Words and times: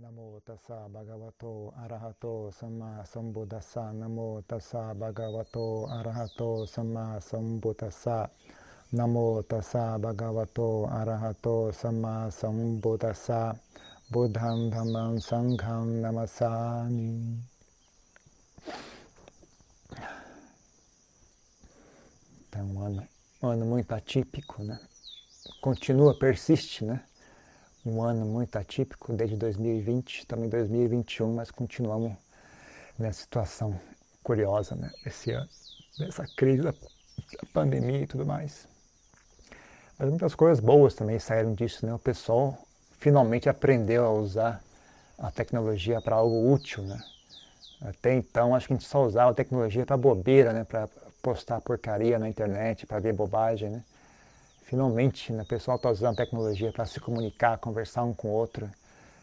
Namo 0.00 0.40
tassa 0.44 0.88
bhagavato 0.88 1.72
arahato 1.76 2.52
samma 2.52 3.04
sambuddhassa. 3.04 3.90
Namo 3.92 4.40
tassa 4.46 4.94
bhagavato 4.94 5.88
arahato 5.90 6.64
samma 6.66 7.18
sambuddhassa. 7.20 8.30
Namo 8.92 9.42
tassa 9.42 9.98
bhagavato 9.98 10.86
arahato 10.86 11.72
samma 11.72 12.30
sambuddhassa. 12.30 13.58
Buddham 14.08 14.70
dhammam 14.70 15.18
sangham 15.20 16.00
namassami. 16.00 17.42
Então, 22.46 22.66
um 22.70 22.82
ano, 22.86 23.08
um 23.42 23.48
ano 23.48 23.64
muito 23.66 23.92
atípico, 23.92 24.62
né? 24.62 24.78
Continua, 25.60 26.16
persiste, 26.16 26.84
né? 26.84 27.07
Um 27.84 28.02
ano 28.02 28.24
muito 28.26 28.56
atípico 28.56 29.12
desde 29.12 29.36
2020, 29.36 30.26
também 30.26 30.48
2021, 30.48 31.34
mas 31.34 31.50
continuamos 31.50 32.12
nessa 32.98 33.20
situação 33.20 33.78
curiosa, 34.22 34.74
né? 34.74 34.90
Esse 35.06 35.30
ano, 35.30 35.48
dessa 35.98 36.26
crise 36.36 36.62
da 36.62 36.74
pandemia 37.52 38.02
e 38.02 38.06
tudo 38.06 38.26
mais. 38.26 38.66
Mas 39.98 40.08
muitas 40.08 40.34
coisas 40.34 40.60
boas 40.60 40.94
também 40.94 41.18
saíram 41.18 41.54
disso, 41.54 41.84
né? 41.86 41.94
O 41.94 41.98
pessoal 41.98 42.56
finalmente 42.98 43.48
aprendeu 43.48 44.04
a 44.04 44.12
usar 44.12 44.62
a 45.18 45.30
tecnologia 45.30 46.00
para 46.00 46.16
algo 46.16 46.52
útil, 46.52 46.84
né? 46.84 47.02
Até 47.80 48.14
então, 48.14 48.54
acho 48.54 48.66
que 48.66 48.72
a 48.72 48.76
gente 48.76 48.88
só 48.88 49.04
usava 49.04 49.30
a 49.30 49.34
tecnologia 49.34 49.86
para 49.86 49.96
bobeira, 49.96 50.52
né? 50.52 50.64
Para 50.64 50.88
postar 51.22 51.60
porcaria 51.60 52.18
na 52.18 52.28
internet, 52.28 52.86
para 52.86 52.98
ver 52.98 53.12
bobagem, 53.12 53.70
né? 53.70 53.84
Finalmente, 54.68 55.32
né, 55.32 55.44
o 55.44 55.46
pessoal 55.46 55.78
está 55.78 55.88
usando 55.88 56.12
a 56.12 56.16
tecnologia 56.16 56.70
para 56.70 56.84
se 56.84 57.00
comunicar, 57.00 57.56
conversar 57.56 58.04
um 58.04 58.12
com 58.12 58.28
o 58.28 58.32
outro, 58.32 58.70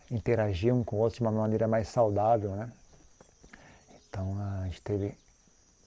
interagir 0.09 0.73
um 0.73 0.83
com 0.83 0.95
o 0.95 0.99
outro 0.99 1.19
de 1.19 1.21
uma 1.21 1.31
maneira 1.31 1.67
mais 1.67 1.87
saudável, 1.87 2.49
né? 2.55 2.67
Então 4.09 4.35
a 4.39 4.65
gente 4.65 4.81
teve 4.81 5.15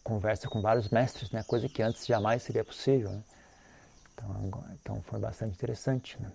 conversa 0.04 0.48
com 0.48 0.60
vários 0.62 0.90
mestres, 0.90 1.32
né? 1.32 1.42
Coisa 1.42 1.68
que 1.68 1.82
antes 1.82 2.06
jamais 2.06 2.44
seria 2.44 2.62
possível. 2.62 3.10
Né? 3.10 3.22
Então, 4.14 4.64
então 4.80 5.02
foi 5.02 5.18
bastante 5.18 5.54
interessante, 5.54 6.16
né? 6.22 6.30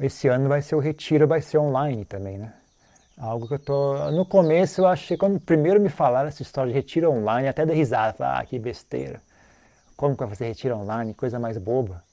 Esse 0.00 0.28
ano 0.28 0.48
vai 0.48 0.62
ser 0.62 0.76
o 0.76 0.78
retiro, 0.78 1.26
vai 1.26 1.42
ser 1.42 1.58
online 1.58 2.04
também, 2.04 2.38
né? 2.38 2.54
Algo 3.16 3.48
que 3.48 3.54
eu 3.54 3.58
tô. 3.58 4.08
No 4.12 4.24
começo 4.24 4.82
eu 4.82 4.86
achei, 4.86 5.16
quando 5.16 5.40
primeiro 5.40 5.80
me 5.80 5.88
falaram 5.88 6.28
essa 6.28 6.42
história 6.42 6.72
de 6.72 6.78
retiro 6.78 7.10
online, 7.10 7.48
até 7.48 7.66
de 7.66 7.74
risada, 7.74 8.12
falei, 8.12 8.40
ah, 8.40 8.46
que 8.46 8.56
besteira 8.56 9.20
como 9.98 10.14
que 10.14 10.20
vai 10.20 10.28
fazer 10.28 10.46
retiro 10.46 10.76
online, 10.76 11.12
coisa 11.12 11.40
mais 11.40 11.58
boba. 11.58 12.04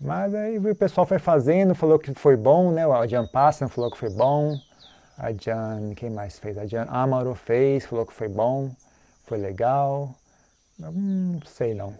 Mas 0.00 0.32
aí 0.32 0.56
o 0.56 0.74
pessoal 0.74 1.04
foi 1.04 1.18
fazendo, 1.18 1.74
falou 1.74 1.98
que 1.98 2.14
foi 2.14 2.36
bom, 2.36 2.70
né? 2.70 2.86
O 2.86 2.92
Adjan 2.92 3.26
Passan 3.26 3.66
falou 3.68 3.90
que 3.90 3.98
foi 3.98 4.08
bom. 4.08 4.56
A 5.18 5.32
Jan, 5.32 5.94
quem 5.96 6.10
mais 6.10 6.38
fez? 6.38 6.56
A 6.56 6.64
Jan 6.64 6.86
Amaro 6.88 7.34
fez, 7.34 7.84
falou 7.84 8.06
que 8.06 8.12
foi 8.12 8.28
bom, 8.28 8.70
foi 9.26 9.36
legal. 9.36 10.14
Não 10.78 11.40
sei 11.44 11.74
não. 11.74 11.92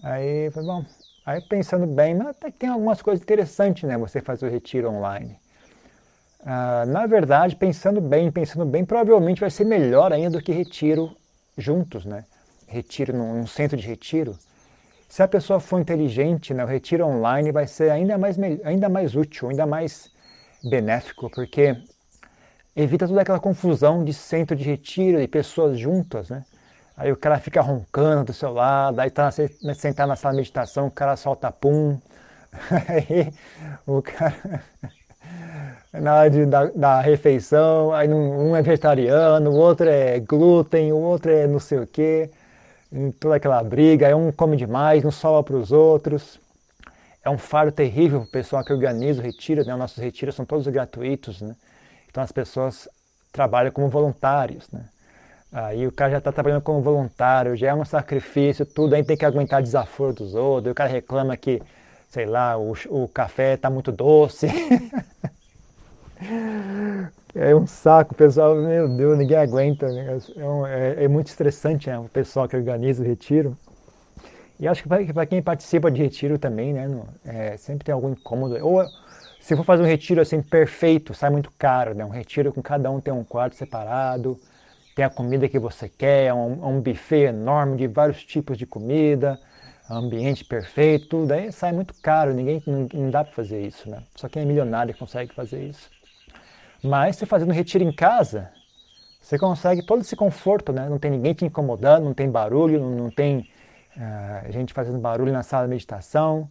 Aí 0.00 0.48
foi 0.52 0.62
bom. 0.62 0.84
Aí 1.26 1.40
pensando 1.40 1.84
bem, 1.84 2.14
mas 2.14 2.28
até 2.28 2.52
que 2.52 2.58
tem 2.58 2.68
algumas 2.68 3.02
coisas 3.02 3.20
interessantes, 3.20 3.82
né? 3.82 3.98
Você 3.98 4.20
fazer 4.20 4.46
o 4.46 4.50
retiro 4.50 4.90
online. 4.90 5.40
Ah, 6.46 6.84
na 6.86 7.04
verdade, 7.06 7.56
pensando 7.56 8.00
bem, 8.00 8.30
pensando 8.30 8.64
bem, 8.64 8.84
provavelmente 8.84 9.40
vai 9.40 9.50
ser 9.50 9.64
melhor 9.64 10.12
ainda 10.12 10.38
do 10.38 10.44
que 10.44 10.52
retiro 10.52 11.16
juntos, 11.58 12.04
né? 12.04 12.24
Retiro, 12.66 13.16
num 13.16 13.46
centro 13.46 13.76
de 13.76 13.86
retiro, 13.86 14.36
se 15.08 15.22
a 15.22 15.28
pessoa 15.28 15.60
for 15.60 15.80
inteligente, 15.80 16.52
né, 16.52 16.64
o 16.64 16.66
retiro 16.66 17.06
online 17.06 17.52
vai 17.52 17.66
ser 17.66 17.90
ainda 17.90 18.18
mais, 18.18 18.36
ainda 18.64 18.88
mais 18.88 19.14
útil, 19.14 19.48
ainda 19.48 19.64
mais 19.64 20.10
benéfico, 20.62 21.30
porque 21.30 21.76
evita 22.74 23.06
toda 23.06 23.20
aquela 23.20 23.38
confusão 23.38 24.04
de 24.04 24.12
centro 24.12 24.56
de 24.56 24.64
retiro 24.64 25.20
e 25.20 25.28
pessoas 25.28 25.78
juntas, 25.78 26.30
né? 26.30 26.44
Aí 26.96 27.12
o 27.12 27.16
cara 27.16 27.38
fica 27.38 27.60
roncando 27.60 28.24
do 28.26 28.32
seu 28.32 28.52
lado, 28.52 29.00
aí 29.00 29.10
tá 29.10 29.30
sentado 29.30 30.08
na 30.08 30.16
sala 30.16 30.34
de 30.34 30.38
meditação, 30.38 30.86
o 30.86 30.90
cara 30.90 31.16
solta 31.16 31.50
pum, 31.50 32.00
aí 32.88 33.32
o 33.86 34.00
cara 34.00 34.62
na 35.92 36.16
hora 36.16 36.30
de, 36.30 36.46
da, 36.46 36.64
da 36.66 37.00
refeição, 37.00 37.92
aí 37.92 38.08
um 38.08 38.54
é 38.56 38.62
vegetariano, 38.62 39.50
o 39.50 39.54
outro 39.54 39.88
é 39.88 40.18
glúten, 40.18 40.92
o 40.92 40.96
outro 40.98 41.30
é 41.30 41.46
não 41.46 41.60
sei 41.60 41.78
o 41.78 41.86
quê 41.86 42.30
toda 43.18 43.36
aquela 43.36 43.62
briga, 43.62 44.08
é 44.08 44.14
um 44.14 44.30
come 44.30 44.56
demais, 44.56 45.02
não 45.02 45.10
sobra 45.10 45.42
para 45.42 45.56
os 45.56 45.72
outros. 45.72 46.40
É 47.24 47.30
um 47.30 47.38
fardo 47.38 47.72
terrível 47.72 48.20
para 48.20 48.28
o 48.28 48.30
pessoal 48.30 48.64
que 48.64 48.72
organiza 48.72 49.20
o 49.20 49.24
retiro, 49.24 49.64
né? 49.64 49.74
nossos 49.74 49.98
retiros 49.98 50.34
são 50.34 50.44
todos 50.44 50.66
gratuitos, 50.68 51.40
né? 51.40 51.56
Então 52.08 52.22
as 52.22 52.30
pessoas 52.30 52.88
trabalham 53.32 53.72
como 53.72 53.88
voluntários, 53.88 54.68
né? 54.70 54.84
Aí 55.50 55.86
o 55.86 55.92
cara 55.92 56.12
já 56.12 56.18
está 56.18 56.32
trabalhando 56.32 56.62
como 56.62 56.82
voluntário, 56.82 57.56
já 57.56 57.68
é 57.68 57.74
um 57.74 57.84
sacrifício, 57.84 58.66
tudo, 58.66 58.94
aí 58.94 59.04
tem 59.04 59.16
que 59.16 59.24
aguentar 59.24 59.62
desaforo 59.62 60.12
dos 60.12 60.34
outros, 60.34 60.72
o 60.72 60.74
cara 60.74 60.90
reclama 60.90 61.36
que, 61.36 61.62
sei 62.10 62.26
lá, 62.26 62.58
o, 62.58 62.74
o 62.90 63.08
café 63.08 63.54
está 63.54 63.70
muito 63.70 63.92
doce. 63.92 64.48
É 67.34 67.52
um 67.54 67.66
saco, 67.66 68.14
pessoal, 68.14 68.54
meu 68.54 68.88
Deus, 68.88 69.18
ninguém 69.18 69.36
aguenta. 69.36 69.90
Né? 69.90 70.18
É, 70.36 70.44
um, 70.44 70.66
é, 70.66 71.04
é, 71.04 71.08
muito 71.08 71.26
estressante 71.26 71.90
né? 71.90 71.98
o 71.98 72.08
pessoal 72.08 72.48
que 72.48 72.56
organiza 72.56 73.02
o 73.02 73.06
retiro. 73.06 73.56
E 74.60 74.68
acho 74.68 74.84
que 74.84 75.12
para 75.12 75.26
quem 75.26 75.42
participa 75.42 75.90
de 75.90 76.00
retiro 76.00 76.38
também, 76.38 76.72
né, 76.72 76.86
no, 76.86 77.08
é, 77.24 77.56
sempre 77.56 77.84
tem 77.84 77.92
algum 77.92 78.10
incômodo. 78.10 78.56
Ou 78.64 78.84
se 79.40 79.56
for 79.56 79.64
fazer 79.64 79.82
um 79.82 79.86
retiro 79.86 80.20
assim 80.20 80.40
perfeito, 80.40 81.12
sai 81.12 81.28
muito 81.28 81.50
caro, 81.58 81.92
né? 81.92 82.04
Um 82.04 82.10
retiro 82.10 82.52
com 82.52 82.62
cada 82.62 82.88
um 82.88 83.00
tem 83.00 83.12
um 83.12 83.24
quarto 83.24 83.56
separado, 83.56 84.38
tem 84.94 85.04
a 85.04 85.10
comida 85.10 85.48
que 85.48 85.58
você 85.58 85.88
quer, 85.88 86.26
é 86.26 86.34
um, 86.34 86.64
é 86.64 86.66
um 86.66 86.80
buffet 86.80 87.24
enorme 87.24 87.76
de 87.76 87.88
vários 87.88 88.24
tipos 88.24 88.56
de 88.56 88.64
comida, 88.64 89.38
ambiente 89.90 90.44
perfeito, 90.44 91.08
tudo 91.08 91.32
aí 91.32 91.50
sai 91.52 91.72
muito 91.72 91.92
caro, 92.00 92.32
ninguém 92.32 92.62
não, 92.64 92.88
não 92.94 93.10
dá 93.10 93.24
para 93.24 93.34
fazer 93.34 93.60
isso, 93.60 93.90
né? 93.90 94.04
Só 94.14 94.28
quem 94.28 94.42
é 94.42 94.44
milionário 94.46 94.96
consegue 94.96 95.34
fazer 95.34 95.62
isso. 95.64 95.90
Mas 96.84 97.16
você 97.16 97.24
fazendo 97.24 97.50
retiro 97.50 97.82
em 97.82 97.90
casa, 97.90 98.50
você 99.18 99.38
consegue 99.38 99.82
todo 99.82 100.02
esse 100.02 100.14
conforto, 100.14 100.70
né? 100.70 100.86
Não 100.86 100.98
tem 100.98 101.10
ninguém 101.10 101.32
te 101.32 101.42
incomodando, 101.46 102.04
não 102.04 102.12
tem 102.12 102.30
barulho, 102.30 102.78
não, 102.78 102.90
não 102.90 103.10
tem 103.10 103.48
uh, 103.96 104.52
gente 104.52 104.74
fazendo 104.74 104.98
barulho 104.98 105.32
na 105.32 105.42
sala 105.42 105.64
de 105.64 105.70
meditação, 105.70 106.46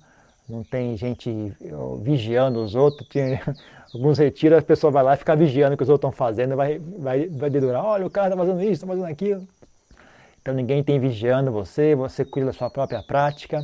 não 0.49 0.63
tem 0.63 0.97
gente 0.97 1.53
vigiando 2.01 2.63
os 2.63 2.73
outros. 2.73 3.07
Tem, 3.09 3.39
alguns 3.93 4.17
retiros, 4.17 4.57
a 4.57 4.61
pessoa 4.63 4.89
vai 4.89 5.03
lá 5.03 5.13
e 5.13 5.17
fica 5.17 5.35
vigiando 5.35 5.75
o 5.75 5.77
que 5.77 5.83
os 5.83 5.89
outros 5.89 6.09
estão 6.09 6.25
fazendo, 6.25 6.55
vai, 6.55 6.79
vai, 6.79 7.27
vai 7.27 7.49
dedurar, 7.51 7.85
olha, 7.85 8.03
o 8.03 8.09
cara 8.09 8.29
está 8.29 8.38
fazendo 8.38 8.59
isso, 8.63 8.72
está 8.72 8.88
fazendo 8.88 9.05
aquilo. 9.05 9.47
Então 10.41 10.55
ninguém 10.55 10.83
tem 10.83 10.99
vigiando 10.99 11.51
você, 11.51 11.93
você 11.93 12.25
cuida 12.25 12.47
da 12.47 12.53
sua 12.53 12.72
própria 12.72 13.03
prática, 13.03 13.63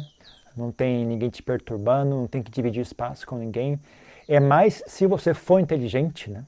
não 0.56 0.72
tem 0.72 1.04
ninguém 1.04 1.32
te 1.32 1.42
perturbando, 1.42 2.12
não 2.16 2.28
tem 2.28 2.44
que 2.44 2.52
dividir 2.52 2.82
espaço 2.82 3.26
com 3.26 3.38
ninguém. 3.38 3.80
É 4.28 4.40
mais 4.40 4.84
se 4.86 5.08
você 5.08 5.34
for 5.34 5.60
inteligente, 5.60 6.30
né? 6.30 6.46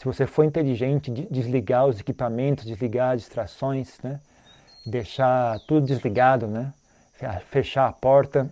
Se 0.00 0.06
você 0.06 0.26
for 0.26 0.44
inteligente, 0.44 1.10
desligar 1.30 1.86
os 1.86 2.00
equipamentos, 2.00 2.64
desligar 2.64 3.12
as 3.12 3.20
distrações, 3.20 3.98
né? 4.02 4.18
deixar 4.86 5.60
tudo 5.68 5.86
desligado, 5.86 6.46
né? 6.46 6.72
fechar 7.44 7.86
a 7.86 7.92
porta 7.92 8.50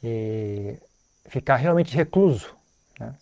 e 0.00 0.78
ficar 1.26 1.56
realmente 1.56 1.92
recluso. 1.96 2.54
Né? 3.00 3.14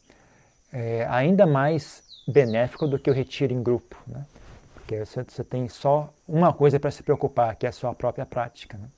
É 0.70 1.06
ainda 1.08 1.46
mais 1.46 2.04
benéfico 2.28 2.86
do 2.86 2.98
que 2.98 3.10
o 3.10 3.14
retiro 3.14 3.54
em 3.54 3.62
grupo, 3.62 3.96
né? 4.06 4.26
porque 4.74 5.02
você, 5.02 5.24
você 5.24 5.42
tem 5.42 5.70
só 5.70 6.12
uma 6.28 6.52
coisa 6.52 6.78
para 6.78 6.90
se 6.90 7.02
preocupar, 7.02 7.56
que 7.56 7.64
é 7.64 7.70
a 7.70 7.72
sua 7.72 7.94
própria 7.94 8.26
prática. 8.26 8.76
Né? 8.76 8.88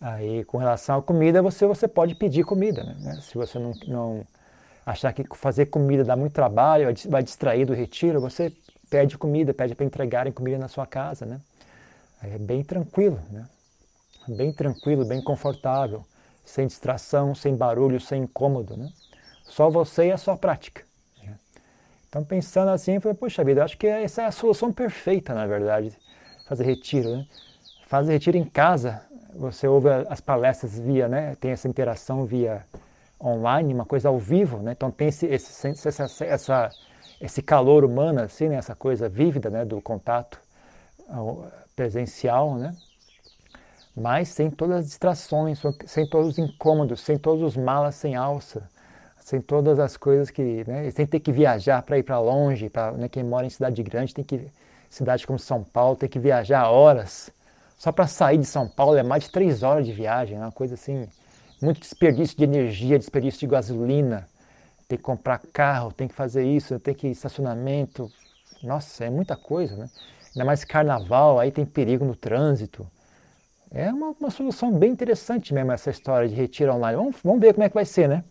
Aí, 0.00 0.44
com 0.44 0.56
relação 0.56 1.00
à 1.00 1.02
comida, 1.02 1.42
você, 1.42 1.66
você 1.66 1.88
pode 1.88 2.14
pedir 2.14 2.44
comida. 2.44 2.84
Né? 2.84 3.18
Se 3.20 3.34
você 3.34 3.58
não, 3.58 3.72
não 3.88 4.24
achar 4.84 5.12
que 5.12 5.24
fazer 5.34 5.66
comida 5.66 6.04
dá 6.04 6.16
muito 6.16 6.32
trabalho, 6.32 6.94
vai 7.08 7.22
distrair 7.22 7.64
do 7.64 7.72
retiro, 7.72 8.20
você 8.20 8.52
pede 8.90 9.16
comida, 9.16 9.54
pede 9.54 9.74
para 9.74 9.84
entregarem 9.84 10.32
comida 10.32 10.58
na 10.58 10.68
sua 10.68 10.86
casa, 10.86 11.24
né? 11.24 11.40
É 12.22 12.38
bem 12.38 12.62
tranquilo, 12.62 13.18
né? 13.30 13.46
Bem 14.28 14.52
tranquilo, 14.52 15.04
bem 15.04 15.22
confortável, 15.22 16.04
sem 16.44 16.66
distração, 16.66 17.34
sem 17.34 17.56
barulho, 17.56 18.00
sem 18.00 18.22
incômodo, 18.22 18.76
né? 18.76 18.90
Só 19.44 19.68
você 19.68 20.06
e 20.06 20.12
a 20.12 20.16
sua 20.16 20.36
prática. 20.36 20.82
Né? 21.22 21.34
Então, 22.08 22.24
pensando 22.24 22.70
assim, 22.70 22.92
eu 22.92 23.00
falei, 23.00 23.16
poxa 23.16 23.44
vida, 23.44 23.64
acho 23.64 23.76
que 23.76 23.86
essa 23.86 24.22
é 24.22 24.26
a 24.26 24.32
solução 24.32 24.72
perfeita, 24.72 25.34
na 25.34 25.46
verdade, 25.46 25.92
fazer 26.46 26.64
retiro, 26.64 27.16
né? 27.16 27.26
Fazer 27.86 28.12
retiro 28.12 28.36
em 28.36 28.44
casa, 28.44 29.02
você 29.34 29.66
ouve 29.66 29.88
as 30.08 30.20
palestras 30.20 30.78
via, 30.78 31.08
né? 31.08 31.36
Tem 31.36 31.50
essa 31.50 31.68
interação 31.68 32.24
via 32.24 32.64
online, 33.24 33.72
uma 33.72 33.86
coisa 33.86 34.08
ao 34.08 34.18
vivo, 34.18 34.58
né? 34.58 34.72
Então 34.72 34.90
tem 34.90 35.08
esse, 35.08 35.26
esse, 35.26 35.68
essa, 35.68 36.24
essa, 36.24 36.70
esse 37.20 37.42
calor 37.42 37.84
humano, 37.84 38.20
assim, 38.20 38.48
né? 38.48 38.56
essa 38.56 38.74
coisa 38.74 39.08
vívida 39.08 39.48
né? 39.48 39.64
do 39.64 39.80
contato 39.80 40.38
presencial, 41.74 42.54
né? 42.56 42.74
Mas 43.96 44.28
sem 44.28 44.50
todas 44.50 44.78
as 44.78 44.86
distrações, 44.86 45.62
sem 45.86 46.08
todos 46.08 46.30
os 46.30 46.38
incômodos, 46.38 47.00
sem 47.00 47.16
todos 47.16 47.42
os 47.42 47.56
malas 47.56 47.94
sem 47.94 48.16
alça, 48.16 48.68
sem 49.20 49.40
todas 49.40 49.78
as 49.78 49.96
coisas 49.96 50.30
que, 50.30 50.64
né, 50.66 50.90
sem 50.90 51.06
ter 51.06 51.20
que 51.20 51.30
viajar 51.30 51.80
para 51.82 51.96
ir 51.96 52.02
para 52.02 52.18
longe, 52.18 52.68
para 52.68 52.90
né, 52.92 53.08
quem 53.08 53.22
mora 53.22 53.46
em 53.46 53.50
cidade 53.50 53.82
grande 53.84 54.12
tem 54.12 54.24
que 54.24 54.50
cidade 54.90 55.26
como 55.26 55.38
São 55.38 55.62
Paulo 55.62 55.96
tem 55.96 56.08
que 56.08 56.18
viajar 56.18 56.68
horas 56.68 57.32
só 57.78 57.92
para 57.92 58.06
sair 58.06 58.38
de 58.38 58.46
São 58.46 58.68
Paulo 58.68 58.96
é 58.96 59.02
mais 59.02 59.24
de 59.24 59.30
três 59.30 59.62
horas 59.62 59.84
de 59.86 59.92
viagem, 59.92 60.38
é 60.38 60.40
uma 60.40 60.52
coisa 60.52 60.74
assim, 60.74 61.06
muito 61.64 61.80
desperdício 61.80 62.36
de 62.36 62.44
energia, 62.44 62.98
desperdício 62.98 63.40
de 63.40 63.46
gasolina, 63.46 64.28
tem 64.86 64.98
que 64.98 65.04
comprar 65.04 65.40
carro, 65.52 65.92
tem 65.92 66.06
que 66.06 66.14
fazer 66.14 66.44
isso, 66.44 66.78
tem 66.78 66.94
que 66.94 67.08
estacionamento, 67.08 68.10
nossa, 68.62 69.04
é 69.04 69.10
muita 69.10 69.36
coisa, 69.36 69.76
né? 69.76 69.90
Ainda 70.34 70.44
mais 70.44 70.64
carnaval, 70.64 71.38
aí 71.38 71.50
tem 71.50 71.64
perigo 71.64 72.04
no 72.04 72.14
trânsito. 72.14 72.86
É 73.70 73.92
uma, 73.92 74.14
uma 74.20 74.30
solução 74.30 74.72
bem 74.72 74.90
interessante 74.90 75.52
mesmo 75.54 75.72
essa 75.72 75.90
história 75.90 76.28
de 76.28 76.34
retiro 76.34 76.74
online. 76.74 76.96
Vamos, 76.96 77.16
vamos 77.22 77.40
ver 77.40 77.54
como 77.54 77.64
é 77.64 77.68
que 77.68 77.74
vai 77.74 77.84
ser, 77.84 78.08
né? 78.08 78.24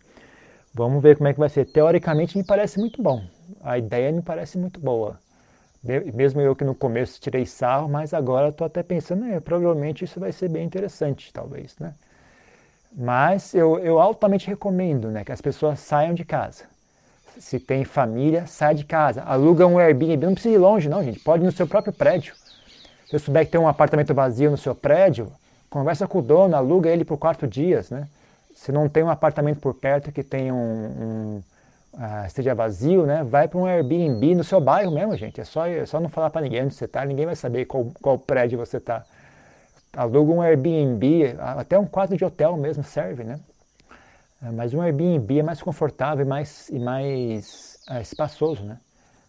Vamos 0.72 1.02
ver 1.02 1.16
como 1.16 1.28
é 1.28 1.32
que 1.32 1.38
vai 1.38 1.48
ser. 1.48 1.66
Teoricamente 1.66 2.36
me 2.36 2.44
parece 2.44 2.78
muito 2.78 3.02
bom. 3.02 3.22
A 3.62 3.78
ideia 3.78 4.10
me 4.12 4.22
parece 4.22 4.58
muito 4.58 4.80
boa. 4.80 5.18
Mesmo 6.14 6.40
eu 6.40 6.56
que 6.56 6.64
no 6.64 6.74
começo 6.74 7.20
tirei 7.20 7.44
sarro, 7.44 7.88
mas 7.88 8.14
agora 8.14 8.48
estou 8.48 8.66
até 8.66 8.82
pensando, 8.82 9.26
é, 9.26 9.38
provavelmente 9.38 10.04
isso 10.04 10.18
vai 10.18 10.32
ser 10.32 10.48
bem 10.48 10.64
interessante, 10.64 11.30
talvez, 11.32 11.76
né? 11.78 11.94
Mas 12.96 13.54
eu, 13.54 13.78
eu 13.80 13.98
altamente 13.98 14.46
recomendo 14.46 15.10
né, 15.10 15.24
que 15.24 15.32
as 15.32 15.40
pessoas 15.40 15.80
saiam 15.80 16.14
de 16.14 16.24
casa. 16.24 16.64
Se 17.38 17.58
tem 17.58 17.84
família, 17.84 18.46
sai 18.46 18.74
de 18.74 18.84
casa. 18.84 19.22
Aluga 19.22 19.66
um 19.66 19.78
Airbnb, 19.78 20.24
não 20.24 20.34
precisa 20.34 20.54
ir 20.54 20.58
longe 20.58 20.88
não, 20.88 21.02
gente. 21.02 21.18
Pode 21.18 21.42
ir 21.42 21.46
no 21.46 21.52
seu 21.52 21.66
próprio 21.66 21.92
prédio. 21.92 22.34
Se 23.06 23.16
eu 23.16 23.18
souber 23.18 23.44
que 23.44 23.50
tem 23.50 23.60
um 23.60 23.68
apartamento 23.68 24.14
vazio 24.14 24.50
no 24.50 24.56
seu 24.56 24.74
prédio, 24.74 25.32
conversa 25.68 26.06
com 26.06 26.20
o 26.20 26.22
dono, 26.22 26.54
aluga 26.54 26.88
ele 26.88 27.04
por 27.04 27.18
quatro 27.18 27.48
dias, 27.48 27.90
né? 27.90 28.06
Se 28.54 28.70
não 28.70 28.88
tem 28.88 29.02
um 29.02 29.10
apartamento 29.10 29.58
por 29.58 29.74
perto 29.74 30.12
que 30.12 30.22
tenha 30.22 30.54
um, 30.54 30.58
um 30.58 31.42
ah, 31.98 32.24
esteja 32.26 32.54
vazio, 32.54 33.04
né? 33.04 33.24
Vai 33.24 33.48
para 33.48 33.58
um 33.58 33.66
Airbnb 33.66 34.36
no 34.36 34.44
seu 34.44 34.60
bairro 34.60 34.92
mesmo, 34.92 35.16
gente. 35.16 35.40
É 35.40 35.44
só, 35.44 35.66
é 35.66 35.84
só 35.84 35.98
não 35.98 36.08
falar 36.08 36.30
para 36.30 36.42
ninguém 36.42 36.64
onde 36.64 36.74
você 36.74 36.84
está, 36.84 37.04
ninguém 37.04 37.26
vai 37.26 37.36
saber 37.36 37.64
qual, 37.64 37.86
qual 38.00 38.18
prédio 38.18 38.58
você 38.58 38.76
está. 38.76 39.04
Aluga 39.96 40.32
um 40.32 40.42
Airbnb, 40.42 41.36
até 41.38 41.78
um 41.78 41.86
quarto 41.86 42.16
de 42.16 42.24
hotel 42.24 42.56
mesmo 42.56 42.82
serve, 42.82 43.24
né? 43.24 43.38
Ah, 44.42 44.52
mas 44.52 44.74
um 44.74 44.80
Airbnb 44.80 45.38
é 45.38 45.42
mais 45.42 45.62
confortável 45.62 46.24
e 46.24 46.28
mais, 46.28 46.68
e 46.68 46.78
mais 46.78 47.78
é, 47.88 48.00
espaçoso, 48.00 48.64
né? 48.64 48.78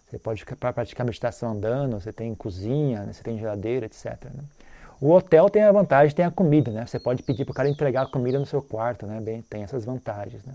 Você 0.07 0.19
pode 0.19 0.45
praticar 0.45 1.05
meditação 1.05 1.51
andando, 1.51 1.99
você 1.99 2.13
tem 2.13 2.33
cozinha, 2.35 3.03
né? 3.03 3.13
você 3.13 3.23
tem 3.23 3.37
geladeira, 3.37 3.85
etc. 3.85 4.05
Né? 4.25 4.43
O 5.01 5.11
hotel 5.11 5.49
tem 5.49 5.63
a 5.63 5.71
vantagem, 5.71 6.15
tem 6.15 6.25
a 6.25 6.31
comida, 6.31 6.71
né? 6.71 6.85
Você 6.85 6.99
pode 6.99 7.23
pedir 7.23 7.43
para 7.43 7.51
o 7.51 7.55
cara 7.55 7.69
entregar 7.69 8.03
a 8.03 8.07
comida 8.07 8.39
no 8.39 8.45
seu 8.45 8.61
quarto, 8.61 9.05
né? 9.05 9.19
Bem, 9.19 9.41
tem 9.41 9.63
essas 9.63 9.83
vantagens, 9.83 10.43
né? 10.45 10.53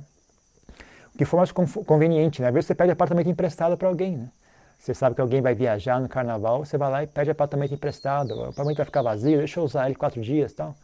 que 1.20 1.26
for 1.26 1.36
mais 1.36 1.52
conveniente, 1.52 2.40
né? 2.40 2.48
Às 2.48 2.54
vezes 2.54 2.68
você 2.68 2.74
pede 2.74 2.92
apartamento 2.92 3.28
emprestado 3.28 3.76
para 3.76 3.88
alguém, 3.88 4.16
né? 4.16 4.28
Você 4.80 4.94
sabe 4.94 5.14
que 5.14 5.20
alguém 5.20 5.42
vai 5.42 5.54
viajar 5.54 6.00
no 6.00 6.08
carnaval, 6.08 6.64
você 6.64 6.78
vai 6.78 6.90
lá 6.90 7.02
e 7.02 7.06
pede 7.06 7.30
apartamento 7.30 7.74
emprestado. 7.74 8.30
O 8.30 8.42
apartamento 8.44 8.78
vai 8.78 8.86
ficar 8.86 9.02
vazio, 9.02 9.36
deixa 9.36 9.60
eu 9.60 9.64
usar 9.64 9.86
ele 9.86 9.94
quatro 9.94 10.22
dias 10.22 10.54
tal. 10.54 10.74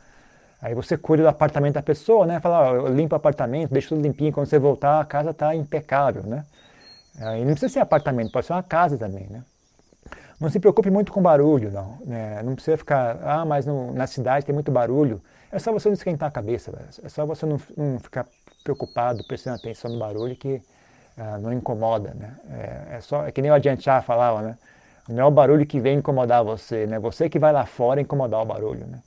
Aí 0.61 0.75
você 0.75 0.99
cuida 0.99 1.23
do 1.23 1.29
apartamento 1.31 1.75
da 1.75 1.83
pessoa, 1.83 2.27
né? 2.27 2.39
Fala, 2.39 2.73
ó, 2.73 2.75
eu 2.75 2.95
limpo 2.95 3.15
o 3.15 3.17
apartamento, 3.17 3.73
deixo 3.73 3.91
tudo 3.91 4.03
limpinho. 4.03 4.33
Quando 4.33 4.47
você 4.47 4.59
voltar, 4.59 5.01
a 5.01 5.05
casa 5.05 5.31
está 5.31 5.55
impecável, 5.57 6.23
né? 6.25 6.45
Aí 7.19 7.43
não 7.43 7.53
precisa 7.53 7.73
ser 7.73 7.81
apartamento, 7.81 8.31
pode 8.31 8.47
ser 8.47 8.53
uma 8.53 8.63
casa 8.63 8.99
também, 8.99 9.27
né? 9.31 9.43
Não 10.39 10.51
se 10.51 10.61
preocupe 10.61 10.91
muito 10.91 11.11
com 11.11 11.23
barulho, 11.23 11.73
não. 11.73 11.97
Né? 12.05 12.43
Não 12.43 12.55
precisa 12.55 12.77
ficar, 12.77 13.19
ah, 13.23 13.47
mas 13.47 13.65
no, 13.65 13.95
na 13.95 14.07
cidade 14.07 14.45
tem 14.45 14.55
muito 14.55 14.71
barulho. 14.71 15.23
É 15.51 15.59
só 15.59 15.73
você 15.73 15.89
não 15.89 15.95
esquentar 15.95 16.29
a 16.29 16.33
cabeça, 16.33 16.71
velho. 16.71 16.89
é 17.03 17.09
só 17.09 17.25
você 17.25 17.47
não, 17.47 17.59
não 17.75 17.99
ficar 17.99 18.27
preocupado, 18.63 19.25
prestando 19.27 19.57
atenção 19.57 19.91
no 19.91 19.99
barulho 19.99 20.37
que 20.37 20.61
ah, 21.17 21.39
não 21.39 21.53
incomoda, 21.53 22.15
né? 22.15 22.35
É, 22.51 22.97
é, 22.97 23.01
só, 23.01 23.27
é 23.27 23.33
que 23.33 23.41
nem 23.41 23.51
o 23.51 23.55
Adiantar 23.55 24.03
falava, 24.03 24.43
né? 24.43 24.59
Não 25.09 25.23
é 25.23 25.25
o 25.25 25.31
barulho 25.31 25.65
que 25.67 25.81
vem 25.81 25.99
incomodar 25.99 26.45
você, 26.45 26.87
né? 26.87 26.99
Você 26.99 27.29
que 27.31 27.39
vai 27.39 27.53
lá 27.53 27.65
fora 27.65 28.01
incomodar 28.01 28.43
o 28.43 28.45
barulho, 28.45 28.87
né? 28.87 29.01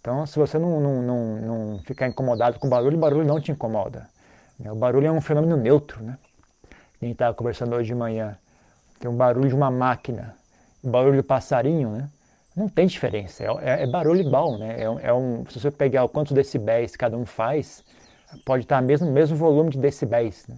Então, 0.00 0.24
se 0.24 0.38
você 0.38 0.58
não, 0.58 0.80
não, 0.80 1.02
não, 1.02 1.36
não 1.36 1.78
ficar 1.80 2.08
incomodado 2.08 2.58
com 2.58 2.66
o 2.66 2.70
barulho, 2.70 2.96
o 2.96 3.00
barulho 3.00 3.26
não 3.26 3.38
te 3.40 3.52
incomoda. 3.52 4.08
Né? 4.58 4.72
O 4.72 4.74
barulho 4.74 5.06
é 5.06 5.12
um 5.12 5.20
fenômeno 5.20 5.56
neutro, 5.56 6.02
né? 6.02 6.16
A 7.00 7.04
gente 7.04 7.12
estava 7.12 7.34
conversando 7.34 7.74
hoje 7.74 7.88
de 7.88 7.94
manhã. 7.94 8.36
Tem 8.98 9.10
um 9.10 9.16
barulho 9.16 9.48
de 9.48 9.54
uma 9.54 9.70
máquina, 9.70 10.34
o 10.82 10.88
barulho 10.88 11.18
do 11.18 11.24
passarinho, 11.24 11.90
né? 11.90 12.08
Não 12.56 12.68
tem 12.68 12.86
diferença, 12.86 13.44
é, 13.44 13.46
é, 13.62 13.82
é 13.82 13.86
barulho 13.86 14.20
igual, 14.20 14.58
né? 14.58 14.76
É, 14.78 15.08
é, 15.08 15.12
um, 15.12 15.44
se 15.48 15.60
você 15.60 15.70
pegar 15.70 16.04
o 16.04 16.08
quantos 16.08 16.32
decibéis 16.32 16.96
cada 16.96 17.16
um 17.16 17.24
faz, 17.24 17.84
pode 18.44 18.64
estar 18.64 18.80
mesmo 18.82 19.10
mesmo 19.10 19.36
volume 19.36 19.70
de 19.70 19.78
decibéis, 19.78 20.46
né? 20.48 20.56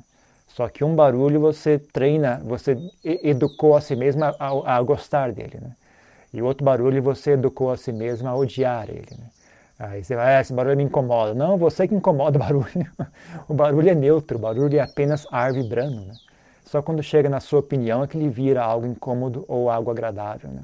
Só 0.55 0.69
que 0.69 0.85
um 0.85 0.95
barulho 0.95 1.41
você 1.41 1.79
treina, 1.79 2.43
você 2.45 2.77
educou 3.03 3.75
a 3.75 3.81
si 3.81 3.97
mesmo 3.97 4.23
a, 4.25 4.37
a, 4.39 4.77
a 4.77 4.83
gostar 4.83 5.33
dele, 5.33 5.59
né? 5.61 5.73
E 6.33 6.43
outro 6.43 6.65
barulho 6.65 7.03
você 7.03 7.33
educou 7.33 7.71
a 7.71 7.77
si 7.77 7.91
mesmo 7.93 8.29
a 8.29 8.35
odiar 8.35 8.89
ele, 8.89 9.17
né? 9.19 9.27
Aí 9.79 10.05
você 10.05 10.15
vai, 10.15 10.37
ah, 10.37 10.41
esse 10.41 10.53
barulho 10.53 10.77
me 10.77 10.85
incomoda. 10.85 11.35
Não, 11.35 11.57
você 11.57 11.89
que 11.89 11.95
incomoda 11.95 12.37
o 12.37 12.41
barulho. 12.41 12.67
o 13.49 13.55
barulho 13.55 13.89
é 13.89 13.95
neutro, 13.95 14.37
o 14.37 14.41
barulho 14.41 14.79
é 14.79 14.81
apenas 14.81 15.27
ar 15.31 15.53
vibrando, 15.53 16.03
né? 16.03 16.15
Só 16.65 16.83
quando 16.83 17.03
chega 17.03 17.29
na 17.29 17.41
sua 17.41 17.61
opinião 17.61 18.05
é 18.05 18.07
que 18.07 18.17
ele 18.17 18.29
vira 18.29 18.63
algo 18.63 18.87
incômodo 18.87 19.45
ou 19.49 19.71
algo 19.71 19.91
agradável, 19.91 20.51
né? 20.51 20.63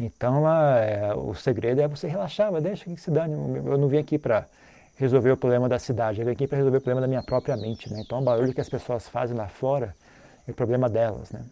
Então, 0.00 0.48
é, 0.48 1.14
o 1.14 1.34
segredo 1.34 1.80
é 1.80 1.86
você 1.86 2.08
relaxar, 2.08 2.50
mas 2.50 2.62
deixa 2.62 2.84
que 2.84 3.00
se 3.00 3.10
dane. 3.10 3.34
Eu 3.64 3.78
não 3.78 3.86
vim 3.86 3.98
aqui 3.98 4.18
para 4.18 4.46
resolver 4.96 5.32
o 5.32 5.36
problema 5.36 5.68
da 5.68 5.78
cidade, 5.78 6.20
eu 6.20 6.26
vim 6.26 6.32
aqui 6.32 6.46
para 6.46 6.58
resolver 6.58 6.78
o 6.78 6.80
problema 6.80 7.00
da 7.00 7.08
minha 7.08 7.22
própria 7.22 7.56
mente. 7.56 7.92
Né? 7.92 8.00
Então, 8.00 8.20
o 8.20 8.22
barulho 8.22 8.54
que 8.54 8.60
as 8.60 8.68
pessoas 8.68 9.08
fazem 9.08 9.36
lá 9.36 9.48
fora 9.48 9.94
é 10.46 10.50
o 10.50 10.54
problema 10.54 10.88
delas. 10.88 11.30
Né? 11.30 11.44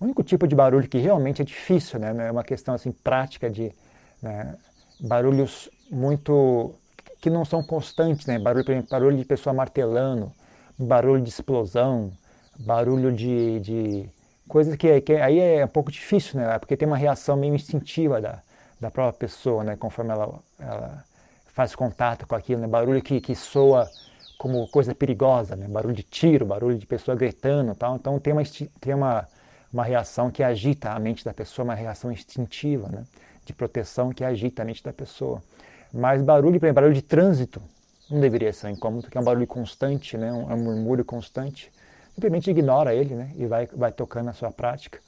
O 0.00 0.04
único 0.04 0.22
tipo 0.22 0.46
de 0.46 0.54
barulho 0.54 0.88
que 0.88 0.98
realmente 0.98 1.42
é 1.42 1.44
difícil, 1.44 1.98
né? 1.98 2.28
é 2.28 2.30
uma 2.30 2.44
questão 2.44 2.74
assim 2.74 2.92
prática 2.92 3.50
de 3.50 3.72
né? 4.22 4.56
barulhos 5.00 5.68
muito 5.90 6.74
que 7.20 7.30
não 7.30 7.44
são 7.44 7.62
constantes, 7.62 8.26
né? 8.26 8.38
barulho, 8.38 8.70
exemplo, 8.70 8.90
barulho 8.90 9.16
de 9.16 9.24
pessoa 9.24 9.52
martelando, 9.52 10.32
barulho 10.78 11.22
de 11.22 11.30
explosão, 11.30 12.12
barulho 12.58 13.12
de, 13.12 13.60
de 13.60 14.10
coisas 14.48 14.76
que, 14.76 15.00
que, 15.00 15.14
aí 15.14 15.38
é 15.38 15.64
um 15.64 15.68
pouco 15.68 15.90
difícil, 15.90 16.38
né? 16.38 16.58
Porque 16.58 16.76
tem 16.76 16.86
uma 16.86 16.96
reação 16.96 17.36
meio 17.36 17.54
instintiva 17.54 18.20
da, 18.20 18.42
da 18.80 18.90
própria 18.90 19.18
pessoa, 19.18 19.64
né? 19.64 19.76
Conforme 19.76 20.12
ela, 20.12 20.38
ela 20.58 21.04
faz 21.56 21.74
contato 21.74 22.26
com 22.26 22.34
aquilo, 22.34 22.60
né? 22.60 22.66
Barulho 22.68 23.00
que, 23.00 23.18
que 23.18 23.34
soa 23.34 23.90
como 24.36 24.68
coisa 24.68 24.94
perigosa, 24.94 25.56
né? 25.56 25.66
Barulho 25.66 25.94
de 25.94 26.02
tiro, 26.02 26.44
barulho 26.44 26.76
de 26.76 26.86
pessoa 26.86 27.16
gritando, 27.16 27.74
tal. 27.74 27.96
Então 27.96 28.18
tem 28.20 28.34
uma 28.34 28.42
tem 28.78 28.94
uma 28.94 29.26
uma 29.72 29.82
reação 29.82 30.30
que 30.30 30.42
agita 30.42 30.90
a 30.90 30.98
mente 30.98 31.24
da 31.24 31.34
pessoa, 31.34 31.64
uma 31.64 31.74
reação 31.74 32.12
instintiva, 32.12 32.88
né? 32.88 33.04
De 33.46 33.54
proteção 33.54 34.10
que 34.12 34.22
agita 34.22 34.60
a 34.60 34.64
mente 34.66 34.84
da 34.84 34.92
pessoa. 34.92 35.42
Mas 35.92 36.22
barulho, 36.22 36.60
por 36.60 36.66
exemplo, 36.66 36.74
barulho 36.74 36.94
de 36.94 37.02
trânsito 37.02 37.62
não 38.10 38.20
deveria 38.20 38.52
ser 38.52 38.68
incômodo, 38.68 39.04
porque 39.04 39.16
é 39.16 39.20
um 39.20 39.24
barulho 39.24 39.46
constante, 39.46 40.18
né? 40.18 40.30
Um, 40.30 40.50
é 40.50 40.54
um 40.54 40.62
murmúrio 40.62 41.04
constante 41.04 41.72
simplesmente 42.14 42.50
ignora 42.50 42.94
ele 42.94 43.14
né? 43.14 43.30
e 43.36 43.46
vai, 43.46 43.66
vai 43.66 43.92
tocando 43.92 44.30
a 44.30 44.32
sua 44.32 44.50
prática. 44.50 44.98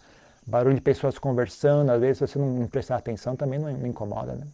Barulho 0.46 0.74
de 0.74 0.80
pessoas 0.80 1.18
conversando, 1.18 1.90
às 1.90 2.00
vezes 2.00 2.18
se 2.18 2.26
você 2.26 2.38
não 2.38 2.66
prestar 2.66 2.96
atenção 2.96 3.34
também 3.34 3.58
não, 3.58 3.72
me 3.72 3.88
incomoda. 3.88 4.34
Né? 4.34 4.46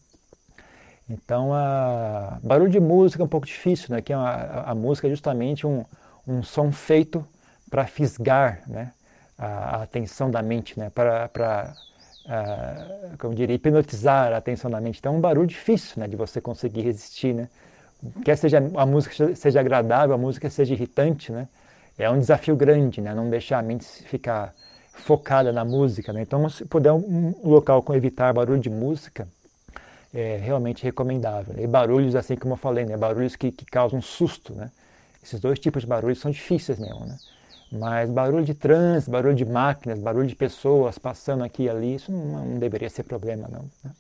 Então, 1.09 1.53
a... 1.53 2.39
barulho 2.43 2.71
de 2.71 2.81
música 2.81 3.23
é 3.23 3.27
um 3.27 3.29
pouco 3.29 3.47
difícil, 3.47 3.89
né? 3.91 4.01
que 4.01 4.13
a, 4.13 4.19
a, 4.19 4.71
a 4.71 4.75
música 4.75 5.07
é 5.07 5.11
justamente 5.11 5.67
um, 5.67 5.85
um 6.27 6.43
som 6.43 6.73
feito 6.73 7.27
para 7.71 7.87
fisgar 7.87 8.63
né? 8.67 8.93
a, 9.37 9.47
a, 9.47 9.83
atenção 9.83 10.31
da 10.31 10.43
mente, 10.43 10.79
né? 10.79 10.91
para, 10.91 11.75
como 13.19 13.35
diria, 13.35 13.55
hipnotizar 13.55 14.33
a 14.33 14.37
atenção 14.39 14.71
da 14.71 14.81
mente. 14.81 14.99
Então 14.99 15.15
é 15.15 15.17
um 15.19 15.21
barulho 15.21 15.47
difícil 15.47 16.01
né? 16.01 16.09
de 16.09 16.17
você 16.17 16.41
conseguir 16.41 16.83
resistir. 16.83 17.35
Né? 17.35 17.49
Quer 18.25 18.37
seja 18.37 18.59
a 18.59 18.87
música 18.87 19.35
seja 19.35 19.61
agradável, 19.61 20.15
a 20.15 20.19
música 20.19 20.49
seja 20.49 20.73
irritante, 20.73 21.31
né? 21.31 21.49
é 21.99 22.11
um 22.11 22.19
desafio 22.19 22.57
grande, 22.57 23.01
né? 23.01 23.15
Não 23.15 23.31
deixar 23.31 23.59
a 23.59 23.63
mente 23.63 23.85
ficar 23.85 24.53
focada 24.93 25.53
na 25.53 25.65
música, 25.65 26.13
né? 26.13 26.23
Então, 26.23 26.49
se 26.49 26.65
puder 26.65 26.93
um, 26.93 27.35
local 27.43 27.83
com 27.83 27.95
evitar 27.95 28.33
barulho 28.33 28.61
de 28.61 28.71
música, 28.71 29.29
é 30.15 30.37
realmente 30.37 30.83
recomendável. 30.85 31.55
E 31.59 31.67
barulhos, 31.67 32.15
assim 32.15 32.37
como 32.37 32.55
eu 32.55 32.59
falei, 32.59 32.85
né? 32.85 32.97
Barulhos 32.97 33.35
que, 33.37 33.51
que 33.51 33.65
causam 33.67 34.01
susto, 34.01 34.55
né? 34.55 34.71
Esses 35.23 35.41
dois 35.41 35.59
tipos 35.59 35.83
de 35.83 35.89
barulhos 35.89 36.21
são 36.21 36.31
difíceis 36.31 36.79
mesmo, 36.79 37.05
né? 37.05 37.19
Mas 37.73 38.09
barulho 38.09 38.45
de 38.45 38.55
trânsito, 38.55 39.11
barulho 39.11 39.35
de 39.35 39.45
máquinas, 39.45 39.99
barulho 39.99 40.29
de 40.29 40.37
pessoas 40.37 40.97
passando 40.97 41.43
aqui 41.43 41.65
e 41.65 41.69
ali, 41.69 41.97
isso 41.97 42.13
não, 42.13 42.45
não 42.45 42.59
deveria 42.59 42.89
ser 42.89 43.03
problema, 43.03 43.49
não. 43.49 43.65
Né? 43.83 43.91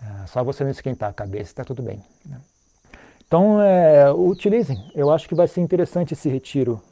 Ah, 0.00 0.24
só 0.26 0.42
você 0.42 0.64
não 0.64 0.70
esquentar 0.70 1.10
a 1.10 1.12
cabeça, 1.12 1.50
está 1.50 1.64
tudo 1.64 1.82
bem. 1.82 2.02
Né? 2.24 2.40
Então, 3.26 3.60
é, 3.60 4.10
utilizem. 4.10 4.90
Eu 4.94 5.10
acho 5.10 5.28
que 5.28 5.34
vai 5.34 5.46
ser 5.46 5.60
interessante 5.60 6.14
esse 6.14 6.30
retiro, 6.30 6.82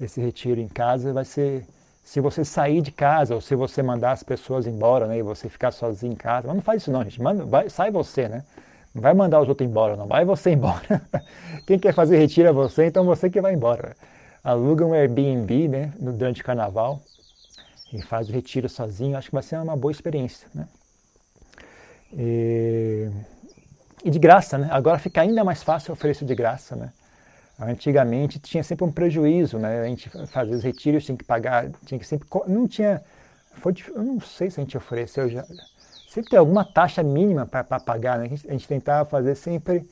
esse 0.00 0.20
retiro 0.20 0.60
em 0.60 0.68
casa. 0.68 1.12
Vai 1.12 1.24
ser, 1.24 1.66
se 2.10 2.18
você 2.18 2.44
sair 2.44 2.80
de 2.82 2.90
casa 2.90 3.36
ou 3.36 3.40
se 3.40 3.54
você 3.54 3.84
mandar 3.84 4.10
as 4.10 4.24
pessoas 4.24 4.66
embora, 4.66 5.06
né, 5.06 5.18
e 5.18 5.22
você 5.22 5.48
ficar 5.48 5.70
sozinho 5.70 6.12
em 6.12 6.16
casa. 6.16 6.48
Mas 6.48 6.56
não 6.56 6.62
faz 6.62 6.82
isso 6.82 6.90
não, 6.90 7.04
gente. 7.04 7.22
Manda, 7.22 7.44
vai, 7.44 7.70
sai 7.70 7.92
você, 7.92 8.28
né? 8.28 8.42
Não 8.92 9.00
vai 9.00 9.14
mandar 9.14 9.40
os 9.40 9.48
outros 9.48 9.68
embora, 9.68 9.94
não 9.94 10.08
vai 10.08 10.24
você 10.24 10.50
embora. 10.50 11.00
Quem 11.64 11.78
quer 11.78 11.94
fazer 11.94 12.18
retiro 12.18 12.48
é 12.48 12.52
você, 12.52 12.86
então 12.86 13.04
você 13.04 13.30
que 13.30 13.40
vai 13.40 13.54
embora. 13.54 13.94
Aluga 14.42 14.84
um 14.84 14.92
Airbnb 14.92 15.68
né, 15.68 15.92
durante 16.00 16.42
o 16.42 16.44
carnaval 16.44 17.00
e 17.92 18.02
faz 18.02 18.28
o 18.28 18.32
retiro 18.32 18.68
sozinho, 18.68 19.16
acho 19.16 19.28
que 19.28 19.34
vai 19.34 19.44
ser 19.44 19.60
uma 19.60 19.76
boa 19.76 19.92
experiência. 19.92 20.48
Né? 20.52 20.66
E, 22.12 23.08
e 24.04 24.10
de 24.10 24.18
graça, 24.18 24.58
né? 24.58 24.68
Agora 24.72 24.98
fica 24.98 25.20
ainda 25.20 25.44
mais 25.44 25.62
fácil 25.62 25.92
oferecer 25.92 26.24
de 26.24 26.34
graça, 26.34 26.74
né? 26.74 26.92
Antigamente 27.60 28.38
tinha 28.38 28.62
sempre 28.62 28.84
um 28.84 28.92
prejuízo, 28.92 29.58
né? 29.58 29.80
A 29.80 29.84
gente 29.84 30.08
fazia 30.28 30.56
os 30.56 30.64
retiros, 30.64 31.04
tinha 31.04 31.16
que 31.16 31.24
pagar, 31.24 31.68
tinha 31.84 31.98
que 31.98 32.06
sempre. 32.06 32.26
Não 32.46 32.66
tinha. 32.66 33.02
Foi, 33.54 33.74
eu 33.94 34.02
não 34.02 34.20
sei 34.20 34.50
se 34.50 34.60
a 34.60 34.62
gente 34.64 34.76
ofereceu 34.76 35.28
já. 35.28 35.44
Sempre 36.08 36.30
tem 36.30 36.38
alguma 36.38 36.64
taxa 36.64 37.02
mínima 37.02 37.46
para 37.46 37.62
pagar, 37.78 38.18
né? 38.18 38.24
A 38.24 38.28
gente, 38.28 38.48
a 38.48 38.52
gente 38.52 38.66
tentava 38.66 39.08
fazer 39.08 39.34
sempre 39.34 39.88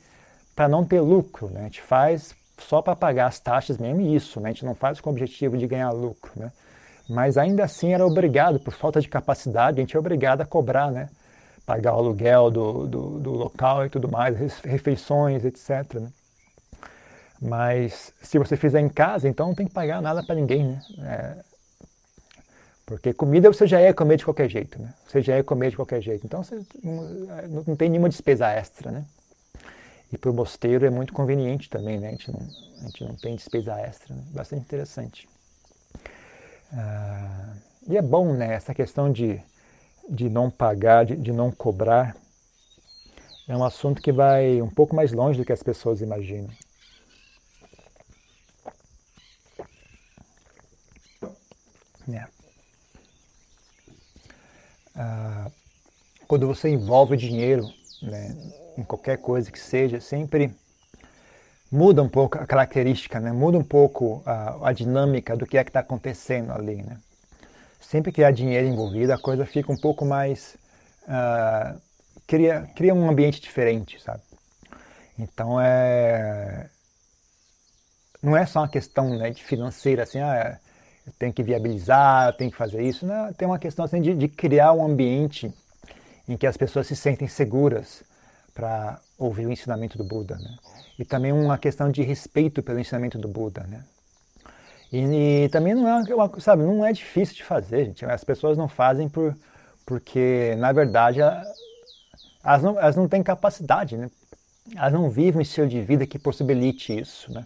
para 0.55 0.67
não 0.67 0.83
ter 0.83 0.99
lucro, 0.99 1.47
né? 1.49 1.61
A 1.61 1.63
gente 1.63 1.81
faz 1.81 2.35
só 2.57 2.81
para 2.81 2.95
pagar 2.95 3.27
as 3.27 3.39
taxas 3.39 3.77
mesmo 3.77 4.01
e 4.01 4.15
isso, 4.15 4.39
né? 4.39 4.49
A 4.49 4.51
gente 4.51 4.65
não 4.65 4.75
faz 4.75 4.99
com 4.99 5.09
o 5.09 5.13
objetivo 5.13 5.57
de 5.57 5.67
ganhar 5.67 5.91
lucro, 5.91 6.31
né? 6.35 6.51
Mas 7.07 7.37
ainda 7.37 7.63
assim 7.63 7.93
era 7.93 8.05
obrigado, 8.05 8.59
por 8.59 8.73
falta 8.73 8.99
de 8.99 9.07
capacidade, 9.07 9.79
a 9.79 9.81
gente 9.81 9.95
é 9.95 9.99
obrigado 9.99 10.41
a 10.41 10.45
cobrar, 10.45 10.91
né? 10.91 11.09
Pagar 11.65 11.93
o 11.93 11.99
aluguel 11.99 12.51
do, 12.51 12.87
do, 12.87 13.19
do 13.19 13.31
local 13.31 13.85
e 13.85 13.89
tudo 13.89 14.09
mais, 14.09 14.59
refeições, 14.59 15.45
etc. 15.45 15.95
Né? 15.95 16.09
Mas 17.41 18.13
se 18.21 18.37
você 18.37 18.57
fizer 18.57 18.81
em 18.81 18.89
casa, 18.89 19.27
então 19.27 19.47
não 19.47 19.55
tem 19.55 19.67
que 19.67 19.73
pagar 19.73 20.01
nada 20.01 20.21
para 20.23 20.35
ninguém, 20.35 20.65
né? 20.65 20.81
É, 20.99 21.49
porque 22.85 23.13
comida 23.13 23.53
você 23.53 23.67
já 23.67 23.79
é 23.79 23.93
comer 23.93 24.17
de 24.17 24.25
qualquer 24.25 24.49
jeito, 24.49 24.81
né? 24.81 24.93
Você 25.07 25.21
já 25.21 25.35
é 25.35 25.43
comer 25.43 25.69
de 25.69 25.75
qualquer 25.75 26.01
jeito. 26.01 26.25
Então 26.25 26.43
você 26.43 26.59
não, 26.83 27.63
não 27.67 27.75
tem 27.75 27.87
nenhuma 27.87 28.09
despesa 28.09 28.49
extra, 28.49 28.91
né? 28.91 29.05
E 30.11 30.17
para 30.17 30.31
o 30.31 30.33
mosteiro 30.33 30.85
é 30.85 30.89
muito 30.89 31.13
conveniente 31.13 31.69
também, 31.69 31.99
né? 31.99 32.07
A 32.07 32.11
gente 32.11 32.31
não, 32.31 32.39
a 32.81 32.85
gente 32.85 33.03
não 33.03 33.15
tem 33.15 33.35
despesa 33.35 33.79
extra, 33.79 34.15
né? 34.15 34.23
Bastante 34.31 34.63
interessante. 34.63 35.29
Ah, 36.73 37.53
e 37.87 37.95
é 37.95 38.01
bom, 38.01 38.33
né? 38.33 38.55
Essa 38.55 38.73
questão 38.73 39.11
de, 39.11 39.39
de 40.09 40.27
não 40.27 40.49
pagar, 40.49 41.05
de, 41.05 41.15
de 41.15 41.31
não 41.31 41.51
cobrar, 41.51 42.15
é 43.47 43.55
um 43.55 43.63
assunto 43.63 44.01
que 44.01 44.11
vai 44.11 44.61
um 44.63 44.69
pouco 44.69 44.95
mais 44.95 45.11
longe 45.11 45.37
do 45.37 45.45
que 45.45 45.53
as 45.53 45.61
pessoas 45.61 46.01
imaginam. 46.01 46.49
É. 52.17 52.27
Ah, 54.95 55.51
quando 56.27 56.47
você 56.47 56.69
envolve 56.69 57.15
dinheiro 57.17 57.65
né, 58.01 58.35
em 58.77 58.83
qualquer 58.83 59.17
coisa 59.17 59.51
que 59.51 59.59
seja, 59.59 59.99
sempre 59.99 60.53
muda 61.71 62.01
um 62.01 62.09
pouco 62.09 62.37
a 62.37 62.45
característica, 62.45 63.19
né? 63.19 63.31
muda 63.31 63.57
um 63.57 63.63
pouco 63.63 64.21
a, 64.25 64.69
a 64.69 64.73
dinâmica 64.73 65.35
do 65.35 65.45
que 65.45 65.57
é 65.57 65.63
que 65.63 65.69
está 65.69 65.79
acontecendo 65.79 66.51
ali. 66.51 66.81
Né? 66.81 66.97
Sempre 67.79 68.11
que 68.11 68.23
há 68.23 68.31
dinheiro 68.31 68.67
envolvido, 68.67 69.13
a 69.13 69.17
coisa 69.17 69.45
fica 69.45 69.71
um 69.71 69.77
pouco 69.77 70.05
mais. 70.05 70.57
Uh, 71.03 71.79
cria, 72.27 72.69
cria 72.75 72.93
um 72.93 73.09
ambiente 73.09 73.41
diferente, 73.41 74.01
sabe? 74.01 74.21
Então 75.17 75.59
é. 75.59 76.69
Não 78.21 78.35
é 78.35 78.45
só 78.45 78.59
uma 78.59 78.67
questão 78.67 79.17
né, 79.17 79.29
de 79.29 79.41
financeira, 79.41 80.03
assim, 80.03 80.19
ah, 80.19 80.59
tenho 81.17 81.33
que 81.33 81.43
viabilizar, 81.43 82.35
tenho 82.35 82.51
que 82.51 82.57
fazer 82.57 82.81
isso. 82.81 83.05
Não, 83.05 83.33
tem 83.33 83.47
uma 83.47 83.59
questão 83.59 83.85
assim, 83.85 84.01
de, 84.01 84.13
de 84.13 84.27
criar 84.27 84.73
um 84.73 84.85
ambiente 84.85 85.51
em 86.27 86.37
que 86.37 86.45
as 86.45 86.57
pessoas 86.57 86.87
se 86.87 86.95
sentem 86.95 87.27
seguras 87.27 88.03
para 88.53 88.99
ouvir 89.17 89.45
o 89.47 89.51
ensinamento 89.51 89.97
do 89.97 90.03
Buda. 90.03 90.35
Né? 90.37 90.57
E 90.97 91.05
também 91.05 91.31
uma 91.31 91.57
questão 91.57 91.89
de 91.89 92.01
respeito 92.03 92.61
pelo 92.61 92.79
ensinamento 92.79 93.17
do 93.17 93.27
Buda. 93.27 93.65
Né? 93.67 93.83
E, 94.91 95.45
e 95.45 95.49
também 95.49 95.73
não 95.73 95.87
é, 95.87 96.13
uma, 96.13 96.39
sabe, 96.39 96.63
não 96.63 96.85
é 96.85 96.91
difícil 96.91 97.35
de 97.35 97.43
fazer, 97.43 97.85
gente. 97.85 98.05
As 98.05 98.23
pessoas 98.23 98.57
não 98.57 98.67
fazem 98.67 99.07
por, 99.07 99.35
porque, 99.85 100.55
na 100.57 100.71
verdade, 100.71 101.19
elas 101.21 102.63
não, 102.63 102.79
elas 102.79 102.95
não 102.95 103.07
têm 103.07 103.23
capacidade, 103.23 103.97
né? 103.97 104.09
Elas 104.75 104.93
não 104.93 105.09
vivem 105.09 105.39
um 105.39 105.41
estilo 105.41 105.67
de 105.67 105.81
vida 105.81 106.05
que 106.05 106.19
possibilite 106.19 106.97
isso, 106.97 107.31
né? 107.31 107.45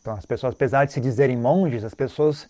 Então, 0.00 0.14
as 0.14 0.26
pessoas, 0.26 0.54
apesar 0.54 0.84
de 0.84 0.92
se 0.92 1.00
dizerem 1.00 1.36
monges, 1.36 1.84
as 1.84 1.94
pessoas 1.94 2.48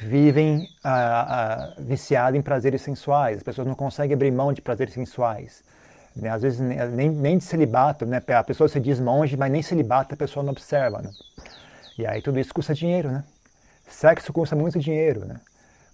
vivem 0.00 0.68
ah, 0.82 1.74
ah, 1.74 1.74
viciadas 1.78 2.38
em 2.38 2.42
prazeres 2.42 2.82
sensuais. 2.82 3.38
As 3.38 3.42
pessoas 3.42 3.66
não 3.66 3.74
conseguem 3.74 4.14
abrir 4.14 4.30
mão 4.30 4.52
de 4.52 4.62
prazeres 4.62 4.94
sensuais. 4.94 5.62
Né? 6.14 6.30
Às 6.30 6.42
vezes 6.42 6.60
nem, 6.60 7.10
nem 7.10 7.38
de 7.38 7.44
celibato, 7.44 8.06
né? 8.06 8.22
a 8.28 8.44
pessoa 8.44 8.68
se 8.68 8.78
diz 8.78 9.00
monge, 9.00 9.36
mas 9.36 9.50
nem 9.50 9.62
celibato 9.62 10.14
a 10.14 10.16
pessoa 10.16 10.42
não 10.42 10.52
observa. 10.52 11.02
Né? 11.02 11.10
E 11.98 12.06
aí 12.06 12.22
tudo 12.22 12.38
isso 12.38 12.54
custa 12.54 12.74
dinheiro. 12.74 13.10
Né? 13.10 13.24
Sexo 13.88 14.32
custa 14.32 14.54
muito 14.54 14.78
dinheiro. 14.78 15.24
Né? 15.24 15.40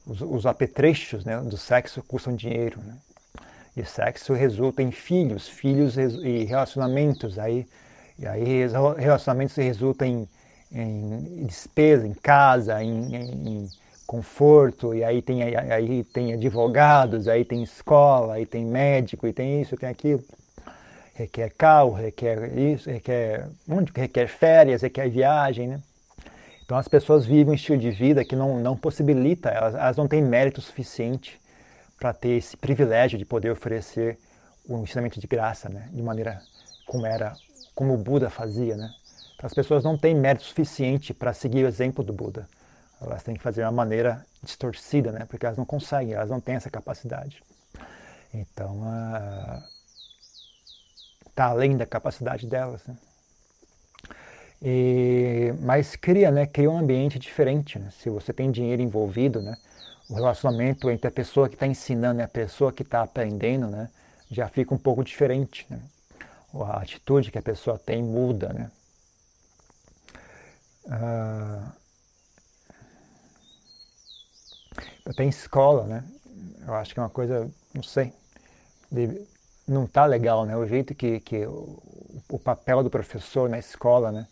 Os, 0.06 0.20
os 0.20 0.46
apetrechos 0.46 1.24
né, 1.24 1.40
do 1.40 1.56
sexo 1.56 2.02
custam 2.02 2.34
dinheiro. 2.34 2.80
Né? 2.84 2.94
E 3.76 3.84
sexo 3.84 4.34
resulta 4.34 4.82
em 4.82 4.90
filhos, 4.90 5.48
filhos 5.48 5.96
e 5.96 6.44
relacionamentos. 6.44 7.38
Aí, 7.38 7.66
e 8.18 8.26
aí 8.26 8.66
relacionamentos 8.98 9.56
resultam 9.56 10.06
em, 10.06 10.28
em 10.70 11.46
despesa, 11.46 12.06
em 12.06 12.14
casa, 12.14 12.82
em, 12.82 13.16
em 13.16 13.68
conforto, 14.06 14.94
e 14.94 15.02
aí 15.02 15.22
tem, 15.22 15.42
aí 15.42 16.04
tem 16.04 16.34
advogados, 16.34 17.28
aí 17.28 17.44
tem 17.44 17.62
escola, 17.62 18.34
aí 18.34 18.46
tem 18.46 18.64
médico, 18.64 19.26
e 19.26 19.32
tem 19.32 19.60
isso, 19.60 19.76
tem 19.76 19.88
aquilo. 19.88 20.22
Requer 21.14 21.50
carro, 21.50 21.92
requer 21.92 22.58
isso, 22.58 22.90
requer, 22.90 23.48
requer 23.94 24.26
férias, 24.26 24.82
requer 24.82 25.08
viagem, 25.08 25.68
né? 25.68 25.80
Então 26.64 26.76
as 26.78 26.88
pessoas 26.88 27.26
vivem 27.26 27.52
um 27.52 27.54
estilo 27.54 27.78
de 27.78 27.90
vida 27.90 28.24
que 28.24 28.34
não, 28.34 28.58
não 28.58 28.76
possibilita, 28.76 29.50
elas, 29.50 29.74
elas 29.74 29.96
não 29.96 30.08
têm 30.08 30.22
mérito 30.22 30.60
suficiente 30.60 31.40
para 31.98 32.12
ter 32.12 32.30
esse 32.30 32.56
privilégio 32.56 33.18
de 33.18 33.24
poder 33.24 33.50
oferecer 33.50 34.18
o 34.68 34.78
ensinamento 34.78 35.20
de 35.20 35.26
graça, 35.26 35.68
né? 35.68 35.88
De 35.92 36.02
maneira 36.02 36.40
como 36.86 37.06
era, 37.06 37.34
como 37.74 37.94
o 37.94 37.98
Buda 37.98 38.30
fazia, 38.30 38.76
né? 38.76 38.90
Então, 39.34 39.46
as 39.46 39.54
pessoas 39.54 39.84
não 39.84 39.96
têm 39.96 40.14
mérito 40.14 40.44
suficiente 40.44 41.12
para 41.12 41.32
seguir 41.32 41.64
o 41.64 41.68
exemplo 41.68 42.02
do 42.02 42.12
Buda. 42.12 42.48
Elas 43.06 43.22
têm 43.22 43.34
que 43.34 43.42
fazer 43.42 43.62
de 43.62 43.66
uma 43.66 43.72
maneira 43.72 44.24
distorcida, 44.42 45.12
né? 45.12 45.26
Porque 45.28 45.46
elas 45.46 45.58
não 45.58 45.64
conseguem, 45.64 46.14
elas 46.14 46.30
não 46.30 46.40
têm 46.40 46.56
essa 46.56 46.70
capacidade. 46.70 47.42
Então, 48.32 48.82
está 51.28 51.46
além 51.46 51.76
da 51.76 51.86
capacidade 51.86 52.46
delas, 52.46 52.86
né? 52.86 52.96
E, 54.62 55.52
mas 55.60 55.94
cria, 55.94 56.30
né? 56.30 56.46
Cria 56.46 56.70
um 56.70 56.78
ambiente 56.78 57.18
diferente. 57.18 57.78
Né? 57.78 57.90
Se 57.90 58.08
você 58.08 58.32
tem 58.32 58.50
dinheiro 58.50 58.80
envolvido, 58.80 59.42
né? 59.42 59.56
O 60.08 60.14
relacionamento 60.14 60.90
entre 60.90 61.08
a 61.08 61.10
pessoa 61.10 61.48
que 61.48 61.54
está 61.54 61.66
ensinando 61.66 62.20
e 62.20 62.22
a 62.22 62.28
pessoa 62.28 62.72
que 62.72 62.82
está 62.82 63.02
aprendendo, 63.02 63.66
né? 63.66 63.90
Já 64.30 64.48
fica 64.48 64.74
um 64.74 64.78
pouco 64.78 65.04
diferente, 65.04 65.66
né? 65.68 65.80
A 66.54 66.80
atitude 66.80 67.30
que 67.30 67.38
a 67.38 67.42
pessoa 67.42 67.78
tem 67.78 68.02
muda, 68.02 68.52
né? 68.52 68.70
Ah, 70.88 71.72
até 75.06 75.24
em 75.24 75.28
escola, 75.28 75.84
né? 75.84 76.04
Eu 76.66 76.74
acho 76.74 76.94
que 76.94 77.00
é 77.00 77.02
uma 77.02 77.10
coisa, 77.10 77.50
não 77.74 77.82
sei, 77.82 78.12
não 79.66 79.86
tá 79.86 80.06
legal, 80.06 80.44
né? 80.44 80.56
O 80.56 80.66
jeito 80.66 80.94
que, 80.94 81.20
que 81.20 81.46
o, 81.46 81.82
o 82.28 82.38
papel 82.38 82.82
do 82.82 82.90
professor 82.90 83.48
na 83.48 83.58
escola, 83.58 84.12
né? 84.12 84.26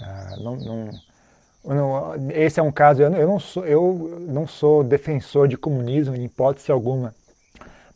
Ah, 0.00 0.36
não, 0.38 0.56
não, 0.56 0.90
não, 1.64 2.30
esse 2.30 2.58
é 2.58 2.62
um 2.62 2.72
caso, 2.72 3.02
eu, 3.02 3.12
eu, 3.12 3.28
não 3.28 3.38
sou, 3.38 3.66
eu 3.66 4.26
não 4.28 4.46
sou 4.46 4.82
defensor 4.82 5.46
de 5.46 5.56
comunismo 5.56 6.14
em 6.14 6.24
hipótese 6.24 6.72
alguma, 6.72 7.14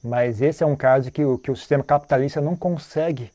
mas 0.03 0.43
esse 0.43 0.63
é 0.63 0.67
um 0.67 0.77
caso 0.77 1.11
que, 1.11 1.23
que 1.39 1.51
o 1.51 1.57
sistema 1.57 1.83
capitalista 1.83 2.41
não 2.41 2.57
consegue 2.57 3.33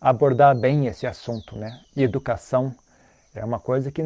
abordar 0.00 0.56
bem 0.56 0.86
esse 0.86 1.06
assunto, 1.06 1.56
né? 1.56 1.80
E 1.96 2.02
educação 2.02 2.74
é 3.34 3.44
uma 3.44 3.60
coisa 3.60 3.90
que 3.90 4.02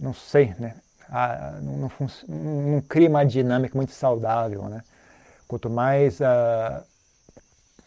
não 0.00 0.14
sei, 0.14 0.54
né? 0.58 0.74
Ah, 1.14 1.58
não, 1.60 1.76
não, 1.76 1.90
não, 2.26 2.80
cria 2.80 3.06
uma 3.06 3.22
dinâmica 3.22 3.76
muito 3.76 3.92
saudável. 3.92 4.62
Né? 4.62 4.82
Quanto 5.46 5.68
mais 5.68 6.18
uh, 6.20 6.82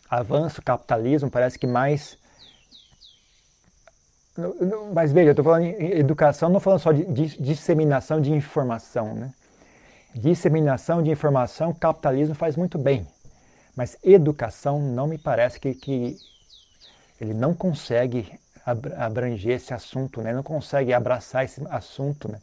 avança 0.08 0.62
o 0.62 0.64
capitalismo, 0.64 1.32
parece 1.32 1.58
que 1.58 1.66
mais. 1.66 2.20
Mas 4.94 5.12
veja, 5.12 5.30
eu 5.30 5.32
estou 5.32 5.44
falando 5.44 5.64
em 5.64 5.98
educação, 5.98 6.50
não 6.50 6.60
falando 6.60 6.82
só 6.82 6.92
de, 6.92 7.04
de 7.06 7.42
disseminação 7.42 8.22
de 8.22 8.32
informação. 8.32 9.16
Né? 9.16 9.34
Disseminação 10.14 11.02
de 11.02 11.10
informação, 11.10 11.74
capitalismo 11.74 12.36
faz 12.36 12.56
muito 12.56 12.78
bem. 12.78 13.08
Mas 13.76 13.98
educação 14.04 14.80
não 14.80 15.08
me 15.08 15.18
parece 15.18 15.60
que, 15.60 15.74
que 15.74 16.16
ele 17.20 17.34
não 17.34 17.56
consegue 17.56 18.40
abranger 18.98 19.56
esse 19.56 19.74
assunto, 19.74 20.22
né? 20.22 20.32
não 20.32 20.44
consegue 20.44 20.94
abraçar 20.94 21.44
esse 21.44 21.62
assunto. 21.70 22.32
Né? 22.32 22.40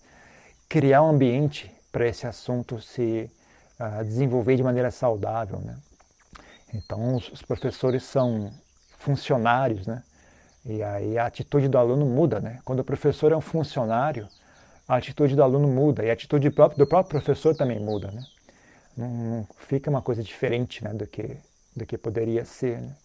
Criar 0.72 1.02
um 1.02 1.10
ambiente 1.10 1.70
para 1.92 2.08
esse 2.08 2.26
assunto 2.26 2.80
se 2.80 3.30
uh, 3.78 4.02
desenvolver 4.02 4.56
de 4.56 4.62
maneira 4.62 4.90
saudável. 4.90 5.58
Né? 5.58 5.76
Então, 6.72 7.14
os, 7.14 7.28
os, 7.28 7.42
professores 7.42 8.04
são 8.04 8.50
funcionários, 8.96 9.86
né? 9.86 10.02
E 10.64 10.82
aí 10.82 11.18
a 11.18 11.26
atitude 11.26 11.68
do 11.68 11.76
aluno 11.76 12.06
muda, 12.06 12.40
né? 12.40 12.58
Quando 12.64 12.80
o 12.80 12.84
professor 12.84 13.32
é 13.32 13.36
um 13.36 13.40
funcionário, 13.42 14.26
a 14.88 14.96
atitude 14.96 15.36
do 15.36 15.42
aluno 15.42 15.68
muda 15.68 16.04
e 16.04 16.08
a 16.08 16.14
atitude 16.14 16.48
do 16.48 16.54
próprio, 16.54 16.78
do 16.78 16.86
próprio 16.86 17.20
professor 17.20 17.54
também 17.54 17.78
muda, 17.78 18.10
né? 18.10 18.22
Não, 18.96 19.08
não, 19.08 19.48
fica 19.58 19.90
uma 19.90 20.00
coisa 20.00 20.22
diferente, 20.22 20.82
né, 20.82 20.94
do 20.94 21.06
que 21.06 21.36
do 21.76 21.84
que 21.84 21.98
poderia 21.98 22.46
ser. 22.46 22.80
Né? 22.80 22.96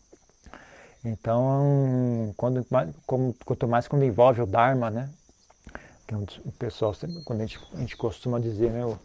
Então, 1.03 2.33
quando, 2.37 2.65
como, 3.05 3.35
quanto 3.43 3.67
mais 3.67 3.89
quando 3.89 4.05
envolve 4.05 4.41
o 4.41 4.45
Dharma, 4.45 4.89
né? 4.89 5.09
Que 6.07 6.13
é 6.13 6.17
o 6.17 6.51
pessoal, 6.57 6.95
quando 7.25 7.41
a 7.41 7.45
gente, 7.45 7.59
a 7.73 7.79
gente 7.79 7.97
costuma 7.97 8.39
dizer, 8.39 8.71
né? 8.71 8.85
O, 8.85 8.97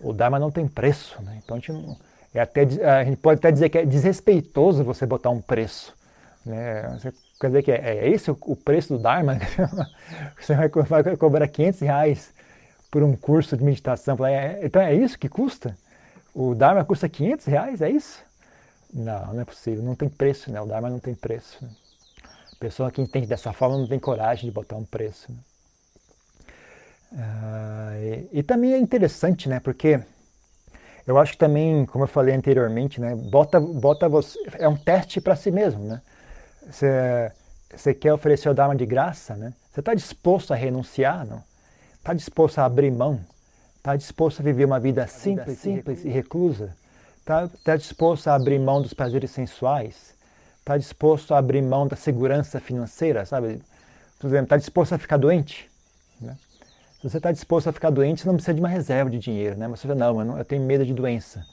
o 0.00 0.12
Dharma 0.12 0.38
não 0.38 0.50
tem 0.50 0.66
preço, 0.66 1.22
né? 1.22 1.40
Então 1.42 1.56
a 1.56 1.60
gente, 1.60 1.72
não, 1.72 1.96
é 2.34 2.40
até, 2.40 2.62
a 2.62 3.04
gente 3.04 3.16
pode 3.16 3.38
até 3.38 3.50
dizer 3.50 3.68
que 3.68 3.78
é 3.78 3.86
desrespeitoso 3.86 4.84
você 4.84 5.06
botar 5.06 5.30
um 5.30 5.40
preço. 5.40 5.94
Né? 6.44 6.82
Você, 6.98 7.12
quer 7.40 7.46
dizer 7.48 7.62
que 7.62 7.72
é, 7.72 7.98
é 7.98 8.08
esse 8.08 8.30
o, 8.30 8.38
o 8.42 8.56
preço 8.56 8.96
do 8.96 9.02
Dharma? 9.02 9.38
você 10.38 10.54
vai, 10.54 10.68
vai, 10.68 11.16
cobrar 11.16 11.48
500 11.48 11.80
reais 11.80 12.34
por 12.90 13.02
um 13.02 13.16
curso 13.16 13.56
de 13.56 13.64
meditação. 13.64 14.16
É, 14.26 14.60
então 14.64 14.80
é 14.82 14.94
isso 14.94 15.18
que 15.18 15.28
custa? 15.28 15.76
O 16.34 16.54
Dharma 16.54 16.84
custa 16.84 17.08
500 17.08 17.46
reais? 17.46 17.82
É 17.82 17.90
isso? 17.90 18.22
Não, 18.92 19.34
não 19.34 19.40
é 19.40 19.44
possível. 19.44 19.82
Não 19.82 19.94
tem 19.94 20.08
preço, 20.08 20.50
né? 20.50 20.60
O 20.60 20.66
Dharma 20.66 20.88
não 20.88 20.98
tem 20.98 21.14
preço. 21.14 21.58
Né? 21.62 21.70
A 22.52 22.56
pessoa 22.58 22.90
que 22.90 23.00
entende 23.00 23.26
dessa 23.26 23.52
forma 23.52 23.76
não 23.76 23.86
tem 23.86 23.98
coragem 23.98 24.44
de 24.46 24.50
botar 24.50 24.76
um 24.76 24.84
preço. 24.84 25.30
Né? 25.30 25.38
Ah, 27.16 27.92
e, 27.98 28.38
e, 28.40 28.42
também 28.42 28.72
é 28.72 28.78
interessante, 28.78 29.48
né? 29.48 29.60
Porque 29.60 30.00
eu 31.06 31.16
acho 31.18 31.32
que 31.32 31.38
também, 31.38 31.86
como 31.86 32.04
eu 32.04 32.08
falei 32.08 32.34
anteriormente, 32.34 33.00
né? 33.00 33.14
Bota, 33.14 33.58
bota 33.58 34.08
você, 34.08 34.38
é 34.54 34.68
um 34.68 34.76
teste 34.76 35.20
para 35.20 35.34
si 35.34 35.50
mesmo, 35.50 35.84
né? 35.84 36.02
Você, 36.70 37.94
quer 37.94 38.12
oferecer 38.12 38.48
o 38.48 38.54
Dharma 38.54 38.76
de 38.76 38.84
graça, 38.84 39.34
né? 39.34 39.54
Você 39.70 39.80
está 39.80 39.94
disposto 39.94 40.52
a 40.52 40.56
renunciar, 40.56 41.26
não? 41.26 41.42
Está 41.96 42.12
disposto 42.12 42.58
a 42.58 42.64
abrir 42.64 42.90
mão? 42.90 43.20
Está 43.76 43.96
disposto 43.96 44.40
a 44.40 44.42
viver 44.42 44.66
uma 44.66 44.78
vida 44.78 45.06
simples, 45.06 45.58
simples 45.58 46.04
e 46.04 46.08
reclusa? 46.08 46.76
Está 47.20 47.48
tá 47.64 47.76
disposto 47.76 48.28
a 48.28 48.34
abrir 48.34 48.58
mão 48.58 48.82
dos 48.82 48.92
prazeres 48.92 49.30
sensuais? 49.30 50.14
Está 50.58 50.76
disposto 50.76 51.32
a 51.32 51.38
abrir 51.38 51.62
mão 51.62 51.86
da 51.86 51.96
segurança 51.96 52.60
financeira, 52.60 53.24
sabe? 53.24 53.62
Por 54.18 54.26
exemplo, 54.26 54.44
está 54.44 54.56
disposto 54.58 54.94
a 54.94 54.98
ficar 54.98 55.16
doente? 55.16 55.70
Se 57.00 57.08
você 57.08 57.18
está 57.18 57.30
disposto 57.30 57.68
a 57.68 57.72
ficar 57.72 57.90
doente, 57.90 58.22
você 58.22 58.26
não 58.26 58.34
precisa 58.34 58.54
de 58.54 58.60
uma 58.60 58.68
reserva 58.68 59.08
de 59.08 59.18
dinheiro, 59.18 59.56
né? 59.56 59.68
Mas 59.68 59.78
você 59.78 59.86
fala, 59.86 60.00
não, 60.00 60.20
eu, 60.20 60.38
eu 60.38 60.44
tenho 60.44 60.62
medo 60.64 60.84
de 60.84 60.92
doença. 60.92 61.46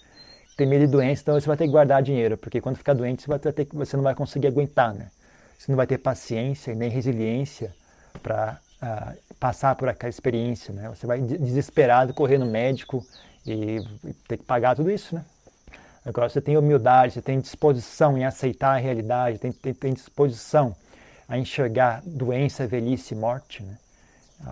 Tem 0.58 0.66
medo 0.66 0.86
de 0.86 0.92
doença, 0.92 1.22
então 1.22 1.40
você 1.40 1.46
vai 1.46 1.56
ter 1.56 1.66
que 1.66 1.72
guardar 1.72 2.02
dinheiro, 2.02 2.36
porque 2.36 2.60
quando 2.60 2.78
ficar 2.78 2.94
doente, 2.94 3.22
você, 3.22 3.28
vai 3.28 3.40
ter, 3.40 3.68
você 3.72 3.96
não 3.96 4.04
vai 4.04 4.16
conseguir 4.16 4.48
aguentar, 4.48 4.94
né? 4.94 5.12
Você 5.58 5.72
não 5.72 5.76
vai 5.76 5.86
ter 5.86 6.00
paciência 6.00 6.74
nem 6.74 6.90
resiliência 6.90 7.74
para 8.24 8.60
ah, 8.82 9.14
passar 9.40 9.76
por 9.76 9.88
aquela 9.88 10.10
experiência, 10.10 10.74
né? 10.74 10.90
Você 10.90 11.06
vai 11.06 11.22
desesperado 11.22 12.14
correr 12.14 12.40
no 12.40 12.46
médico 12.46 13.06
e, 13.46 13.78
e 14.04 14.14
ter 14.28 14.38
que 14.38 14.44
pagar 14.44 14.76
tudo 14.76 14.90
isso, 14.90 15.14
né? 15.14 15.24
Agora 16.04 16.28
você 16.28 16.42
tem 16.42 16.58
humildade, 16.58 17.14
você 17.14 17.22
tem 17.22 17.40
disposição 17.40 18.18
em 18.18 18.26
aceitar 18.26 18.76
a 18.76 18.78
realidade, 18.78 19.38
tem, 19.38 19.52
tem, 19.52 19.74
tem 19.74 19.94
disposição 19.94 20.76
a 21.28 21.38
enxergar 21.38 22.02
doença, 22.06 22.66
velhice 22.66 23.14
e 23.14 23.18
morte. 23.18 23.64
Né? 23.64 23.76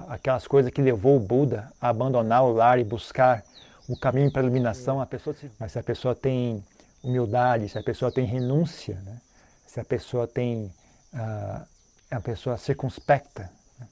Aquelas 0.07 0.47
coisas 0.47 0.71
que 0.71 0.81
levou 0.81 1.17
o 1.17 1.19
Buda 1.19 1.71
a 1.79 1.89
abandonar 1.89 2.43
o 2.43 2.53
lar 2.53 2.79
e 2.79 2.83
buscar 2.83 3.43
o 3.87 3.97
caminho 3.97 4.31
para 4.31 4.41
a 4.41 4.45
iluminação. 4.45 5.01
A 5.01 5.05
pessoa, 5.05 5.35
mas 5.59 5.71
se 5.73 5.79
a 5.79 5.83
pessoa 5.83 6.15
tem 6.15 6.63
humildade, 7.03 7.69
se 7.69 7.77
a 7.77 7.83
pessoa 7.83 8.11
tem 8.11 8.25
renúncia, 8.25 8.95
né? 9.03 9.19
se 9.67 9.79
a 9.79 9.85
pessoa 9.85 10.27
tem 10.27 10.71
uh, 11.13 11.67
é 12.09 12.15
uma 12.15 12.21
pessoa 12.21 12.57
circunspecta, 12.57 13.49
né? 13.79 13.87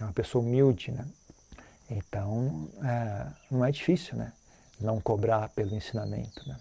é 0.00 0.04
uma 0.04 0.12
pessoa 0.12 0.42
humilde, 0.42 0.90
né? 0.90 1.04
então 1.90 2.68
uh, 2.78 3.32
não 3.50 3.64
é 3.64 3.70
difícil, 3.70 4.16
né? 4.16 4.32
Não 4.80 5.00
cobrar 5.00 5.48
pelo 5.50 5.74
ensinamento, 5.74 6.46
né? 6.46 6.56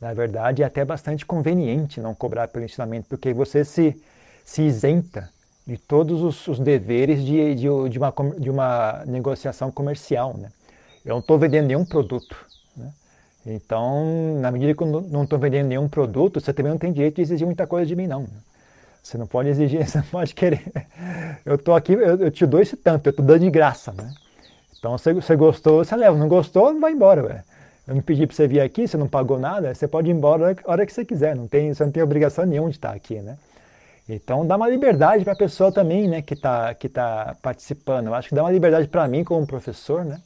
Na 0.00 0.14
verdade, 0.14 0.62
é 0.62 0.66
até 0.66 0.84
bastante 0.84 1.26
conveniente 1.26 2.00
não 2.00 2.14
cobrar 2.14 2.46
pelo 2.48 2.64
ensinamento, 2.64 3.08
porque 3.08 3.32
você 3.32 3.64
se, 3.64 4.00
se 4.44 4.62
isenta 4.62 5.28
de 5.68 5.76
todos 5.76 6.22
os, 6.22 6.48
os 6.48 6.58
deveres 6.58 7.22
de, 7.22 7.54
de, 7.54 7.68
de, 7.90 7.98
uma, 7.98 8.14
de 8.38 8.48
uma 8.48 9.04
negociação 9.06 9.70
comercial. 9.70 10.34
Né? 10.38 10.48
Eu 11.04 11.10
não 11.10 11.18
estou 11.18 11.38
vendendo 11.38 11.66
nenhum 11.66 11.84
produto. 11.84 12.34
Né? 12.74 12.90
Então, 13.44 14.38
na 14.40 14.50
medida 14.50 14.72
que 14.72 14.82
eu 14.82 14.86
não 14.86 15.24
estou 15.24 15.38
vendendo 15.38 15.66
nenhum 15.66 15.86
produto, 15.86 16.40
você 16.40 16.54
também 16.54 16.72
não 16.72 16.78
tem 16.78 16.90
direito 16.90 17.16
de 17.16 17.20
exigir 17.20 17.46
muita 17.46 17.66
coisa 17.66 17.84
de 17.84 17.94
mim, 17.94 18.06
não. 18.06 18.22
Né? 18.22 18.28
Você 19.02 19.18
não 19.18 19.26
pode 19.26 19.50
exigir, 19.50 19.84
você 19.86 19.98
não 19.98 20.06
pode 20.06 20.34
querer. 20.34 20.64
Eu 21.44 21.56
estou 21.56 21.74
aqui, 21.74 21.92
eu, 21.92 22.16
eu, 22.16 22.30
te 22.30 22.46
dou 22.46 22.62
esse 22.62 22.74
tanto, 22.74 23.06
eu 23.06 23.10
estou 23.10 23.24
dando 23.24 23.40
de 23.40 23.50
graça. 23.50 23.92
Né? 23.92 24.10
Então, 24.78 24.96
se 24.96 25.12
você 25.12 25.36
gostou, 25.36 25.84
você 25.84 25.94
leva. 25.94 26.16
Não 26.16 26.28
gostou, 26.28 26.80
vai 26.80 26.92
embora. 26.92 27.44
Eu 27.86 27.94
não 27.94 28.00
pedi 28.00 28.26
para 28.26 28.34
você 28.34 28.48
vir 28.48 28.60
aqui, 28.60 28.88
você 28.88 28.96
não 28.96 29.06
pagou 29.06 29.38
nada, 29.38 29.74
você 29.74 29.86
pode 29.86 30.08
ir 30.08 30.14
embora 30.14 30.56
a 30.64 30.70
hora 30.70 30.86
que 30.86 30.92
você 30.94 31.04
quiser, 31.04 31.36
não 31.36 31.46
tem, 31.46 31.72
você 31.72 31.84
não 31.84 31.90
tem 31.90 32.02
obrigação 32.02 32.46
nenhuma 32.46 32.70
de 32.70 32.76
estar 32.76 32.94
aqui, 32.94 33.20
né? 33.20 33.36
Então 34.08 34.46
dá 34.46 34.56
uma 34.56 34.68
liberdade 34.68 35.22
para 35.22 35.34
a 35.34 35.36
pessoa 35.36 35.70
também, 35.70 36.08
né, 36.08 36.22
que 36.22 36.32
está 36.32 36.72
que 36.74 36.88
tá 36.88 37.36
participando. 37.42 38.06
Eu 38.06 38.14
acho 38.14 38.30
que 38.30 38.34
dá 38.34 38.42
uma 38.42 38.50
liberdade 38.50 38.88
para 38.88 39.06
mim 39.06 39.22
como 39.22 39.46
professor, 39.46 40.04
né? 40.04 40.20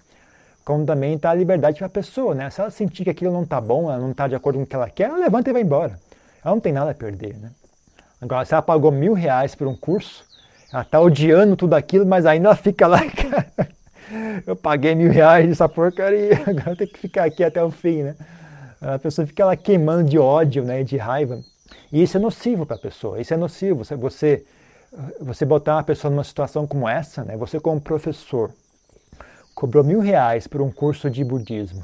Como 0.64 0.86
também 0.86 1.18
dá 1.18 1.30
a 1.30 1.34
liberdade 1.34 1.78
para 1.78 1.88
a 1.88 1.90
pessoa, 1.90 2.34
né? 2.34 2.48
Se 2.48 2.60
ela 2.60 2.70
sentir 2.70 3.02
que 3.02 3.10
aquilo 3.10 3.32
não 3.32 3.42
está 3.42 3.60
bom, 3.60 3.90
ela 3.90 3.98
não 3.98 4.12
está 4.12 4.28
de 4.28 4.36
acordo 4.36 4.58
com 4.58 4.62
o 4.62 4.66
que 4.66 4.76
ela 4.76 4.88
quer, 4.88 5.08
ela 5.08 5.18
levanta 5.18 5.50
e 5.50 5.52
vai 5.52 5.62
embora. 5.62 5.98
Ela 6.44 6.54
não 6.54 6.60
tem 6.60 6.72
nada 6.72 6.92
a 6.92 6.94
perder, 6.94 7.36
né? 7.36 7.50
Agora, 8.20 8.44
se 8.44 8.54
ela 8.54 8.62
pagou 8.62 8.92
mil 8.92 9.14
reais 9.14 9.56
por 9.56 9.66
um 9.66 9.74
curso, 9.74 10.24
ela 10.72 10.82
está 10.82 11.00
odiando 11.00 11.56
tudo 11.56 11.74
aquilo, 11.74 12.06
mas 12.06 12.24
ainda 12.24 12.48
ela 12.48 12.54
fica 12.56 12.86
lá, 12.86 13.00
eu 14.46 14.54
paguei 14.54 14.94
mil 14.94 15.10
reais 15.10 15.48
nessa 15.48 15.68
porcaria, 15.68 16.40
agora 16.46 16.76
tem 16.76 16.86
que 16.86 17.00
ficar 17.00 17.24
aqui 17.24 17.42
até 17.42 17.62
o 17.62 17.70
fim, 17.72 18.04
né? 18.04 18.16
A 18.80 18.98
pessoa 18.98 19.26
fica 19.26 19.44
lá 19.44 19.56
queimando 19.56 20.08
de 20.08 20.18
ódio, 20.18 20.64
né, 20.64 20.82
de 20.82 20.96
raiva. 20.96 21.40
E 21.92 22.02
isso 22.02 22.16
é 22.16 22.20
nocivo 22.20 22.64
para 22.64 22.76
a 22.76 22.78
pessoa, 22.78 23.20
isso 23.20 23.34
é 23.34 23.36
nocivo. 23.36 23.84
Você, 23.84 24.44
você, 25.20 25.44
botar 25.44 25.76
uma 25.76 25.84
pessoa 25.84 26.10
numa 26.10 26.24
situação 26.24 26.66
como 26.66 26.88
essa, 26.88 27.22
né, 27.22 27.36
você 27.36 27.60
como 27.60 27.80
professor, 27.80 28.50
cobrou 29.54 29.84
mil 29.84 30.00
reais 30.00 30.46
por 30.46 30.62
um 30.62 30.72
curso 30.72 31.10
de 31.10 31.22
budismo. 31.22 31.82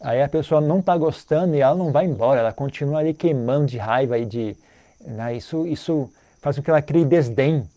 Aí 0.00 0.22
a 0.22 0.28
pessoa 0.28 0.60
não 0.60 0.78
está 0.78 0.96
gostando 0.96 1.56
e 1.56 1.60
ela 1.60 1.74
não 1.74 1.90
vai 1.90 2.06
embora, 2.06 2.40
ela 2.40 2.52
continua 2.52 3.00
ali 3.00 3.12
queimando 3.12 3.66
de 3.66 3.76
raiva 3.76 4.16
e 4.18 4.24
de. 4.24 4.56
Né, 5.04 5.36
isso, 5.36 5.66
isso 5.66 6.10
faz 6.40 6.56
com 6.56 6.62
que 6.62 6.70
ela 6.70 6.80
crie 6.80 7.04
desdém 7.04 7.68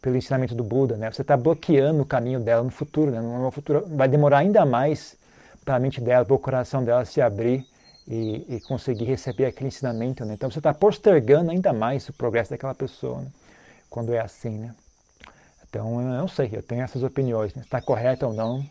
pelo 0.00 0.16
ensinamento 0.16 0.54
do 0.54 0.62
Buda, 0.62 0.96
né? 0.96 1.10
Você 1.10 1.22
está 1.22 1.36
bloqueando 1.36 2.02
o 2.02 2.06
caminho 2.06 2.38
dela 2.38 2.62
no 2.62 2.70
futuro, 2.70 3.10
né? 3.10 3.20
No 3.20 3.50
futuro 3.50 3.84
vai 3.88 4.08
demorar 4.08 4.38
ainda 4.38 4.64
mais 4.64 5.16
para 5.64 5.74
a 5.74 5.80
mente 5.80 6.00
dela, 6.00 6.24
para 6.24 6.34
o 6.34 6.38
coração 6.38 6.84
dela 6.84 7.04
se 7.04 7.20
abrir 7.20 7.66
e, 8.06 8.56
e 8.56 8.60
conseguir 8.60 9.04
receber 9.04 9.46
aquele 9.46 9.68
ensinamento, 9.68 10.24
né? 10.24 10.34
Então 10.34 10.50
você 10.50 10.58
está 10.58 10.72
postergando 10.72 11.50
ainda 11.50 11.72
mais 11.72 12.08
o 12.08 12.12
progresso 12.12 12.50
daquela 12.50 12.74
pessoa, 12.74 13.22
né? 13.22 13.30
Quando 13.90 14.14
é 14.14 14.20
assim, 14.20 14.58
né? 14.58 14.74
Então 15.68 16.00
eu 16.00 16.06
não 16.06 16.28
sei, 16.28 16.50
eu 16.52 16.62
tenho 16.62 16.82
essas 16.82 17.02
opiniões, 17.02 17.54
né? 17.54 17.62
está 17.62 17.80
correto 17.80 18.26
ou 18.26 18.32
não, 18.32 18.64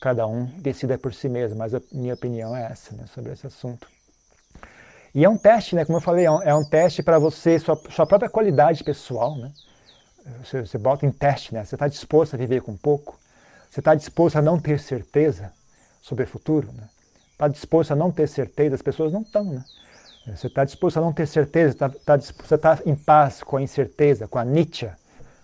cada 0.00 0.26
um 0.26 0.44
decida 0.58 0.96
por 0.96 1.12
si 1.12 1.28
mesmo, 1.28 1.58
mas 1.58 1.74
a 1.74 1.82
minha 1.92 2.14
opinião 2.14 2.56
é 2.56 2.64
essa, 2.70 2.94
né? 2.94 3.06
Sobre 3.12 3.32
esse 3.32 3.46
assunto. 3.46 3.88
E 5.14 5.24
é 5.24 5.28
um 5.28 5.36
teste, 5.36 5.74
né? 5.76 5.84
Como 5.84 5.98
eu 5.98 6.02
falei, 6.02 6.24
é 6.24 6.30
um, 6.30 6.42
é 6.42 6.54
um 6.54 6.64
teste 6.64 7.02
para 7.02 7.18
você, 7.18 7.58
sua, 7.58 7.80
sua 7.90 8.06
própria 8.06 8.28
qualidade 8.28 8.82
pessoal, 8.82 9.36
né? 9.36 9.52
você, 10.42 10.60
você 10.60 10.78
bota 10.78 11.06
em 11.06 11.12
teste, 11.12 11.54
né? 11.54 11.64
Você 11.64 11.74
está 11.74 11.86
disposto 11.86 12.34
a 12.34 12.36
viver 12.36 12.62
com 12.62 12.76
pouco? 12.76 13.18
Você 13.70 13.80
está 13.80 13.94
disposto 13.94 14.36
a 14.36 14.42
não 14.42 14.58
ter 14.58 14.78
certeza 14.78 15.52
sobre 16.00 16.24
o 16.24 16.26
futuro? 16.26 16.72
Né? 16.72 16.88
Está 17.34 17.48
disposto 17.48 17.90
a 17.92 17.96
não 17.96 18.12
ter 18.12 18.28
certeza? 18.28 18.76
As 18.76 18.82
pessoas 18.82 19.12
não 19.12 19.22
estão, 19.22 19.44
né? 19.44 19.64
Você 20.26 20.46
está 20.46 20.64
disposto 20.64 20.96
a 20.98 21.00
não 21.00 21.12
ter 21.12 21.26
certeza? 21.26 21.74
Tá, 21.74 21.90
tá, 21.90 22.16
você 22.16 22.54
está 22.54 22.78
em 22.86 22.94
paz 22.94 23.42
com 23.42 23.56
a 23.56 23.62
incerteza, 23.62 24.26
com 24.26 24.38
a 24.38 24.44
Nietzsche, 24.44 24.88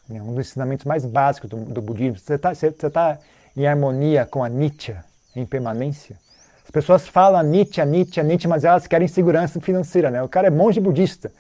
né? 0.09 0.23
um 0.23 0.35
dos 0.35 0.47
ensinamentos 0.47 0.87
mais 0.87 1.05
básicos 1.05 1.51
do, 1.51 1.57
do 1.57 1.83
budismo. 1.83 2.17
Você 2.17 2.35
está 2.35 2.91
tá 2.91 3.19
em 3.57 3.67
harmonia 3.67 4.25
com 4.25 4.43
a 4.43 4.49
Nietzsche, 4.49 4.95
em 5.37 5.45
permanência? 5.45 6.17
As 6.65 6.71
pessoas 6.71 7.09
falam 7.09 7.43
Nietzsche, 7.43 7.85
Nietzsche, 7.85 8.23
Nietzsche, 8.23 8.47
mas 8.49 8.65
elas 8.65 8.87
querem 8.87 9.09
segurança 9.09 9.61
financeira. 9.61 10.11
Né? 10.11 10.23
O 10.23 10.29
cara 10.29 10.47
é 10.47 10.51
monge 10.51 10.81
budista. 10.81 11.31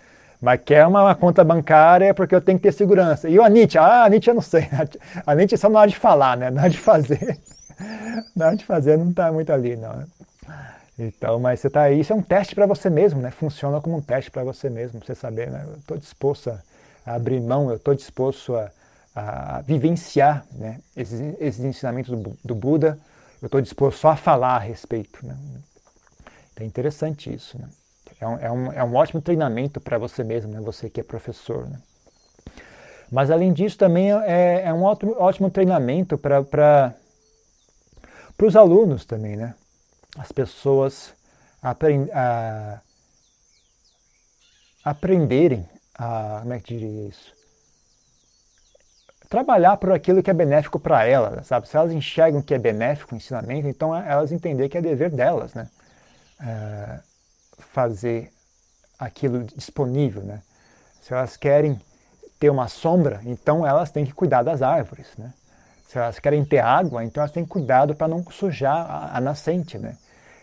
Mas 0.42 0.60
quer 0.64 0.86
uma, 0.86 1.04
uma, 1.04 1.14
conta 1.14 1.44
bancária 1.44 2.12
porque 2.12 2.34
eu 2.34 2.40
tenho 2.40 2.58
que 2.58 2.64
ter 2.64 2.72
segurança. 2.72 3.28
E 3.28 3.38
o 3.38 3.46
Nietzsche? 3.46 3.78
Ah, 3.78 4.04
a 4.04 4.08
Nietzsche 4.08 4.30
eu 4.30 4.34
não 4.34 4.42
sei. 4.42 4.66
A 5.24 5.34
Nietzsche 5.34 5.56
só 5.56 5.68
não 5.68 5.78
há 5.78 5.86
de 5.86 5.96
falar, 5.96 6.36
né? 6.36 6.50
Não 6.50 6.62
há 6.62 6.68
de 6.68 6.78
fazer. 6.78 7.38
Não 8.36 8.48
há 8.48 8.54
de 8.54 8.62
fazer, 8.62 8.98
não 8.98 9.08
está 9.08 9.32
muito 9.32 9.50
ali, 9.50 9.74
não. 9.74 10.04
Então, 10.98 11.40
mas 11.40 11.60
você 11.60 11.68
está 11.68 11.82
aí, 11.82 12.00
isso 12.00 12.12
é 12.12 12.16
um 12.16 12.22
teste 12.22 12.54
para 12.54 12.66
você 12.66 12.90
mesmo, 12.90 13.20
né? 13.20 13.30
Funciona 13.30 13.80
como 13.80 13.96
um 13.96 14.02
teste 14.02 14.30
para 14.30 14.44
você 14.44 14.68
mesmo, 14.68 15.00
você 15.00 15.14
saber, 15.14 15.50
né? 15.50 15.64
Eu 15.66 15.76
estou 15.76 15.96
disposto 15.96 16.50
a 16.50 17.14
abrir 17.14 17.40
mão, 17.40 17.70
eu 17.70 17.76
estou 17.76 17.94
disposto 17.94 18.54
a, 18.54 18.70
a, 19.14 19.60
vivenciar 19.62 20.44
né? 20.52 20.80
esses, 20.96 21.20
esses 21.40 21.64
ensinamentos 21.64 22.10
do, 22.10 22.36
do 22.44 22.54
Buda, 22.54 22.98
eu 23.40 23.46
estou 23.46 23.60
disposto 23.60 23.98
só 23.98 24.10
a 24.10 24.16
falar 24.16 24.56
a 24.56 24.58
respeito, 24.58 25.26
né? 25.26 25.36
Então, 26.52 26.64
é 26.64 26.66
interessante 26.66 27.32
isso, 27.32 27.58
né? 27.58 27.68
É 28.20 28.28
um, 28.28 28.38
é 28.38 28.52
um, 28.52 28.72
é 28.72 28.84
um 28.84 28.94
ótimo 28.94 29.22
treinamento 29.22 29.80
para 29.80 29.96
você 29.96 30.22
mesmo, 30.22 30.52
né? 30.52 30.60
você 30.60 30.90
que 30.90 31.00
é 31.00 31.02
professor. 31.02 31.66
Né? 31.66 31.78
Mas 33.10 33.30
além 33.30 33.52
disso 33.52 33.78
também 33.78 34.12
é, 34.12 34.62
é 34.66 34.72
um 34.72 34.82
ótimo, 34.82 35.16
ótimo 35.18 35.50
treinamento 35.50 36.18
para 36.18 36.94
os 38.42 38.54
alunos 38.54 39.06
também, 39.06 39.36
né? 39.36 39.54
As 40.18 40.32
pessoas 40.32 41.14
aprend, 41.62 42.10
a, 42.12 42.80
aprenderem 44.84 45.68
a, 45.94 46.38
como 46.40 46.52
é 46.52 46.60
que 46.60 46.74
diria 46.76 47.08
isso? 47.08 47.32
Trabalhar 49.28 49.76
por 49.76 49.92
aquilo 49.92 50.22
que 50.22 50.30
é 50.30 50.34
benéfico 50.34 50.80
para 50.80 51.06
elas, 51.06 51.46
sabe? 51.46 51.68
Se 51.68 51.76
elas 51.76 51.92
enxergam 51.92 52.42
que 52.42 52.52
é 52.52 52.58
benéfico 52.58 53.14
o 53.14 53.16
ensinamento, 53.16 53.68
então 53.68 53.94
é 53.94 54.10
elas 54.10 54.32
entender 54.32 54.68
que 54.68 54.76
é 54.76 54.82
dever 54.82 55.10
delas, 55.10 55.54
né? 55.54 55.68
É, 56.40 57.00
fazer 57.72 58.32
aquilo 58.98 59.44
disponível, 59.44 60.22
né? 60.22 60.42
Se 61.00 61.12
elas 61.12 61.36
querem 61.36 61.80
ter 62.40 62.50
uma 62.50 62.66
sombra, 62.66 63.20
então 63.24 63.64
elas 63.64 63.90
têm 63.90 64.04
que 64.04 64.12
cuidar 64.12 64.42
das 64.42 64.62
árvores, 64.62 65.06
né? 65.16 65.32
Se 65.90 65.98
elas 65.98 66.20
querem 66.20 66.44
ter 66.44 66.60
água, 66.60 67.04
então 67.04 67.20
elas 67.20 67.32
têm 67.32 67.44
cuidado 67.44 67.96
para 67.96 68.06
não 68.06 68.24
sujar 68.30 68.88
a, 68.88 69.16
a, 69.16 69.20
nascente, 69.20 69.76
né? 69.76 69.96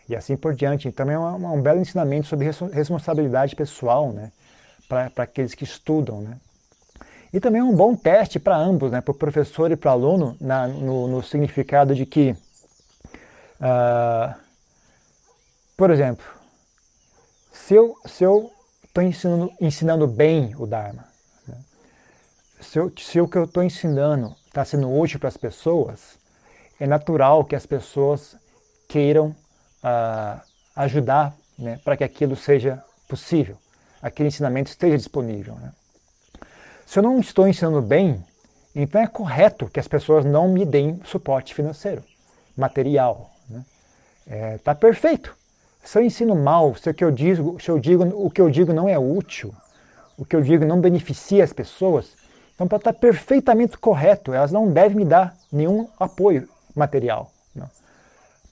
E 0.09 0.13
assim 0.13 0.35
por 0.35 0.53
diante. 0.53 0.89
Então 0.89 1.09
é 1.09 1.17
um, 1.17 1.61
belo 1.61 1.79
ensinamento 1.79 2.27
sobre 2.27 2.49
responsabilidade 2.73 3.55
pessoal, 3.55 4.11
né? 4.11 4.29
Para 4.89 5.09
aqueles 5.15 5.55
que 5.55 5.63
estudam, 5.63 6.19
né? 6.19 6.37
E 7.31 7.39
também 7.39 7.61
é 7.61 7.63
um 7.63 7.73
bom 7.73 7.95
teste 7.95 8.39
para 8.39 8.57
ambos, 8.57 8.91
né? 8.91 8.99
Para 8.99 9.13
o 9.13 9.15
professor 9.15 9.71
e 9.71 9.77
para 9.77 9.91
o 9.91 9.93
aluno, 9.93 10.35
na, 10.41 10.67
no, 10.67 11.07
no, 11.07 11.23
significado 11.23 11.95
de 11.95 12.05
que, 12.05 12.35
uh, 13.61 14.35
por 15.77 15.91
exemplo, 15.91 16.25
se 17.53 17.73
eu 17.73 18.51
estou 18.83 19.01
ensinando, 19.01 19.51
ensinando 19.61 20.07
bem 20.07 20.53
o 20.57 20.67
Dharma, 20.67 21.05
se, 22.59 22.77
eu, 22.77 22.91
se 22.97 23.21
o 23.21 23.29
que 23.29 23.37
eu 23.37 23.45
estou 23.45 23.63
ensinando 23.63 24.35
está 24.57 24.65
sendo 24.65 24.91
útil 24.91 25.19
para 25.19 25.29
as 25.29 25.37
pessoas, 25.37 26.17
é 26.79 26.87
natural 26.87 27.45
que 27.45 27.55
as 27.55 27.67
pessoas 27.67 28.35
queiram 28.87 29.27
uh, 29.83 30.41
ajudar 30.75 31.35
né, 31.59 31.79
para 31.83 31.95
que 31.95 32.03
aquilo 32.03 32.35
seja 32.35 32.83
possível, 33.07 33.55
aquele 34.01 34.29
ensinamento 34.29 34.71
esteja 34.71 34.97
disponível. 34.97 35.53
Né? 35.55 35.71
Se 36.87 36.97
eu 36.97 37.03
não 37.03 37.19
estou 37.19 37.47
ensinando 37.47 37.83
bem, 37.83 38.23
então 38.75 38.99
é 38.99 39.05
correto 39.05 39.69
que 39.69 39.79
as 39.79 39.87
pessoas 39.87 40.25
não 40.25 40.47
me 40.49 40.65
deem 40.65 40.99
suporte 41.05 41.53
financeiro, 41.53 42.03
material. 42.55 43.29
Está 43.43 43.53
né? 43.55 43.65
é, 44.25 44.57
tá 44.57 44.73
perfeito. 44.73 45.35
Se 45.83 45.99
eu 45.99 46.03
ensino 46.03 46.35
mal, 46.35 46.75
se 46.75 46.89
o 46.89 46.93
que 46.95 47.03
eu 47.03 47.11
digo, 47.11 47.59
se 47.61 47.69
eu 47.69 47.79
digo, 47.79 48.03
o 48.03 48.31
que 48.31 48.41
eu 48.41 48.49
digo 48.49 48.73
não 48.73 48.89
é 48.89 48.97
útil, 48.97 49.53
o 50.17 50.25
que 50.25 50.35
eu 50.35 50.41
digo 50.41 50.65
não 50.65 50.81
beneficia 50.81 51.43
as 51.43 51.53
pessoas, 51.53 52.16
então, 52.57 52.67
para 52.67 52.77
estar 52.77 52.93
perfeitamente 52.93 53.77
correto, 53.77 54.33
elas 54.33 54.51
não 54.51 54.67
devem 54.67 54.97
me 54.97 55.05
dar 55.05 55.37
nenhum 55.51 55.87
apoio 55.99 56.49
material. 56.75 57.31
Não. 57.55 57.69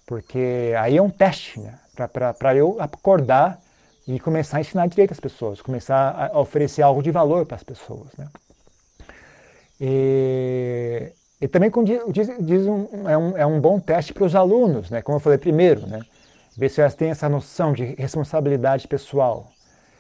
Porque 0.06 0.74
aí 0.78 0.96
é 0.96 1.02
um 1.02 1.10
teste, 1.10 1.60
né? 1.60 1.74
Para 2.12 2.56
eu 2.56 2.78
acordar 2.80 3.60
e 4.08 4.20
começar 4.20 4.58
a 4.58 4.62
ensinar 4.62 4.88
direito 4.88 5.12
às 5.12 5.20
pessoas, 5.20 5.60
começar 5.60 6.30
a 6.32 6.40
oferecer 6.40 6.84
algo 6.84 7.02
de 7.02 7.10
valor 7.10 7.48
para 7.48 7.56
as 7.56 7.64
pessoas. 7.64 8.08
Né? 8.16 8.28
E, 9.82 11.12
e 11.42 11.48
também 11.48 11.72
diz, 12.12 12.30
diz 12.40 12.68
um, 12.68 13.10
é, 13.10 13.18
um, 13.18 13.38
é 13.38 13.46
um 13.46 13.60
bom 13.60 13.80
teste 13.80 14.14
para 14.14 14.26
os 14.26 14.36
alunos, 14.36 14.92
né? 14.92 15.02
como 15.02 15.16
eu 15.16 15.20
falei 15.20 15.40
primeiro, 15.40 15.88
né? 15.88 16.02
ver 16.56 16.70
se 16.70 16.82
elas 16.82 16.94
têm 16.94 17.10
essa 17.10 17.28
noção 17.28 17.74
de 17.74 17.84
responsabilidade 17.96 18.88
pessoal. 18.88 19.50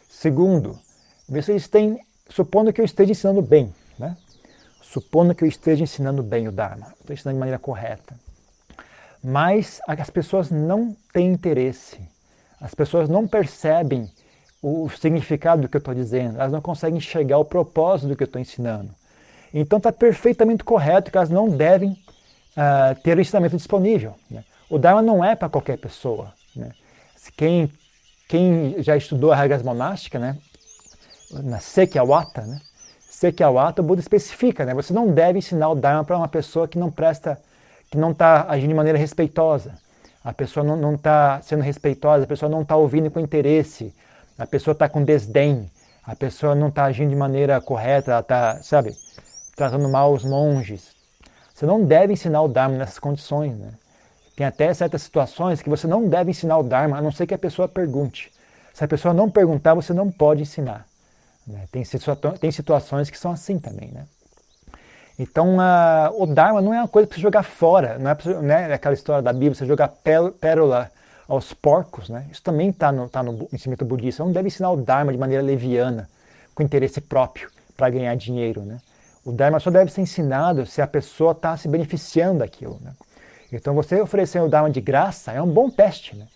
Segundo, 0.08 0.78
ver 1.28 1.44
se 1.44 1.54
eles 1.54 1.68
têm, 1.68 2.00
supondo 2.30 2.72
que 2.72 2.80
eu 2.80 2.86
esteja 2.86 3.12
ensinando 3.12 3.42
bem, 3.42 3.66
né? 3.66 3.76
Supondo 4.96 5.36
que 5.36 5.44
eu 5.44 5.48
esteja 5.50 5.84
ensinando 5.84 6.24
bem 6.24 6.48
o 6.48 6.54
Dharma, 6.54 6.94
estou 7.02 7.14
ensinando 7.14 7.36
de 7.36 7.40
maneira 7.42 7.60
correta. 7.60 8.18
Mas 9.22 9.82
as 9.86 10.10
pessoas 10.10 10.50
não 10.50 10.96
têm 11.12 11.34
interesse, 11.34 12.00
as 12.62 12.74
pessoas 12.74 13.10
não 13.10 13.28
percebem 13.28 14.10
o 14.62 14.90
significado 14.90 15.64
do 15.64 15.68
que 15.68 15.76
eu 15.76 15.80
estou 15.80 15.94
dizendo, 15.94 16.36
elas 16.36 16.54
não 16.54 16.62
conseguem 16.62 16.98
enxergar 16.98 17.38
o 17.40 17.44
propósito 17.44 18.08
do 18.08 18.16
que 18.16 18.24
eu 18.24 18.26
estou 18.26 18.42
ensinando. 18.42 18.96
Então 19.54 19.80
está 19.80 19.92
perfeitamente 19.92 20.64
correto 20.64 21.12
que 21.12 21.18
elas 21.18 21.30
não 21.30 21.50
devem 21.50 21.92
uh, 21.92 22.96
ter 23.04 23.18
o 23.18 23.22
ensinamento 23.22 23.58
disponível. 23.58 24.16
Né? 24.32 24.46
O 24.70 24.80
Dharma 24.80 25.02
não 25.02 25.22
é 25.22 25.36
para 25.36 25.50
qualquer 25.50 25.78
pessoa. 25.78 26.34
Né? 26.56 26.72
Quem, 27.36 27.70
quem 28.30 28.82
já 28.82 28.96
estudou 28.96 29.34
as 29.34 29.40
regras 29.40 29.62
monásticas, 29.62 30.22
né? 30.22 30.38
na 31.44 31.60
Sekyawata, 31.60 32.44
né? 32.44 32.62
Sekyawata, 33.16 33.82
o 33.82 33.86
Buda 33.86 34.02
especifica, 34.02 34.66
né? 34.66 34.74
Você 34.74 34.92
não 34.92 35.08
deve 35.08 35.40
ensinar 35.40 35.70
o 35.70 35.76
Dharma 35.76 36.04
para 36.04 36.18
uma 36.18 36.28
pessoa 36.28 36.68
que 36.68 36.78
não 36.78 36.92
presta, 36.92 37.40
que 37.90 37.98
não 37.98 38.12
está 38.12 38.46
agindo 38.50 38.68
de 38.68 38.76
maneira 38.76 38.98
respeitosa. 38.98 39.72
A 40.22 40.34
pessoa 40.34 40.66
não 40.66 40.96
está 40.96 41.40
sendo 41.42 41.64
respeitosa, 41.64 42.26
a 42.26 42.28
pessoa 42.28 42.50
não 42.50 42.64
está 42.64 42.76
ouvindo 42.76 43.10
com 43.10 43.18
interesse, 43.22 43.96
a 44.38 44.46
pessoa 44.46 44.74
está 44.74 44.90
com 44.90 45.02
desdém, 45.02 45.72
a 46.04 46.14
pessoa 46.14 46.54
não 46.54 46.68
está 46.68 46.84
agindo 46.84 47.10
de 47.10 47.16
maneira 47.16 47.62
correta, 47.62 48.12
ela 48.12 48.20
está, 48.20 48.62
sabe, 48.62 48.94
tratando 49.56 49.88
mal 49.88 50.12
os 50.12 50.26
monges. 50.26 50.94
Você 51.54 51.66
não 51.66 51.86
deve 51.86 52.12
ensinar 52.12 52.42
o 52.42 52.50
Dharma 52.50 52.76
nessas 52.76 53.00
condições, 53.00 53.58
né? 53.58 53.70
Tem 54.36 54.46
até 54.46 54.74
certas 54.74 55.04
situações 55.04 55.62
que 55.62 55.70
você 55.70 55.88
não 55.88 56.10
deve 56.10 56.32
ensinar 56.32 56.58
o 56.58 56.64
Dharma, 56.64 56.98
a 56.98 57.02
não 57.02 57.14
ser 57.14 57.26
que 57.26 57.34
a 57.34 57.40
pessoa 57.40 57.66
pergunte. 57.66 58.30
Se 58.74 58.84
a 58.84 58.88
pessoa 58.90 59.14
não 59.14 59.30
perguntar, 59.30 59.74
você 59.74 59.94
não 59.94 60.12
pode 60.12 60.42
ensinar. 60.42 60.86
Né? 61.48 61.68
Tem, 61.72 61.84
tem 62.40 62.52
situações 62.52 63.10
que 63.10 63.18
são 63.18 63.32
assim 63.32 63.60
também. 63.60 63.92
Né? 63.92 64.06
Então, 65.18 65.58
o 66.18 66.26
Dharma 66.26 66.62
não 66.62 66.74
é 66.74 66.80
uma 66.80 66.88
coisa 66.88 67.08
para 67.08 67.16
você 67.16 67.22
jogar 67.22 67.44
fora, 67.44 67.98
não 67.98 68.12
é, 68.12 68.16
pra, 68.16 68.42
né, 68.42 68.74
aquela 68.74 68.94
história 68.94 69.22
da 69.22 69.32
Bíblia, 69.32 69.56
você 69.56 69.66
jogar 69.66 69.94
pérola 70.40 70.92
aos 71.28 71.54
porcos. 71.54 72.10
Né? 72.10 72.26
Isso 72.32 72.42
também 72.44 72.70
está 72.70 72.92
no, 72.92 73.08
tá 73.08 73.24
no 73.24 73.48
ensinamento 73.54 73.86
budista. 73.86 74.24
Você 74.24 74.28
não 74.28 74.34
deve 74.34 74.48
ensinar 74.48 74.72
o 74.72 74.78
Dharma 74.78 75.12
de 75.12 75.18
maneira 75.18 75.44
leviana, 75.44 76.10
com 76.54 76.64
interesse 76.64 77.00
próprio, 77.00 77.50
para 77.78 77.90
ganhar 77.90 78.14
dinheiro. 78.16 78.62
Né? 78.62 78.78
O 79.24 79.32
Dharma 79.32 79.60
só 79.60 79.72
deve 79.72 79.92
ser 79.92 80.02
ensinado 80.02 80.66
se 80.66 80.82
a 80.82 80.88
pessoa 80.88 81.32
está 81.32 81.56
se 81.56 81.68
beneficiando 81.68 82.40
daquilo. 82.40 82.78
Né? 82.82 82.92
Então, 83.54 83.74
você 83.74 84.02
oferecer 84.02 84.42
o 84.42 84.50
Dharma 84.50 84.70
de 84.70 84.82
graça 84.82 85.32
é 85.32 85.42
um 85.42 85.48
bom 85.48 85.70
teste. 85.70 86.16
Né? 86.16 86.28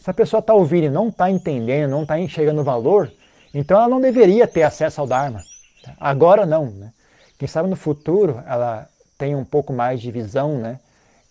Se 0.00 0.10
a 0.10 0.14
pessoa 0.14 0.40
está 0.40 0.52
ouvindo 0.52 0.86
e 0.86 0.90
não 0.90 1.08
está 1.08 1.30
entendendo, 1.30 1.90
não 1.90 2.02
está 2.02 2.18
enxergando 2.18 2.60
o 2.60 2.64
valor, 2.64 3.12
então 3.54 3.78
ela 3.78 3.88
não 3.88 4.00
deveria 4.00 4.46
ter 4.46 4.62
acesso 4.62 5.00
ao 5.00 5.06
Dharma. 5.06 5.42
Agora 5.98 6.44
não. 6.44 6.66
Né? 6.66 6.92
Quem 7.38 7.46
sabe 7.46 7.68
no 7.68 7.76
futuro 7.76 8.42
ela 8.46 8.88
tem 9.16 9.34
um 9.36 9.44
pouco 9.44 9.72
mais 9.72 10.00
de 10.00 10.10
visão, 10.10 10.58
né? 10.58 10.80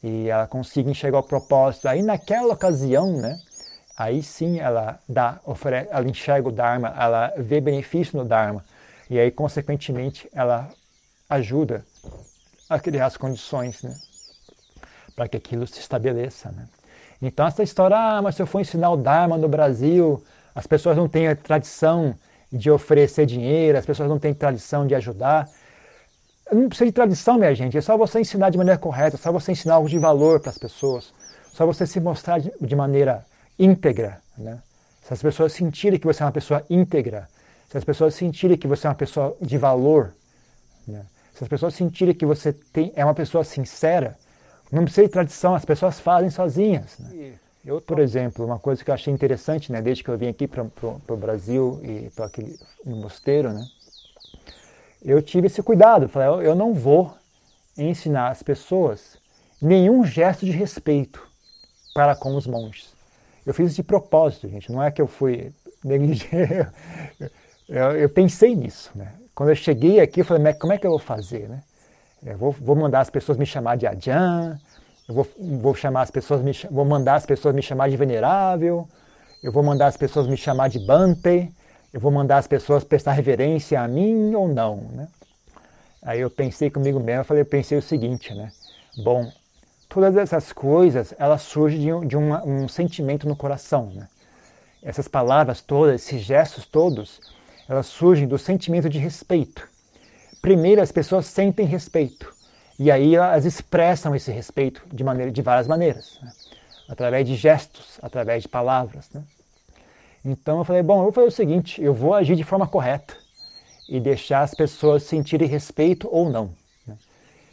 E 0.02 0.30
ela 0.30 0.48
consiga 0.48 0.90
enxergar 0.90 1.20
o 1.20 1.24
propósito. 1.24 1.88
Aí 1.88 2.02
naquela 2.02 2.54
ocasião, 2.54 3.18
né? 3.18 3.38
Aí 3.98 4.24
sim 4.24 4.60
ela 4.60 5.00
dá, 5.08 5.40
oferece, 5.46 5.90
ela 5.92 6.08
enxerga 6.08 6.50
o 6.50 6.52
Dharma, 6.52 6.94
ela 6.98 7.34
vê 7.38 7.62
benefício 7.62 8.18
no 8.18 8.26
Dharma. 8.26 8.64
E 9.10 9.20
aí, 9.20 9.30
consequentemente, 9.30 10.28
ela 10.34 10.70
ajuda 11.30 11.86
a 12.70 12.80
criar 12.80 13.06
as 13.06 13.18
condições, 13.18 13.84
né? 13.84 13.96
Para 15.16 15.28
que 15.28 15.38
aquilo 15.38 15.68
se 15.68 15.80
estabeleça, 15.80 16.52
né? 16.52 16.68
Então 17.22 17.46
essa 17.46 17.64
história, 17.64 17.96
ah, 17.96 18.22
mas 18.22 18.36
se 18.36 18.42
eu 18.42 18.48
for 18.48 18.60
ensinar 18.60 18.90
o 18.92 18.98
Dharma 18.98 19.38
no 19.38 19.48
Brasil, 19.48 20.24
as 20.56 20.68
pessoas 20.68 20.96
não 20.96 21.08
têm 21.08 21.28
a 21.28 21.36
tradição 21.36 22.16
de 22.52 22.70
oferecer 22.70 23.26
dinheiro, 23.26 23.78
as 23.78 23.86
pessoas 23.86 24.08
não 24.08 24.20
têm 24.20 24.34
tradição 24.34 24.86
de 24.86 24.94
ajudar. 24.94 25.50
Não 26.52 26.68
precisa 26.68 26.86
de 26.86 26.92
tradição, 26.92 27.38
minha 27.38 27.54
gente, 27.56 27.78
é 27.78 27.82
só 27.82 27.98
você 27.98 28.20
ensinar 28.20 28.52
de 28.52 28.58
maneira 28.58 28.78
correta, 28.78 29.16
é 29.16 29.20
só 29.20 29.32
você 29.32 29.52
ensinar 29.52 29.76
algo 29.76 29.90
de 29.90 29.98
valor 29.98 30.40
para 30.40 30.52
as 30.52 30.58
pessoas, 30.58 31.12
só 31.52 31.66
você 31.66 31.88
se 31.88 32.00
mostrar 32.00 32.40
de 32.40 32.76
maneira 32.76 33.26
íntegra. 33.58 34.22
Né? 34.38 34.60
Se 35.02 35.14
as 35.14 35.22
pessoas 35.22 35.54
sentirem 35.54 36.00
que 36.00 36.06
você 36.06 36.22
é 36.22 36.26
uma 36.26 36.32
pessoa 36.32 36.64
íntegra, 36.70 37.28
se 37.70 37.78
as 37.78 37.84
pessoas 37.84 38.14
sentirem 38.14 38.56
que 38.56 38.68
você 38.68 38.86
é 38.86 38.90
uma 38.90 38.96
pessoa 38.96 39.36
de 39.42 39.58
valor, 39.58 40.14
né? 40.88 41.04
se 41.34 41.44
as 41.44 41.50
pessoas 41.50 41.74
sentirem 41.74 42.14
que 42.14 42.26
você 42.26 42.54
tem, 42.54 42.94
é 42.96 43.04
uma 43.04 43.16
pessoa 43.16 43.44
sincera, 43.44 44.16
não 44.72 44.84
precisa 44.84 45.08
de 45.08 45.14
tradição, 45.14 45.56
as 45.56 45.66
pessoas 45.66 46.00
fazem 46.00 46.30
sozinhas. 46.30 47.00
Né? 47.00 47.34
Eu, 47.66 47.80
por 47.80 48.00
exemplo, 48.00 48.46
uma 48.46 48.60
coisa 48.60 48.84
que 48.84 48.90
eu 48.90 48.94
achei 48.94 49.14
interessante, 49.14 49.72
né, 49.72 49.82
desde 49.82 50.04
que 50.04 50.10
eu 50.10 50.18
vim 50.18 50.28
aqui 50.28 50.48
para 50.48 50.64
o 50.64 51.18
Brasil 51.18 51.80
e 51.82 52.10
para 52.10 52.26
aquele 52.26 52.60
no 52.86 52.98
mosteiro, 52.98 53.54
né, 53.54 53.66
eu 55.04 55.22
tive 55.22 55.48
esse 55.48 55.64
cuidado. 55.64 56.10
Falei, 56.10 56.28
eu, 56.28 56.42
eu 56.42 56.56
não 56.56 56.74
vou 56.74 57.14
ensinar 57.78 58.30
as 58.30 58.44
pessoas 58.44 59.18
nenhum 59.62 60.06
gesto 60.06 60.46
de 60.46 60.52
respeito 60.52 61.26
para 61.94 62.16
com 62.16 62.36
os 62.36 62.46
monges. 62.46 62.94
Eu 63.46 63.54
fiz 63.54 63.68
isso 63.68 63.76
de 63.78 63.84
propósito, 63.84 64.50
gente. 64.50 64.72
Não 64.72 64.84
é 64.84 64.92
que 64.92 65.02
eu 65.02 65.08
fui 65.08 65.54
negligente. 65.84 66.28
Eu, 67.70 67.92
eu, 67.94 68.10
pensei 68.10 68.54
nisso, 68.58 68.92
né? 68.94 69.14
Quando 69.34 69.50
eu 69.50 69.56
cheguei 69.56 70.02
aqui, 70.02 70.20
eu 70.20 70.26
falei, 70.26 70.54
como 70.54 70.74
é 70.74 70.78
que 70.78 70.86
eu 70.86 70.92
vou 70.92 71.00
fazer, 71.00 71.48
né? 71.48 71.64
Eu 72.24 72.38
vou, 72.38 72.52
vou 72.52 72.76
mandar 72.76 73.00
as 73.00 73.10
pessoas 73.10 73.38
me 73.38 73.46
chamar 73.46 73.78
de 73.78 73.88
Adjan, 73.88 74.60
eu 75.08 75.14
vou, 75.14 75.28
vou 75.38 75.76
chamar 75.76 76.04
as 76.04 76.12
pessoas, 76.12 76.42
me, 76.42 76.54
vou 76.72 76.86
mandar 76.86 77.16
as 77.16 77.26
pessoas 77.26 77.54
me 77.54 77.62
chamar 77.62 77.90
de 77.90 77.98
venerável, 77.98 78.88
eu 79.42 79.52
vou 79.52 79.62
mandar 79.62 79.88
as 79.88 79.98
pessoas 79.98 80.28
me 80.28 80.38
chamar 80.38 80.70
de 80.70 80.80
Bante, 80.80 81.52
eu 81.92 82.00
vou 82.00 82.12
mandar 82.12 82.38
as 82.38 82.48
pessoas 82.48 82.84
prestar 82.84 83.12
reverência 83.12 83.82
a 83.82 83.88
mim 83.88 84.34
ou 84.34 84.48
não, 84.48 84.78
né? 84.94 85.08
Aí 86.02 86.20
eu 86.20 86.30
pensei 86.30 86.70
comigo 86.70 87.00
mesmo, 87.00 87.22
eu 87.22 87.26
falei, 87.26 87.42
eu 87.42 87.46
pensei 87.46 87.78
o 87.78 87.82
seguinte, 87.82 88.34
né? 88.34 88.52
Bom, 89.04 89.30
todas 89.90 90.16
essas 90.16 90.54
coisas, 90.54 91.14
elas 91.18 91.42
surgem 91.42 91.80
de, 91.80 92.08
de 92.08 92.18
uma, 92.18 92.44
um 92.46 92.68
sentimento 92.68 93.28
no 93.28 93.36
coração, 93.36 93.92
né? 93.94 94.08
Essas 94.82 95.08
palavras 95.08 95.62
todas, 95.62 96.02
esses 96.02 96.22
gestos 96.22 96.66
todos, 96.66 97.22
elas 97.68 97.86
surgem 97.88 98.28
do 98.28 98.38
sentimento 98.38 98.90
de 98.90 98.98
respeito. 98.98 99.68
Primeiro, 100.42 100.82
as 100.82 100.92
pessoas 100.92 101.26
sentem 101.26 101.66
respeito 101.66 102.33
e 102.84 102.92
aí 102.92 103.16
elas 103.16 103.46
expressam 103.46 104.14
esse 104.14 104.30
respeito 104.30 104.82
de 104.92 105.06
maneira, 105.06 105.32
de 105.32 105.42
várias 105.42 105.70
maneiras, 105.70 106.20
né? 106.22 106.30
através 106.90 107.26
de 107.26 107.34
gestos, 107.34 107.98
através 108.02 108.44
de 108.44 108.50
palavras. 108.50 109.10
Né? 109.14 109.24
Então 110.26 110.58
eu 110.58 110.66
falei, 110.66 110.84
bom, 110.84 110.98
eu 110.98 111.04
vou 111.04 111.12
fazer 111.14 111.28
o 111.28 111.32
seguinte, 111.32 111.82
eu 111.82 111.94
vou 111.94 112.14
agir 112.14 112.36
de 112.36 112.44
forma 112.44 112.68
correta 112.68 113.16
e 113.88 114.02
deixar 114.02 114.42
as 114.42 114.54
pessoas 114.54 115.04
sentirem 115.04 115.48
respeito 115.48 116.10
ou 116.12 116.30
não. 116.30 116.52
Né? 116.86 116.98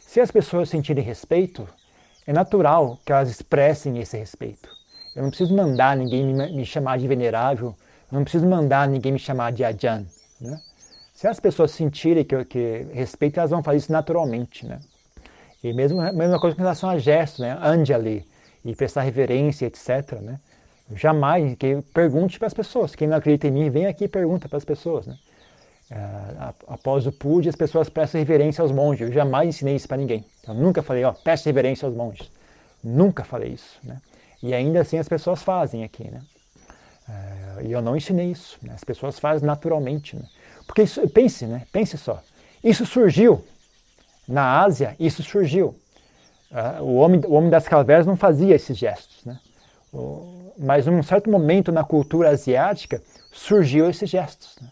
Se 0.01 0.19
as 0.19 0.29
pessoas 0.29 0.67
sentirem 0.67 1.01
respeito, 1.01 1.65
é 2.27 2.33
natural 2.33 2.99
que 3.05 3.13
elas 3.13 3.29
expressem 3.29 3.99
esse 3.99 4.17
respeito. 4.17 4.67
Eu 5.15 5.23
não 5.23 5.29
preciso 5.29 5.55
mandar 5.55 5.95
ninguém 5.95 6.25
me, 6.25 6.65
chamar 6.65 6.99
de 6.99 7.07
venerável, 7.07 7.73
eu 8.11 8.17
não 8.17 8.23
preciso 8.23 8.45
mandar 8.45 8.85
ninguém 8.85 9.13
me 9.13 9.19
chamar 9.19 9.53
de 9.53 9.63
Ajan. 9.63 10.05
Né? 10.41 10.61
Se 11.13 11.25
as 11.25 11.39
pessoas 11.39 11.71
sentirem 11.71 12.25
que, 12.25 12.43
que 12.43 12.87
respeito, 12.91 13.39
elas 13.39 13.51
vão 13.51 13.63
fazer 13.63 13.77
isso 13.77 13.93
naturalmente. 13.93 14.65
Né? 14.65 14.77
E 15.63 15.73
mesmo 15.73 16.01
mesma 16.13 16.39
coisa 16.39 16.55
com 16.55 16.61
relação 16.61 16.89
a 16.89 16.97
gestos, 16.97 17.39
né? 17.39 17.57
Anjali, 17.61 18.25
e 18.63 18.75
prestar 18.75 19.01
reverência, 19.01 19.65
etc. 19.65 20.19
Né? 20.21 20.39
Jamais 20.95 21.55
que 21.55 21.81
pergunte 21.93 22.37
para 22.37 22.47
as 22.47 22.53
pessoas. 22.53 22.95
Quem 22.95 23.07
não 23.07 23.17
acredita 23.17 23.47
em 23.47 23.51
mim, 23.51 23.69
vem 23.69 23.85
aqui 23.85 24.05
e 24.05 24.07
pergunta 24.07 24.47
para 24.47 24.57
as 24.57 24.65
pessoas. 24.65 25.07
Né? 25.07 25.17
Uh, 25.91 26.53
após 26.67 27.05
o 27.05 27.11
pude, 27.11 27.49
as 27.49 27.55
pessoas 27.55 27.89
prestam 27.89 28.19
reverência 28.19 28.61
aos 28.61 28.71
monges. 28.71 29.07
Eu 29.07 29.13
jamais 29.13 29.49
ensinei 29.49 29.75
isso 29.75 29.87
para 29.87 29.97
ninguém. 29.97 30.25
Eu 30.47 30.53
nunca 30.53 30.81
falei, 30.81 31.03
ó, 31.03 31.11
preste 31.11 31.45
reverência 31.45 31.85
aos 31.85 31.95
monges. 31.95 32.29
Nunca 32.83 33.23
falei 33.23 33.51
isso. 33.51 33.79
Né? 33.83 33.97
E 34.41 34.53
ainda 34.53 34.81
assim 34.81 34.97
as 34.97 35.07
pessoas 35.07 35.43
fazem 35.43 35.83
aqui. 35.83 36.09
Né? 36.09 36.21
Uh, 37.07 37.67
e 37.67 37.71
eu 37.71 37.81
não 37.81 37.95
ensinei 37.95 38.31
isso. 38.31 38.57
Né? 38.61 38.73
As 38.73 38.83
pessoas 38.83 39.19
fazem 39.19 39.45
naturalmente. 39.45 40.15
Né? 40.15 40.23
Porque 40.65 40.83
isso, 40.83 41.07
pense, 41.09 41.45
né? 41.45 41.63
pense 41.71 41.97
só. 41.97 42.21
Isso 42.63 42.85
surgiu 42.85 43.43
na 44.31 44.61
Ásia, 44.61 44.95
isso 44.99 45.21
surgiu. 45.23 45.75
Uh, 46.51 46.83
o, 46.83 46.95
homem, 46.95 47.21
o 47.25 47.33
homem 47.33 47.49
das 47.49 47.67
cavernas 47.67 48.05
não 48.05 48.15
fazia 48.15 48.55
esses 48.55 48.77
gestos. 48.77 49.23
Né? 49.25 49.39
Mas 50.57 50.85
num 50.85 51.01
certo 51.03 51.29
momento 51.29 51.71
na 51.71 51.83
cultura 51.83 52.29
asiática 52.29 53.01
surgiu 53.31 53.89
esses 53.89 54.09
gestos. 54.09 54.57
Né? 54.61 54.69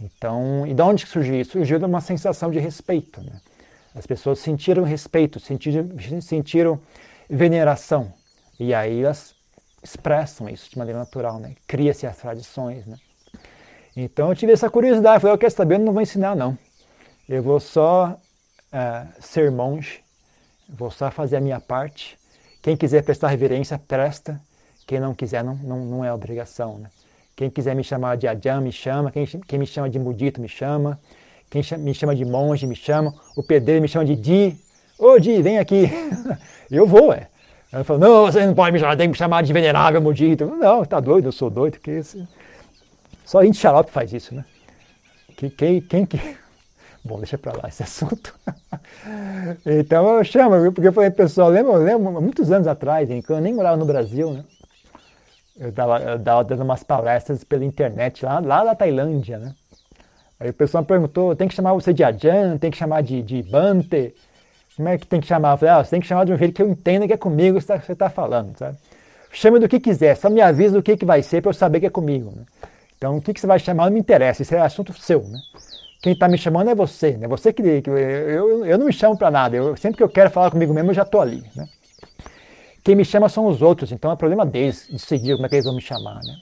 Então, 0.00 0.66
e 0.66 0.74
de 0.74 0.82
onde 0.82 1.06
surgiu 1.06 1.40
isso? 1.40 1.52
Surgiu 1.52 1.78
de 1.78 1.84
uma 1.84 2.00
sensação 2.00 2.50
de 2.50 2.58
respeito. 2.58 3.20
Né? 3.22 3.40
As 3.94 4.06
pessoas 4.06 4.38
sentiram 4.38 4.84
respeito, 4.84 5.40
sentiram, 5.40 5.88
sentiram 6.20 6.80
veneração. 7.28 8.12
E 8.58 8.74
aí 8.74 9.02
elas 9.02 9.34
expressam 9.82 10.48
isso 10.48 10.70
de 10.70 10.78
maneira 10.78 10.98
natural, 10.98 11.38
né? 11.38 11.54
Cria-se 11.66 12.06
as 12.06 12.16
tradições, 12.16 12.86
né? 12.86 12.96
Então 13.96 14.28
eu 14.28 14.36
tive 14.36 14.52
essa 14.52 14.68
curiosidade, 14.70 15.20
falei, 15.20 15.34
eu 15.34 15.38
quero 15.38 15.52
saber, 15.52 15.76
eu 15.76 15.80
não 15.80 15.92
vou 15.92 16.02
ensinar 16.02 16.36
não. 16.36 16.56
Eu 17.28 17.42
vou 17.42 17.58
só 17.60 18.16
uh, 18.72 19.08
ser 19.20 19.50
monge, 19.50 20.00
vou 20.68 20.90
só 20.90 21.10
fazer 21.10 21.36
a 21.36 21.40
minha 21.40 21.60
parte. 21.60 22.18
Quem 22.62 22.76
quiser 22.76 23.02
prestar 23.02 23.28
reverência, 23.28 23.78
presta. 23.78 24.40
Quem 24.86 25.00
não 25.00 25.14
quiser, 25.14 25.44
não, 25.44 25.54
não, 25.54 25.84
não 25.84 26.04
é 26.04 26.12
obrigação, 26.12 26.78
né? 26.78 26.90
Quem 27.36 27.48
quiser 27.48 27.74
me 27.76 27.84
chamar 27.84 28.16
de 28.16 28.26
Ajahn, 28.26 28.60
me 28.60 28.72
chama. 28.72 29.12
Quem, 29.12 29.24
quem 29.24 29.58
me 29.58 29.66
chama 29.66 29.88
de 29.88 29.98
mudito, 29.98 30.40
me 30.40 30.48
chama. 30.48 30.98
Quem 31.48 31.62
me 31.78 31.94
chama 31.94 32.14
de 32.14 32.24
monge, 32.24 32.66
me 32.66 32.74
chama. 32.74 33.14
O 33.36 33.42
pedreiro 33.42 33.80
me 33.80 33.88
chama 33.88 34.04
de 34.04 34.16
Di. 34.16 34.58
Ô 34.98 35.12
oh, 35.12 35.18
Di, 35.20 35.40
vem 35.40 35.58
aqui. 35.58 35.88
eu 36.70 36.86
vou, 36.86 37.12
é. 37.12 37.28
Ela 37.70 37.84
falou, 37.84 38.00
não, 38.00 38.26
você 38.26 38.44
não 38.44 38.54
pode 38.54 38.72
me 38.72 38.78
chamar, 38.80 38.96
tem 38.96 39.06
que 39.06 39.12
me 39.12 39.16
chamar 39.16 39.42
de 39.42 39.52
venerável 39.52 40.00
mudito. 40.00 40.46
Não, 40.46 40.84
tá 40.84 40.98
doido, 40.98 41.28
eu 41.28 41.32
sou 41.32 41.48
doido. 41.48 41.78
Que 41.78 41.92
esse... 41.92 42.26
Só 43.24 43.40
a 43.40 43.44
gente 43.44 43.58
xarope 43.58 43.90
faz 43.90 44.12
isso, 44.12 44.34
né? 44.34 44.44
Quem, 45.56 45.80
quem 45.80 46.06
que... 46.06 46.18
Bom, 47.04 47.18
deixa 47.18 47.38
pra 47.38 47.52
lá 47.52 47.68
esse 47.68 47.82
assunto. 47.84 48.34
então 49.64 50.18
eu 50.18 50.24
chamo, 50.24 50.72
porque 50.72 50.88
eu 50.88 50.92
falei, 50.92 51.10
pessoal, 51.10 51.48
lembra, 51.48 51.76
lembro 51.76 52.20
muitos 52.20 52.50
anos 52.50 52.66
atrás, 52.66 53.08
quando 53.24 53.38
eu 53.38 53.42
nem 53.42 53.54
morava 53.54 53.76
no 53.76 53.86
Brasil, 53.86 54.32
né? 54.32 54.44
eu 55.58 55.70
estava 55.70 55.98
eu 56.00 56.18
dava 56.18 56.44
dando 56.44 56.62
umas 56.62 56.82
palestras 56.82 57.42
pela 57.42 57.64
internet 57.64 58.24
lá, 58.24 58.38
lá 58.38 58.64
da 58.64 58.74
Tailândia, 58.74 59.38
né? 59.38 59.54
Aí 60.40 60.50
o 60.50 60.54
pessoal 60.54 60.84
perguntou, 60.84 61.34
tem 61.34 61.48
que 61.48 61.54
chamar 61.54 61.74
você 61.74 61.92
de 61.92 62.04
Ajan, 62.04 62.58
tem 62.58 62.70
que 62.70 62.76
chamar 62.76 63.02
de, 63.02 63.22
de 63.22 63.42
Bante, 63.42 64.14
como 64.76 64.88
é 64.88 64.96
que 64.96 65.06
tem 65.06 65.20
que 65.20 65.26
chamar? 65.26 65.54
Eu 65.54 65.58
falei, 65.58 65.74
ah, 65.74 65.84
você 65.84 65.90
tem 65.90 66.00
que 66.00 66.06
chamar 66.06 66.24
de 66.24 66.32
um 66.32 66.36
jeito 66.36 66.54
que 66.54 66.62
eu 66.62 66.68
entenda 66.68 67.08
que 67.08 67.12
é 67.12 67.16
comigo 67.16 67.58
que 67.58 67.64
você 67.64 67.74
está 67.74 68.06
tá 68.06 68.10
falando, 68.10 68.56
sabe? 68.56 68.78
Chame 69.32 69.58
do 69.58 69.68
que 69.68 69.80
quiser, 69.80 70.16
só 70.16 70.30
me 70.30 70.40
avisa 70.40 70.76
do 70.76 70.82
que, 70.82 70.96
que 70.96 71.04
vai 71.04 71.22
ser 71.22 71.42
para 71.42 71.50
eu 71.50 71.54
saber 71.54 71.80
que 71.80 71.86
é 71.86 71.90
comigo, 71.90 72.30
né? 72.30 72.44
Então, 72.96 73.16
o 73.16 73.20
que, 73.20 73.34
que 73.34 73.40
você 73.40 73.46
vai 73.46 73.58
chamar 73.58 73.86
não 73.86 73.92
me 73.92 74.00
interessa, 74.00 74.42
isso 74.42 74.54
é 74.54 74.60
assunto 74.60 74.92
seu, 74.92 75.22
né? 75.24 75.38
Quem 76.00 76.12
está 76.12 76.28
me 76.28 76.38
chamando 76.38 76.70
é 76.70 76.74
você, 76.74 77.16
né? 77.16 77.26
Você 77.26 77.52
que, 77.52 77.82
que 77.82 77.90
eu, 77.90 78.64
eu, 78.64 78.78
não 78.78 78.86
me 78.86 78.92
chamo 78.92 79.18
para 79.18 79.30
nada, 79.30 79.56
eu, 79.56 79.76
sempre 79.76 79.96
que 79.96 80.02
eu 80.02 80.08
quero 80.08 80.30
falar 80.30 80.50
comigo 80.50 80.72
mesmo, 80.72 80.90
eu 80.90 80.94
já 80.94 81.02
estou 81.02 81.20
ali, 81.20 81.42
né? 81.56 81.68
Quem 82.84 82.94
me 82.94 83.04
chama 83.04 83.28
são 83.28 83.46
os 83.46 83.60
outros, 83.60 83.90
então 83.90 84.10
é 84.10 84.16
problema 84.16 84.46
deles 84.46 84.88
decidir 84.90 85.34
como 85.34 85.46
é 85.46 85.48
que 85.48 85.56
eles 85.56 85.64
vão 85.64 85.74
me 85.74 85.82
chamar, 85.82 86.20
né? 86.24 86.36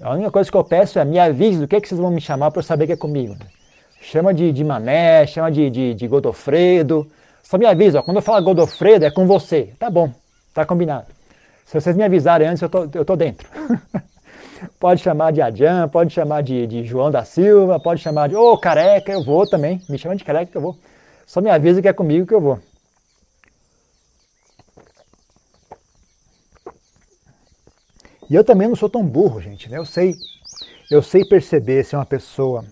A 0.00 0.12
única 0.12 0.30
coisa 0.30 0.50
que 0.50 0.56
eu 0.56 0.64
peço 0.64 0.98
é 0.98 1.04
me 1.04 1.18
avise 1.18 1.60
do 1.60 1.68
que, 1.68 1.76
é 1.76 1.80
que 1.80 1.88
vocês 1.88 2.00
vão 2.00 2.10
me 2.10 2.20
chamar 2.20 2.50
para 2.50 2.60
eu 2.60 2.64
saber 2.64 2.86
que 2.86 2.92
é 2.92 2.96
comigo. 2.96 3.34
Né? 3.34 3.46
Chama 4.00 4.34
de, 4.34 4.52
de 4.52 4.64
Mané, 4.64 5.26
chama 5.26 5.50
de, 5.50 5.70
de, 5.70 5.94
de 5.94 6.08
Godofredo. 6.08 7.10
Só 7.42 7.58
me 7.58 7.66
avisa, 7.66 8.00
ó, 8.00 8.02
quando 8.02 8.16
eu 8.16 8.22
falar 8.22 8.40
Godofredo 8.40 9.04
é 9.04 9.10
com 9.10 9.26
você. 9.26 9.72
Tá 9.78 9.88
bom, 9.90 10.12
tá 10.52 10.64
combinado. 10.64 11.06
Se 11.64 11.80
vocês 11.80 11.96
me 11.96 12.02
avisarem 12.02 12.48
antes, 12.48 12.62
eu 12.62 12.68
tô, 12.68 12.88
eu 12.92 13.04
tô 13.04 13.16
dentro. 13.16 13.48
pode 14.84 15.00
chamar 15.00 15.32
de 15.32 15.40
Adjan, 15.40 15.88
pode 15.88 16.12
chamar 16.12 16.42
de, 16.42 16.66
de 16.66 16.84
João 16.84 17.10
da 17.10 17.24
Silva, 17.24 17.80
pode 17.80 18.02
chamar 18.02 18.28
de 18.28 18.36
Ô 18.36 18.52
oh, 18.52 18.58
careca, 18.58 19.10
eu 19.10 19.24
vou 19.24 19.46
também. 19.46 19.80
Me 19.88 19.96
chama 19.96 20.14
de 20.14 20.22
careca 20.22 20.52
que 20.52 20.58
eu 20.58 20.60
vou. 20.60 20.76
Só 21.24 21.40
me 21.40 21.48
avisa 21.48 21.80
que 21.80 21.88
é 21.88 21.92
comigo 21.94 22.26
que 22.26 22.34
eu 22.34 22.40
vou. 22.42 22.60
E 28.28 28.34
eu 28.34 28.44
também 28.44 28.68
não 28.68 28.76
sou 28.76 28.90
tão 28.90 29.02
burro, 29.02 29.40
gente. 29.40 29.70
Né? 29.70 29.78
Eu 29.78 29.86
sei, 29.86 30.14
eu 30.90 31.02
sei 31.02 31.24
perceber 31.24 31.82
se 31.82 31.96
uma 31.96 32.04
pessoa 32.04 32.62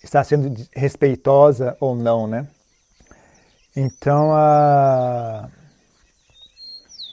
está 0.00 0.22
sendo 0.22 0.54
respeitosa 0.72 1.76
ou 1.80 1.96
não, 1.96 2.28
né? 2.28 2.46
Então, 3.74 4.30
a... 4.32 5.48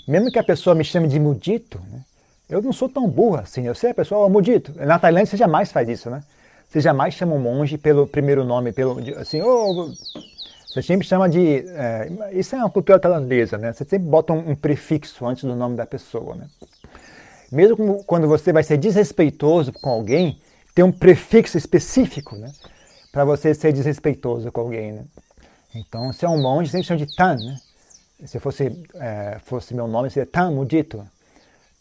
mesmo 0.08 0.32
que 0.32 0.38
a 0.38 0.44
pessoa 0.44 0.76
me 0.76 0.84
chame 0.84 1.08
de 1.08 1.20
mudito, 1.20 1.82
né? 1.90 2.06
Eu 2.50 2.62
não 2.62 2.74
sou 2.74 2.90
tão 2.90 3.08
burro 3.08 3.38
assim. 3.38 3.66
Eu 3.66 3.76
sei 3.76 3.92
a 3.92 3.94
pessoa, 3.96 4.28
oh. 4.28 4.86
Na 4.86 5.00
Tailândia 5.00 5.28
você 5.28 5.38
jamais 5.38 5.72
faz 5.72 5.88
isso, 5.90 6.10
né? 6.10 6.24
Você 6.70 6.82
jamais 6.82 7.14
chama 7.14 7.36
um 7.36 7.40
monge 7.40 7.78
pelo 7.78 8.08
primeiro 8.08 8.44
nome, 8.44 8.72
pelo 8.72 9.00
assim, 9.18 9.42
oh, 9.42 9.92
você 10.68 10.82
sempre 10.82 11.08
chama 11.08 11.30
de. 11.30 11.66
É, 11.70 12.10
isso 12.34 12.56
é 12.56 12.60
uma 12.60 12.70
cultura 12.70 13.00
tailandesa, 13.00 13.58
né? 13.58 13.72
Você 13.72 13.86
sempre 13.86 14.08
bota 14.08 14.34
um, 14.34 14.52
um 14.52 14.56
prefixo 14.56 15.26
antes 15.26 15.44
do 15.44 15.56
nome 15.56 15.76
da 15.76 15.86
pessoa, 15.86 16.36
né? 16.36 16.48
mesmo 17.52 18.04
quando 18.04 18.28
você 18.28 18.52
vai 18.52 18.64
ser 18.64 18.78
desrespeitoso 18.78 19.72
com 19.72 19.90
alguém, 19.90 20.40
tem 20.74 20.84
um 20.84 20.92
prefixo 20.92 21.58
específico, 21.58 22.36
né? 22.36 22.52
Para 23.12 23.24
você 23.24 23.54
ser 23.54 23.72
desrespeitoso 23.72 24.52
com 24.52 24.62
alguém, 24.62 24.92
né? 24.94 25.06
Então, 25.74 26.12
se 26.12 26.26
é 26.26 26.30
um 26.30 26.42
monge, 26.42 26.70
sempre 26.70 26.88
chama 26.88 27.06
de 27.06 27.16
Tan, 27.16 27.36
né? 27.36 27.58
Se 28.26 28.40
fosse, 28.40 28.84
é, 28.96 29.40
fosse 29.46 29.74
meu 29.74 29.88
nome, 29.88 30.10
seria 30.10 30.30
Tan 30.30 30.52
Mudito. 30.52 31.06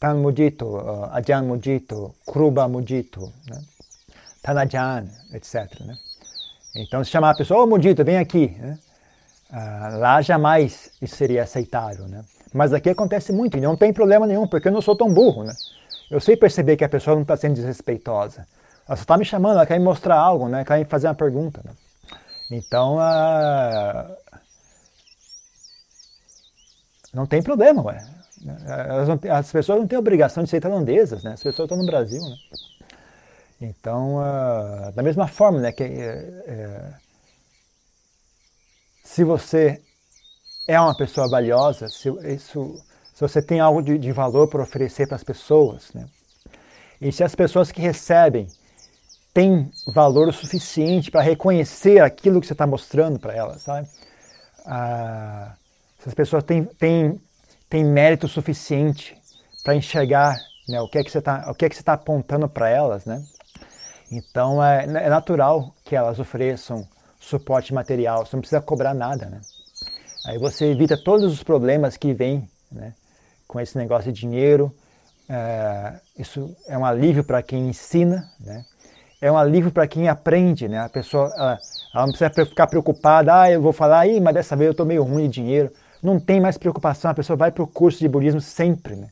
Tan 0.04 0.16
Mudito, 0.16 0.66
uh, 0.66 1.08
Ajan 1.14 1.44
Mudito, 1.44 2.14
Kruba 2.26 2.68
Mudito, 2.68 3.32
né? 3.48 3.58
Tanajan, 4.42 5.06
etc. 5.32 5.80
Né? 5.80 5.96
Então, 6.76 7.02
se 7.02 7.10
chamar 7.10 7.30
a 7.30 7.34
pessoa, 7.34 7.60
ô 7.60 7.62
oh, 7.62 7.66
Mudito, 7.66 8.04
vem 8.04 8.18
aqui. 8.18 8.48
Né? 8.48 8.78
Uh, 9.50 9.98
lá 9.98 10.20
jamais 10.20 10.90
isso 11.00 11.16
seria 11.16 11.44
aceitável, 11.44 12.06
né? 12.06 12.22
Mas 12.52 12.74
aqui 12.74 12.90
acontece 12.90 13.32
muito 13.32 13.56
e 13.56 13.62
não 13.62 13.78
tem 13.78 13.94
problema 13.94 14.26
nenhum, 14.26 14.46
porque 14.46 14.68
eu 14.68 14.72
não 14.72 14.82
sou 14.82 14.94
tão 14.94 15.10
burro, 15.10 15.42
né? 15.42 15.54
Eu 16.10 16.20
sei 16.20 16.36
perceber 16.36 16.76
que 16.76 16.84
a 16.84 16.88
pessoa 16.88 17.14
não 17.14 17.22
está 17.22 17.34
sendo 17.34 17.54
desrespeitosa. 17.54 18.46
Ela 18.86 18.96
só 18.96 19.04
está 19.04 19.16
me 19.16 19.24
chamando, 19.24 19.52
ela 19.52 19.64
quer 19.64 19.78
me 19.78 19.86
mostrar 19.86 20.16
algo, 20.16 20.50
né? 20.50 20.66
Quer 20.66 20.80
me 20.80 20.84
fazer 20.84 21.06
uma 21.06 21.14
pergunta. 21.14 21.62
Né? 21.64 21.72
Então, 22.50 22.98
uh... 22.98 24.16
não 27.14 27.24
tem 27.24 27.42
problema, 27.42 27.80
ué. 27.86 28.23
As 29.30 29.50
pessoas 29.50 29.78
não 29.80 29.86
têm 29.86 29.98
obrigação 29.98 30.44
de 30.44 30.50
ser 30.50 30.60
tailandesas, 30.60 31.22
né? 31.22 31.32
As 31.32 31.42
pessoas 31.42 31.66
estão 31.66 31.78
no 31.78 31.86
Brasil, 31.86 32.20
né? 32.22 32.36
Então, 33.60 34.16
uh... 34.16 34.92
da 34.92 35.02
mesma 35.02 35.26
forma, 35.26 35.60
né? 35.60 35.72
Que, 35.72 35.84
uh... 35.84 36.94
se 39.02 39.24
você 39.24 39.80
é 40.66 40.78
uma 40.78 40.96
pessoa 40.96 41.28
valiosa, 41.28 41.88
se, 41.88 42.08
isso, 42.24 42.82
se 43.14 43.20
você 43.20 43.40
tem 43.40 43.60
algo 43.60 43.82
de, 43.82 43.98
de 43.98 44.12
valor 44.12 44.48
para 44.48 44.62
oferecer 44.62 45.06
para 45.06 45.16
as 45.16 45.24
pessoas, 45.24 45.92
né? 45.94 46.06
E 47.00 47.12
se 47.12 47.22
as 47.24 47.34
pessoas 47.34 47.70
que 47.70 47.80
recebem 47.80 48.46
têm 49.32 49.70
valor 49.86 50.28
o 50.28 50.32
suficiente 50.32 51.10
para 51.10 51.20
reconhecer 51.20 52.00
aquilo 52.00 52.40
que 52.40 52.46
você 52.46 52.52
está 52.52 52.66
mostrando 52.66 53.18
para 53.18 53.34
elas, 53.34 53.62
sabe? 53.62 53.88
Ah, 54.64 55.54
se 55.98 56.08
as 56.08 56.14
pessoas 56.14 56.44
têm, 56.44 56.64
têm, 56.64 57.20
têm 57.74 57.84
mérito 57.84 58.28
suficiente 58.28 59.20
para 59.64 59.74
enxergar 59.74 60.38
né, 60.68 60.80
o 60.80 60.86
que 60.86 60.96
é 60.96 61.02
que 61.02 61.10
você 61.10 61.18
está 61.18 61.50
o 61.50 61.54
que 61.56 61.64
é 61.64 61.68
que 61.68 61.74
você 61.74 61.82
está 61.82 61.94
apontando 61.94 62.48
para 62.48 62.68
elas, 62.68 63.04
né? 63.04 63.20
Então 64.12 64.64
é, 64.64 64.84
é, 64.84 65.08
natural 65.08 65.74
que 65.84 65.96
elas 65.96 66.20
ofereçam 66.20 66.86
suporte 67.18 67.74
material, 67.74 68.24
você 68.24 68.36
não 68.36 68.42
precisa 68.42 68.60
cobrar 68.60 68.94
nada, 68.94 69.26
né? 69.26 69.40
Aí 70.24 70.38
você 70.38 70.66
evita 70.66 70.96
todos 70.96 71.32
os 71.32 71.42
problemas 71.42 71.96
que 71.96 72.14
vêm, 72.14 72.48
né? 72.70 72.94
Com 73.48 73.58
esse 73.58 73.76
negócio 73.76 74.12
de 74.12 74.20
dinheiro, 74.20 74.72
é, 75.28 75.94
isso 76.16 76.56
é 76.68 76.78
um 76.78 76.84
alívio 76.84 77.24
para 77.24 77.42
quem 77.42 77.70
ensina, 77.70 78.30
né? 78.38 78.64
É 79.20 79.32
um 79.32 79.36
alívio 79.36 79.72
para 79.72 79.88
quem 79.88 80.08
aprende, 80.08 80.68
né? 80.68 80.78
A 80.78 80.88
pessoa 80.88 81.28
ela, 81.36 81.58
ela, 81.92 82.06
não 82.06 82.12
precisa 82.12 82.30
ficar 82.46 82.68
preocupada, 82.68 83.40
ah, 83.40 83.50
eu 83.50 83.60
vou 83.60 83.72
falar, 83.72 83.98
aí, 83.98 84.20
mas 84.20 84.34
dessa 84.34 84.54
vez 84.54 84.68
eu 84.68 84.72
estou 84.72 84.86
meio 84.86 85.02
ruim 85.02 85.28
de 85.28 85.42
dinheiro. 85.42 85.72
Não 86.04 86.20
tem 86.20 86.38
mais 86.38 86.58
preocupação, 86.58 87.10
a 87.10 87.14
pessoa 87.14 87.34
vai 87.34 87.50
para 87.50 87.62
o 87.62 87.66
curso 87.66 87.98
de 87.98 88.06
budismo 88.06 88.38
sempre, 88.38 88.94
né? 88.94 89.08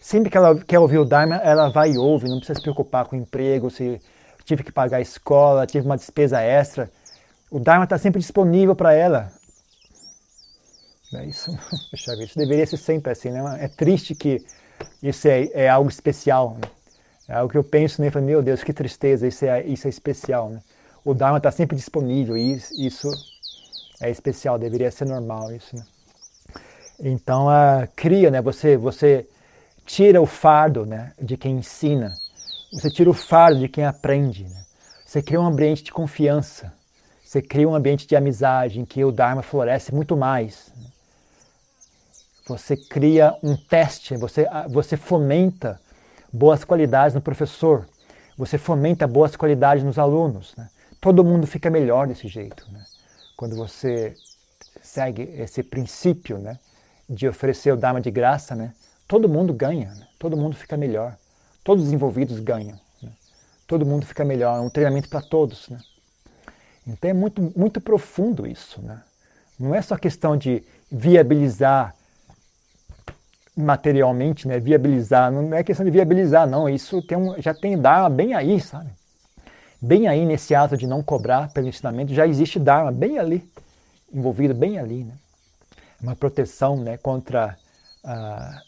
Sempre 0.00 0.30
que 0.30 0.36
ela 0.36 0.56
quer 0.60 0.78
ouvir 0.78 0.98
o 0.98 1.04
Dharma, 1.04 1.34
ela 1.38 1.68
vai 1.68 1.90
e 1.90 1.98
ouve, 1.98 2.28
não 2.28 2.38
precisa 2.38 2.60
se 2.60 2.62
preocupar 2.62 3.06
com 3.06 3.16
o 3.16 3.18
emprego, 3.18 3.68
se 3.68 4.00
tive 4.44 4.62
que 4.62 4.70
pagar 4.70 4.98
a 4.98 5.00
escola, 5.00 5.66
tive 5.66 5.84
uma 5.84 5.96
despesa 5.96 6.40
extra. 6.40 6.88
O 7.50 7.58
Dharma 7.58 7.82
está 7.82 7.98
sempre 7.98 8.20
disponível 8.20 8.76
para 8.76 8.92
ela. 8.92 9.32
É 11.12 11.24
isso, 11.26 11.50
isso 12.20 12.38
deveria 12.38 12.64
ser 12.64 12.76
sempre 12.76 13.10
assim, 13.10 13.30
né? 13.30 13.42
É 13.58 13.66
triste 13.66 14.14
que 14.14 14.46
isso 15.02 15.26
é, 15.26 15.50
é 15.52 15.68
algo 15.68 15.90
especial. 15.90 16.56
Né? 16.60 16.68
É 17.26 17.34
algo 17.34 17.50
que 17.50 17.58
eu 17.58 17.64
penso 17.64 18.00
né? 18.00 18.08
meu 18.22 18.40
Deus, 18.40 18.62
que 18.62 18.72
tristeza, 18.72 19.26
isso 19.26 19.44
é, 19.44 19.66
isso 19.66 19.88
é 19.88 19.90
especial. 19.90 20.50
Né? 20.50 20.60
O 21.04 21.12
Dharma 21.12 21.38
está 21.38 21.50
sempre 21.50 21.76
disponível 21.76 22.36
e 22.36 22.62
isso 22.78 23.10
é 24.00 24.08
especial, 24.08 24.60
deveria 24.60 24.92
ser 24.92 25.06
normal 25.06 25.52
isso. 25.52 25.74
Né? 25.74 25.82
Então, 26.98 27.46
uh, 27.46 27.86
cria, 27.94 28.30
né? 28.30 28.40
Você, 28.40 28.76
você 28.76 29.28
tira 29.84 30.20
o 30.20 30.26
fardo 30.26 30.84
né, 30.84 31.12
de 31.20 31.36
quem 31.36 31.58
ensina, 31.58 32.12
você 32.72 32.90
tira 32.90 33.08
o 33.08 33.14
fardo 33.14 33.60
de 33.60 33.68
quem 33.68 33.84
aprende. 33.84 34.44
Né? 34.44 34.64
Você 35.04 35.22
cria 35.22 35.40
um 35.40 35.46
ambiente 35.46 35.84
de 35.84 35.92
confiança, 35.92 36.72
você 37.24 37.40
cria 37.40 37.68
um 37.68 37.74
ambiente 37.74 38.06
de 38.06 38.16
amizade 38.16 38.80
em 38.80 38.84
que 38.84 39.04
o 39.04 39.12
Dharma 39.12 39.42
floresce 39.42 39.94
muito 39.94 40.16
mais. 40.16 40.72
Você 42.48 42.76
cria 42.76 43.36
um 43.42 43.56
teste, 43.56 44.16
você, 44.16 44.46
você 44.68 44.96
fomenta 44.96 45.80
boas 46.32 46.64
qualidades 46.64 47.14
no 47.14 47.20
professor, 47.20 47.86
você 48.36 48.58
fomenta 48.58 49.06
boas 49.06 49.34
qualidades 49.34 49.84
nos 49.84 49.98
alunos. 49.98 50.54
Né? 50.56 50.68
Todo 51.00 51.24
mundo 51.24 51.46
fica 51.46 51.70
melhor 51.70 52.06
desse 52.06 52.28
jeito. 52.28 52.70
Né? 52.70 52.84
Quando 53.36 53.56
você 53.56 54.14
segue 54.82 55.22
esse 55.22 55.62
princípio 55.62 56.38
né, 56.38 56.58
de 57.08 57.28
oferecer 57.28 57.72
o 57.72 57.76
Dharma 57.76 58.00
de 58.00 58.10
graça, 58.10 58.54
né? 58.54 58.72
todo 59.06 59.28
mundo 59.28 59.52
ganha, 59.52 59.94
né? 59.94 60.06
todo 60.18 60.36
mundo 60.36 60.56
fica 60.56 60.76
melhor, 60.76 61.16
todos 61.62 61.86
os 61.86 61.92
envolvidos 61.92 62.40
ganham, 62.40 62.78
né? 63.02 63.10
todo 63.66 63.86
mundo 63.86 64.04
fica 64.04 64.24
melhor, 64.24 64.58
é 64.58 64.60
um 64.60 64.70
treinamento 64.70 65.08
para 65.08 65.20
todos. 65.20 65.68
Né? 65.68 65.78
Então 66.86 67.10
é 67.10 67.14
muito, 67.14 67.52
muito 67.56 67.80
profundo 67.80 68.46
isso. 68.46 68.80
Né? 68.82 69.00
Não 69.58 69.74
é 69.74 69.82
só 69.82 69.96
questão 69.96 70.36
de 70.36 70.62
viabilizar 70.90 71.94
materialmente, 73.56 74.46
né? 74.46 74.58
viabilizar, 74.58 75.30
não 75.32 75.54
é 75.54 75.62
questão 75.62 75.84
de 75.84 75.90
viabilizar, 75.90 76.46
não, 76.46 76.68
isso 76.68 77.00
tem 77.02 77.16
um, 77.16 77.40
já 77.40 77.54
tem 77.54 77.78
Dharma 77.78 78.10
bem 78.10 78.34
aí, 78.34 78.60
sabe? 78.60 78.90
Bem 79.80 80.08
aí 80.08 80.26
nesse 80.26 80.54
ato 80.54 80.76
de 80.76 80.86
não 80.86 81.02
cobrar 81.02 81.52
pelo 81.52 81.68
ensinamento, 81.68 82.12
já 82.12 82.26
existe 82.26 82.58
Dharma 82.58 82.92
bem 82.92 83.18
ali, 83.18 83.48
envolvido 84.12 84.54
bem 84.54 84.78
ali, 84.78 85.04
né? 85.04 85.14
Uma 86.00 86.14
proteção 86.14 86.76
né, 86.76 86.96
contra 86.96 87.56
ah, 88.04 88.62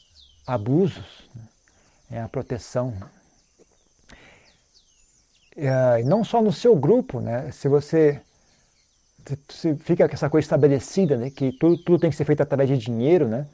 abusos, 0.47 1.29
né? 1.35 2.19
é 2.19 2.21
a 2.21 2.29
proteção. 2.29 2.95
É, 5.57 6.03
não 6.05 6.25
só 6.25 6.41
no 6.41 6.53
seu 6.53 6.75
grupo, 6.77 7.21
né? 7.21 7.51
se 7.51 7.69
você 7.69 8.21
se 9.51 9.75
fica 9.77 10.09
com 10.09 10.15
essa 10.15 10.31
coisa 10.31 10.45
estabelecida, 10.45 11.17
né? 11.17 11.31
que 11.31 11.53
tudo, 11.53 11.77
tudo 11.77 11.99
tem 11.99 12.11
que 12.11 12.17
ser 12.17 12.25
feito 12.25 12.43
através 12.43 12.69
de 12.69 12.79
dinheiro, 12.79 13.29
né? 13.29 13.47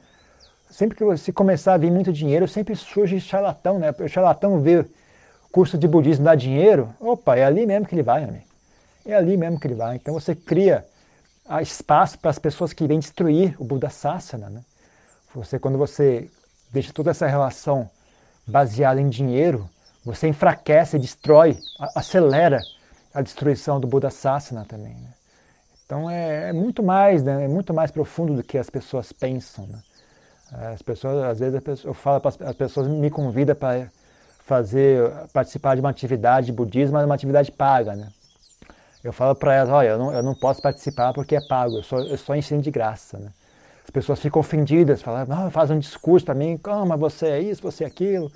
sempre 0.69 0.97
que 0.97 1.03
você 1.03 1.31
começar 1.31 1.73
a 1.73 1.77
vir 1.77 1.91
muito 1.91 2.11
dinheiro, 2.11 2.47
sempre 2.47 2.75
surge 2.75 3.19
charlatão, 3.19 3.79
né? 3.79 3.93
O 3.97 4.07
charlatão 4.07 4.59
vê 4.59 4.85
curso 5.51 5.77
de 5.77 5.87
budismo 5.87 6.25
dá 6.25 6.35
dinheiro, 6.35 6.93
opa, 6.99 7.37
é 7.37 7.45
ali 7.45 7.65
mesmo 7.65 7.85
que 7.85 7.95
ele 7.95 8.03
vai, 8.03 8.23
amigo. 8.23 8.43
É 9.05 9.15
ali 9.15 9.37
mesmo 9.37 9.59
que 9.59 9.67
ele 9.67 9.75
vai. 9.75 9.95
Então 9.95 10.13
você 10.13 10.35
cria 10.35 10.85
espaço 11.61 12.17
para 12.19 12.31
as 12.31 12.39
pessoas 12.39 12.73
que 12.73 12.87
vêm 12.87 12.99
destruir 12.99 13.55
o 13.59 13.63
Buda 13.63 13.89
Sasana, 13.89 14.49
né? 14.49 14.61
Você, 15.33 15.59
quando 15.59 15.77
você 15.77 16.29
deixa 16.71 16.93
toda 16.93 17.11
essa 17.11 17.27
relação 17.27 17.89
baseada 18.47 19.01
em 19.01 19.09
dinheiro, 19.09 19.69
você 20.03 20.27
enfraquece, 20.27 20.97
destrói, 20.97 21.57
acelera 21.95 22.61
a 23.13 23.21
destruição 23.21 23.79
do 23.79 23.87
Buda 23.87 24.09
Sasana 24.09 24.65
também. 24.65 24.93
Né? 24.93 25.13
Então 25.85 26.09
é, 26.09 26.49
é, 26.49 26.53
muito 26.53 26.83
mais, 26.83 27.23
né? 27.23 27.45
é 27.45 27.47
muito 27.47 27.73
mais 27.73 27.91
profundo 27.91 28.35
do 28.35 28.43
que 28.43 28.57
as 28.57 28.69
pessoas 28.69 29.11
pensam. 29.11 29.67
Né? 29.67 29.79
As 30.73 30.81
pessoas, 30.81 31.23
às 31.23 31.39
vezes 31.39 31.83
eu 31.83 31.93
falo 31.93 32.21
para 32.21 32.49
as 32.49 32.55
pessoas 32.55 32.87
me 32.87 33.09
convidam 33.09 33.55
para 33.55 33.87
fazer, 34.39 35.11
participar 35.33 35.75
de 35.75 35.81
uma 35.81 35.89
atividade 35.89 36.47
de 36.47 36.53
budismo, 36.53 36.93
mas 36.93 37.05
uma 37.05 37.15
atividade 37.15 37.51
paga, 37.51 37.95
né? 37.95 38.09
Eu 39.05 39.13
falo 39.13 39.35
para 39.35 39.53
elas, 39.53 39.69
olha, 39.69 39.89
eu 39.89 39.99
não, 39.99 40.11
eu 40.11 40.23
não 40.23 40.33
posso 40.33 40.59
participar 40.59 41.13
porque 41.13 41.35
é 41.35 41.41
pago, 41.41 41.77
eu 41.77 41.83
só, 41.83 41.99
eu 41.99 42.17
só 42.17 42.35
ensino 42.35 42.59
de 42.59 42.71
graça, 42.71 43.19
né? 43.19 43.29
As 43.83 43.91
pessoas 43.91 44.19
ficam 44.19 44.39
ofendidas, 44.39 44.99
falam, 45.03 45.27
não, 45.27 45.51
faz 45.51 45.69
um 45.69 45.77
discurso 45.77 46.25
para 46.25 46.33
mim, 46.33 46.59
você 46.97 47.27
é 47.27 47.39
isso, 47.39 47.61
você 47.61 47.83
é 47.83 47.87
aquilo, 47.87 48.31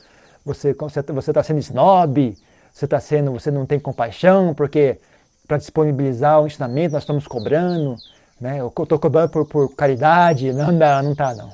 você 0.46 0.70
está 0.70 1.42
sendo 1.42 1.58
snob, 1.58 2.38
você 2.72 2.86
está 2.86 3.00
sendo, 3.00 3.32
você 3.32 3.50
não 3.50 3.66
tem 3.66 3.80
compaixão, 3.80 4.54
porque 4.54 5.00
para 5.48 5.58
disponibilizar 5.58 6.40
o 6.40 6.46
ensinamento 6.46 6.94
nós 6.94 7.02
estamos 7.02 7.26
cobrando, 7.26 7.96
né? 8.40 8.60
Eu 8.60 8.68
estou 8.68 9.00
cobrando 9.00 9.30
por, 9.32 9.48
por 9.48 9.76
caridade, 9.76 10.54
não, 10.54 10.72
não, 10.72 11.02
não 11.02 11.16
tá 11.16 11.34
não. 11.34 11.52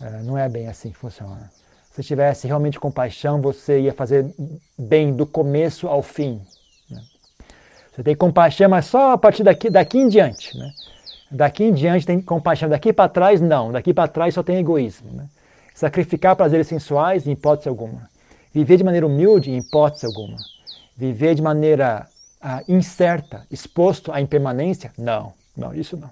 É, 0.00 0.22
não 0.22 0.38
é 0.38 0.48
bem 0.48 0.66
assim 0.66 0.90
que 0.90 0.96
funciona. 0.96 1.50
Se 1.92 2.02
tivesse 2.02 2.46
realmente 2.46 2.80
compaixão, 2.80 3.38
você 3.38 3.80
ia 3.80 3.92
fazer 3.92 4.34
bem 4.78 5.12
do 5.12 5.26
começo 5.26 5.86
ao 5.88 6.02
fim. 6.02 6.40
Você 7.96 8.02
tem 8.02 8.14
compaixão, 8.14 8.68
mas 8.68 8.84
só 8.84 9.12
a 9.12 9.18
partir 9.18 9.42
daqui, 9.42 9.70
daqui 9.70 9.96
em 9.96 10.06
diante. 10.06 10.56
Né? 10.58 10.70
Daqui 11.30 11.64
em 11.64 11.72
diante 11.72 12.04
tem 12.04 12.20
compaixão, 12.20 12.68
daqui 12.68 12.92
para 12.92 13.08
trás 13.08 13.40
não, 13.40 13.72
daqui 13.72 13.94
para 13.94 14.06
trás 14.06 14.34
só 14.34 14.42
tem 14.42 14.58
egoísmo. 14.58 15.10
Né? 15.12 15.26
Sacrificar 15.74 16.36
prazeres 16.36 16.66
sensuais, 16.66 17.26
em 17.26 17.32
hipótese 17.32 17.70
alguma. 17.70 18.10
Viver 18.52 18.76
de 18.76 18.84
maneira 18.84 19.06
humilde, 19.06 19.50
em 19.50 19.56
hipótese 19.56 20.04
alguma. 20.04 20.36
Viver 20.94 21.34
de 21.34 21.40
maneira 21.40 22.06
ah, 22.38 22.62
incerta, 22.68 23.46
exposto 23.50 24.12
à 24.12 24.20
impermanência, 24.20 24.92
não, 24.98 25.32
não, 25.56 25.72
isso 25.74 25.96
não. 25.96 26.10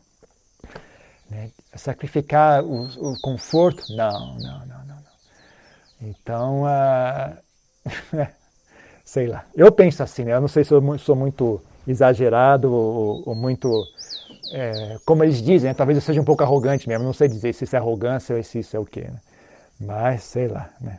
Né? 1.28 1.50
Sacrificar 1.74 2.64
o, 2.64 3.12
o, 3.12 3.20
conforto, 3.20 3.84
não, 3.94 4.38
não, 4.38 4.58
não, 4.60 4.78
não. 4.86 4.86
não. 4.86 6.08
Então, 6.08 6.62
uh, 6.62 7.36
sei 9.04 9.26
lá. 9.26 9.44
Eu 9.54 9.70
penso 9.70 10.02
assim, 10.02 10.24
né? 10.24 10.32
eu 10.32 10.40
não 10.40 10.48
sei 10.48 10.64
se 10.64 10.72
eu 10.72 10.98
sou 10.98 11.14
muito 11.14 11.62
exagerado 11.86 12.72
ou, 12.72 13.22
ou 13.26 13.34
muito 13.34 13.84
é, 14.52 14.98
como 15.04 15.24
eles 15.24 15.42
dizem, 15.42 15.70
né? 15.70 15.74
talvez 15.74 15.96
eu 15.96 16.02
seja 16.02 16.20
um 16.20 16.24
pouco 16.24 16.42
arrogante 16.42 16.88
mesmo, 16.88 17.04
não 17.04 17.12
sei 17.12 17.28
dizer 17.28 17.52
se 17.52 17.64
isso 17.64 17.76
é 17.76 17.78
arrogância 17.78 18.36
ou 18.36 18.42
se 18.42 18.58
isso 18.58 18.76
é 18.76 18.80
o 18.80 18.84
quê, 18.84 19.02
né? 19.02 19.20
mas 19.80 20.22
sei 20.22 20.48
lá, 20.48 20.70
né? 20.80 20.98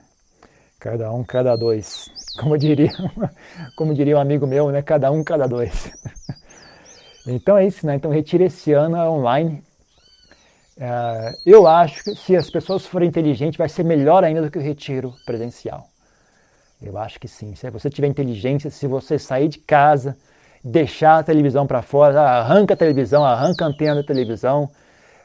cada 0.80 1.12
um, 1.12 1.24
cada 1.24 1.56
dois, 1.56 2.10
como 2.40 2.58
diria, 2.58 2.92
como 3.76 3.94
diria 3.94 4.18
um 4.18 4.20
amigo 4.20 4.46
meu, 4.46 4.72
né? 4.72 4.82
cada 4.82 5.12
um, 5.12 5.24
cada 5.24 5.48
dois. 5.48 5.92
então 7.28 7.58
é 7.58 7.66
isso, 7.66 7.86
né? 7.86 7.96
então 7.96 8.12
retire 8.12 8.46
esse 8.46 8.74
ano 8.74 8.98
online. 8.98 9.64
É, 10.78 11.38
eu 11.46 11.66
acho 11.66 12.04
que 12.04 12.16
se 12.16 12.36
as 12.36 12.50
pessoas 12.50 12.86
forem 12.86 13.08
inteligentes 13.08 13.58
vai 13.58 13.70
ser 13.70 13.84
melhor 13.84 14.24
ainda 14.24 14.42
do 14.42 14.52
que 14.52 14.58
o 14.58 14.62
retiro 14.62 15.14
presencial. 15.26 15.88
Eu 16.82 16.98
acho 16.98 17.20
que 17.20 17.28
sim. 17.28 17.56
Se 17.56 17.70
você 17.70 17.90
tiver 17.90 18.08
inteligência, 18.08 18.70
se 18.70 18.86
você 18.86 19.18
sair 19.18 19.48
de 19.48 19.60
casa, 19.60 20.18
deixar 20.66 21.20
a 21.20 21.24
televisão 21.24 21.68
para 21.68 21.84
fora, 21.84 22.20
arranca 22.20 22.74
a 22.74 22.78
televisão, 22.78 23.24
arranca 23.24 23.64
a 23.64 23.68
antena 23.68 23.96
da 23.96 24.04
televisão, 24.04 24.64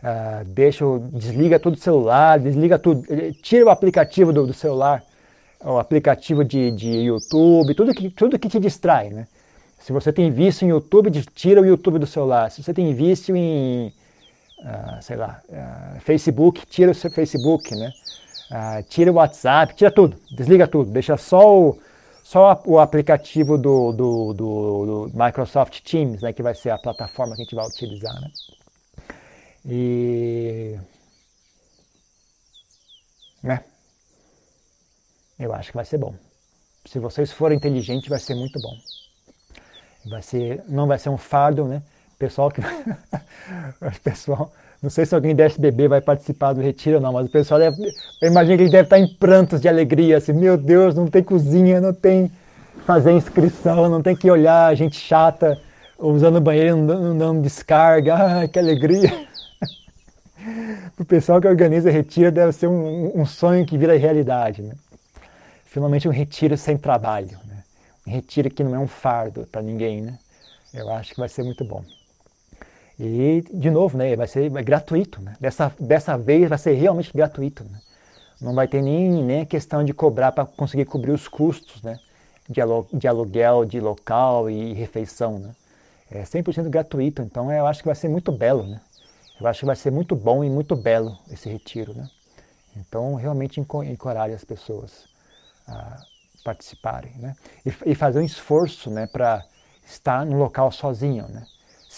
uh, 0.03 0.45
deixa, 0.45 0.85
desliga 1.15 1.59
todo 1.59 1.75
o 1.75 1.79
celular, 1.79 2.39
desliga 2.39 2.79
tudo, 2.79 3.03
tira 3.43 3.65
o 3.65 3.71
aplicativo 3.71 4.35
do, 4.35 4.47
do 4.47 4.53
celular, 4.53 5.03
o 5.65 5.79
aplicativo 5.79 6.45
de, 6.45 6.71
de, 6.73 6.91
YouTube, 6.91 7.75
tudo 7.75 7.95
que, 7.95 8.11
tudo 8.11 8.39
que 8.39 8.51
te 8.51 8.61
distrai, 8.61 9.09
né? 9.09 9.27
Se 9.79 9.93
você 9.93 10.13
tem 10.13 10.31
vício 10.31 10.67
em 10.67 10.69
YouTube, 10.69 11.11
tira 11.35 11.63
o 11.63 11.65
YouTube 11.65 11.99
do 11.99 12.07
celular. 12.07 12.51
Se 12.51 12.63
você 12.63 12.75
tem 12.75 12.93
vício 12.93 13.35
em, 13.35 13.91
uh, 14.59 15.03
sei 15.03 15.17
lá, 15.17 15.41
uh, 15.49 16.01
Facebook, 16.01 16.67
tira 16.67 16.91
o 16.91 16.95
seu 16.95 17.11
Facebook, 17.11 17.75
né? 17.75 17.91
tira 18.89 19.13
o 19.13 19.15
WhatsApp, 19.15 19.77
tira 19.77 19.93
tudo, 19.93 20.17
desliga 20.29 20.67
tudo, 20.67 20.91
deixa 20.91 21.17
só 21.17 21.57
o, 21.57 21.79
só 22.31 22.63
o 22.65 22.79
aplicativo 22.79 23.59
do, 23.59 23.91
do, 23.91 24.33
do, 24.33 25.09
do, 25.09 25.11
Microsoft 25.13 25.81
Teams, 25.81 26.23
né, 26.23 26.33
que 26.33 26.45
vai 26.45 26.55
ser 26.55 26.71
a 26.71 26.79
plataforma 26.79 27.35
que 27.35 27.43
a 27.43 27.45
gente 27.45 27.57
vai 27.57 27.67
utilizar. 27.67 28.15
Né? 28.21 28.31
E. 29.67 30.79
Né? 33.43 33.65
Eu 35.41 35.53
acho 35.53 35.71
que 35.71 35.77
vai 35.77 35.85
ser 35.85 35.99
bom. 35.99 36.15
Se 36.87 37.01
vocês 37.01 37.33
forem 37.33 37.57
inteligentes, 37.57 38.09
vai 38.09 38.21
ser 38.21 38.37
muito 38.37 38.61
bom. 38.61 38.77
Vai 40.07 40.23
ser, 40.23 40.63
não 40.69 40.87
vai 40.87 41.01
ser 41.01 41.09
um 41.09 41.19
fardo, 41.19 41.65
né? 41.65 41.83
Pessoal 42.17 42.49
que. 42.49 42.61
pessoal, 44.05 44.53
não 44.83 44.89
sei 44.89 45.05
se 45.05 45.15
alguém 45.15 45.35
da 45.35 45.45
SBB 45.45 45.89
vai 45.89 46.01
participar 46.01 46.55
do 46.55 46.61
retiro 46.61 46.97
ou 46.97 47.03
não, 47.03 47.13
mas 47.13 47.27
o 47.27 47.31
pessoal 47.31 47.61
deve. 47.61 47.83
Eu 48.21 48.29
imagino 48.31 48.57
que 48.57 48.63
ele 48.63 48.71
deve 48.71 48.85
estar 48.85 48.99
em 48.99 49.07
prantos 49.07 49.61
de 49.61 49.69
alegria, 49.69 50.17
assim, 50.17 50.33
meu 50.33 50.57
Deus, 50.57 50.95
não 50.95 51.07
tem 51.07 51.23
cozinha, 51.23 51.81
não 51.81 51.93
tem 51.93 52.31
fazer 52.87 53.13
inscrição, 53.13 53.89
não 53.91 54.03
tem 54.03 54.17
que 54.17 54.31
olhar 54.31 54.75
gente 54.75 54.99
chata 54.99 55.61
usando 55.99 56.37
o 56.37 56.41
banheiro 56.41 56.77
não 56.77 57.17
dando 57.17 57.43
descarga. 57.43 58.15
Ah, 58.15 58.49
que 58.49 58.59
alegria! 58.59 59.27
o 60.99 61.05
pessoal 61.05 61.41
que 61.41 61.47
organiza 61.47 61.91
retiro 61.91 62.33
deve 62.33 62.53
ser 62.53 62.67
um, 62.67 63.21
um 63.21 63.27
sonho 63.27 63.67
que 63.67 63.77
vira 63.77 63.97
realidade. 63.99 64.63
Né? 64.63 64.75
Finalmente 65.67 66.09
um 66.09 66.13
retiro 66.13 66.57
sem 66.57 66.79
trabalho. 66.79 67.39
Né? 67.47 67.63
Um 68.07 68.11
retiro 68.11 68.51
que 68.51 68.65
não 68.65 68.75
é 68.75 68.79
um 68.79 68.89
fardo 68.89 69.47
para 69.53 69.61
ninguém. 69.61 70.01
Né? 70.01 70.19
Eu 70.73 70.91
acho 70.91 71.13
que 71.13 71.21
vai 71.21 71.29
ser 71.29 71.43
muito 71.43 71.65
bom. 71.65 71.85
E, 73.03 73.43
de 73.51 73.71
novo, 73.71 73.97
né, 73.97 74.15
vai 74.15 74.27
ser 74.27 74.51
gratuito. 74.63 75.23
Né? 75.23 75.35
Dessa, 75.41 75.73
dessa 75.81 76.19
vez 76.19 76.47
vai 76.51 76.59
ser 76.59 76.75
realmente 76.75 77.11
gratuito. 77.15 77.65
Né? 77.65 77.81
Não 78.39 78.55
vai 78.55 78.69
ter 78.69 78.83
nem, 78.83 79.11
nem 79.25 79.47
questão 79.47 79.83
de 79.83 79.95
cobrar 79.95 80.33
para 80.33 80.45
conseguir 80.45 80.85
cobrir 80.85 81.13
os 81.13 81.27
custos 81.27 81.83
né? 81.83 81.99
de, 82.47 82.61
de 82.93 83.09
aluguel, 83.09 83.65
de 83.65 83.81
local 83.81 84.51
e 84.51 84.75
refeição. 84.75 85.39
Né? 85.39 85.55
É 86.11 86.23
100% 86.25 86.69
gratuito, 86.69 87.23
então 87.23 87.51
eu 87.51 87.67
acho 87.67 87.81
que 87.81 87.87
vai 87.87 87.95
ser 87.95 88.09
muito 88.09 88.31
belo. 88.31 88.65
Né? 88.65 88.79
Eu 89.41 89.47
acho 89.47 89.61
que 89.61 89.67
vai 89.67 89.77
ser 89.77 89.91
muito 89.91 90.15
bom 90.15 90.45
e 90.45 90.51
muito 90.51 90.77
belo 90.77 91.17
esse 91.31 91.49
retiro. 91.49 91.95
Né? 91.95 92.07
Então, 92.77 93.15
realmente 93.15 93.59
encorajo 93.61 94.35
as 94.35 94.45
pessoas 94.45 95.09
a 95.67 96.03
participarem. 96.45 97.13
Né? 97.17 97.35
E, 97.65 97.93
e 97.93 97.95
fazer 97.95 98.19
um 98.19 98.25
esforço 98.25 98.91
né, 98.91 99.07
para 99.07 99.43
estar 99.87 100.27
no 100.27 100.37
local 100.37 100.71
sozinho. 100.71 101.27
Né? 101.29 101.47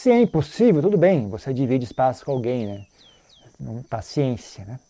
Se 0.03 0.11
é 0.11 0.21
impossível, 0.21 0.83
tudo 0.83 0.99
bem, 0.99 1.29
você 1.29 1.55
divide 1.55 1.85
espaço 1.85 2.25
com 2.25 2.33
alguém, 2.33 2.67
né? 2.67 3.83
paciência. 3.89 4.65
Né? 4.65 4.81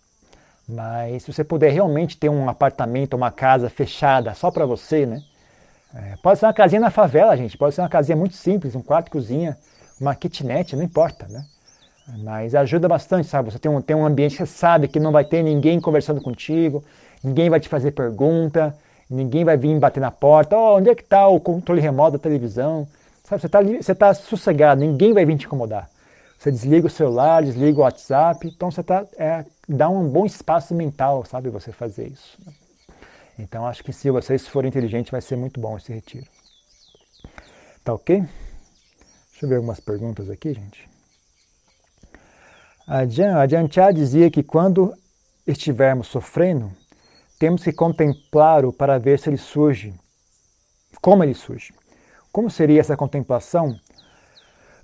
Mas 0.67 1.25
se 1.25 1.31
você 1.31 1.45
puder 1.45 1.71
realmente 1.71 2.17
ter 2.17 2.31
um 2.31 2.49
apartamento, 2.49 3.13
uma 3.13 3.31
casa 3.31 3.69
fechada 3.69 4.33
só 4.33 4.51
para 4.51 4.65
você, 4.65 5.05
né? 5.05 5.23
É, 5.95 6.17
pode 6.23 6.39
ser 6.39 6.47
uma 6.47 6.55
casinha 6.55 6.81
na 6.81 6.91
favela, 6.91 7.37
gente. 7.37 7.59
Pode 7.59 7.75
ser 7.75 7.83
uma 7.83 7.91
casinha 7.91 8.17
muito 8.17 8.35
simples, 8.37 8.75
um 8.75 8.81
quarto, 8.81 9.11
cozinha, 9.11 9.59
uma 10.01 10.15
kitnet, 10.15 10.75
não 10.75 10.83
importa, 10.83 11.29
né? 11.29 11.45
Mas 12.25 12.55
ajuda 12.55 12.89
bastante, 12.89 13.29
sabe? 13.29 13.53
Você 13.53 13.59
tem 13.59 13.71
um, 13.71 13.83
tem 13.83 13.95
um 13.95 14.07
ambiente 14.07 14.39
que 14.39 14.47
você 14.47 14.47
sabe 14.47 14.89
que 14.89 14.99
não 14.99 15.13
vai 15.13 15.27
ter 15.27 15.43
ninguém 15.43 15.79
conversando 15.79 16.23
contigo, 16.23 16.83
ninguém 17.23 17.51
vai 17.51 17.61
te 17.61 17.69
fazer 17.69 17.91
pergunta, 17.91 18.75
ninguém 19.11 19.45
vai 19.45 19.59
vir 19.59 19.79
bater 19.79 20.01
na 20.01 20.11
porta. 20.11 20.57
Oh, 20.57 20.79
onde 20.79 20.89
é 20.89 20.95
que 20.95 21.03
está 21.03 21.29
o 21.29 21.39
controle 21.39 21.83
remoto 21.83 22.13
da 22.13 22.19
televisão? 22.19 22.89
Sabe? 23.25 23.41
Você 23.41 23.47
está 23.47 23.63
você 23.63 23.95
tá 23.95 24.15
sossegado, 24.15 24.81
ninguém 24.81 25.13
vai 25.13 25.25
vir 25.25 25.37
te 25.37 25.47
incomodar. 25.47 25.89
Você 26.39 26.51
desliga 26.51 26.89
o 26.89 26.91
celular, 26.91 27.43
desliga 27.43 27.79
o 27.79 27.83
WhatsApp, 27.83 28.49
então 28.49 28.71
você 28.71 28.83
tá, 28.83 29.07
é, 29.17 29.45
dá 29.69 29.89
um 29.89 30.09
bom 30.09 30.27
espaço 30.27 30.75
mental, 30.75 31.25
sabe? 31.25 31.49
Você 31.51 31.71
fazer 31.71 32.09
isso. 32.09 32.37
Então 33.39 33.67
acho 33.67 33.85
que 33.85 33.93
se 33.93 34.11
vocês 34.11 34.47
forem 34.49 34.69
inteligentes 34.69 35.11
vai 35.11 35.21
ser 35.21 35.37
muito 35.37 35.61
bom 35.61 35.77
esse 35.77 35.93
retiro. 35.93 36.27
Tá 37.85 37.95
ok? 37.95 38.21
Deixa 38.21 39.45
eu 39.45 39.49
ver 39.49 39.57
algumas 39.57 39.81
perguntas 39.81 40.29
aqui, 40.29 40.53
gente. 40.53 40.89
A 42.87 43.07
Jantia 43.47 43.93
dizia 43.93 44.31
que 44.31 44.43
quando 44.43 44.93
estivermos 45.47 46.09
sofrendo, 46.09 46.73
temos 47.39 47.63
que 47.63 47.73
contemplá-lo 47.73 48.73
para 48.73 48.99
ver 48.99 49.19
se 49.19 49.31
ele 49.31 49.37
surge. 49.37 49.95
Como 51.01 51.23
ele 51.23 51.35
surge. 51.35 51.73
Como 52.33 52.51
seria 52.51 52.81
essa 52.81 52.97
contemplação? 52.97 53.79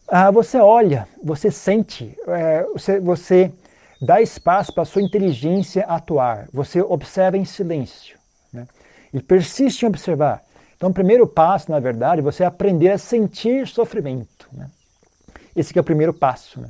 Ah, 0.07 0.31
você 0.31 0.59
olha, 0.59 1.09
você 1.23 1.51
sente, 1.51 2.17
é, 2.27 2.63
você, 2.75 3.01
você 3.01 3.53
dá 4.01 4.21
espaço 4.21 4.73
para 4.73 4.83
a 4.83 4.87
sua 4.87 5.03
inteligência 5.03 5.85
atuar, 5.85 6.49
você 6.53 6.81
observa 6.81 7.37
em 7.37 7.45
silêncio 7.45 8.19
né? 8.53 8.67
e 9.13 9.21
persiste 9.21 9.85
em 9.85 9.89
observar. 9.89 10.43
Então, 10.77 10.91
o 10.91 10.95
primeiro 10.95 11.27
passo, 11.27 11.71
na 11.71 11.81
verdade, 11.81 12.21
é 12.21 12.23
você 12.23 12.45
aprender 12.45 12.91
a 12.91 12.99
sentir 12.99 13.67
sofrimento. 13.67 14.49
Né? 14.53 14.71
Esse 15.57 15.77
é 15.77 15.81
o 15.81 15.85
primeiro 15.85 16.15
passo. 16.15 16.61
Né? 16.61 16.69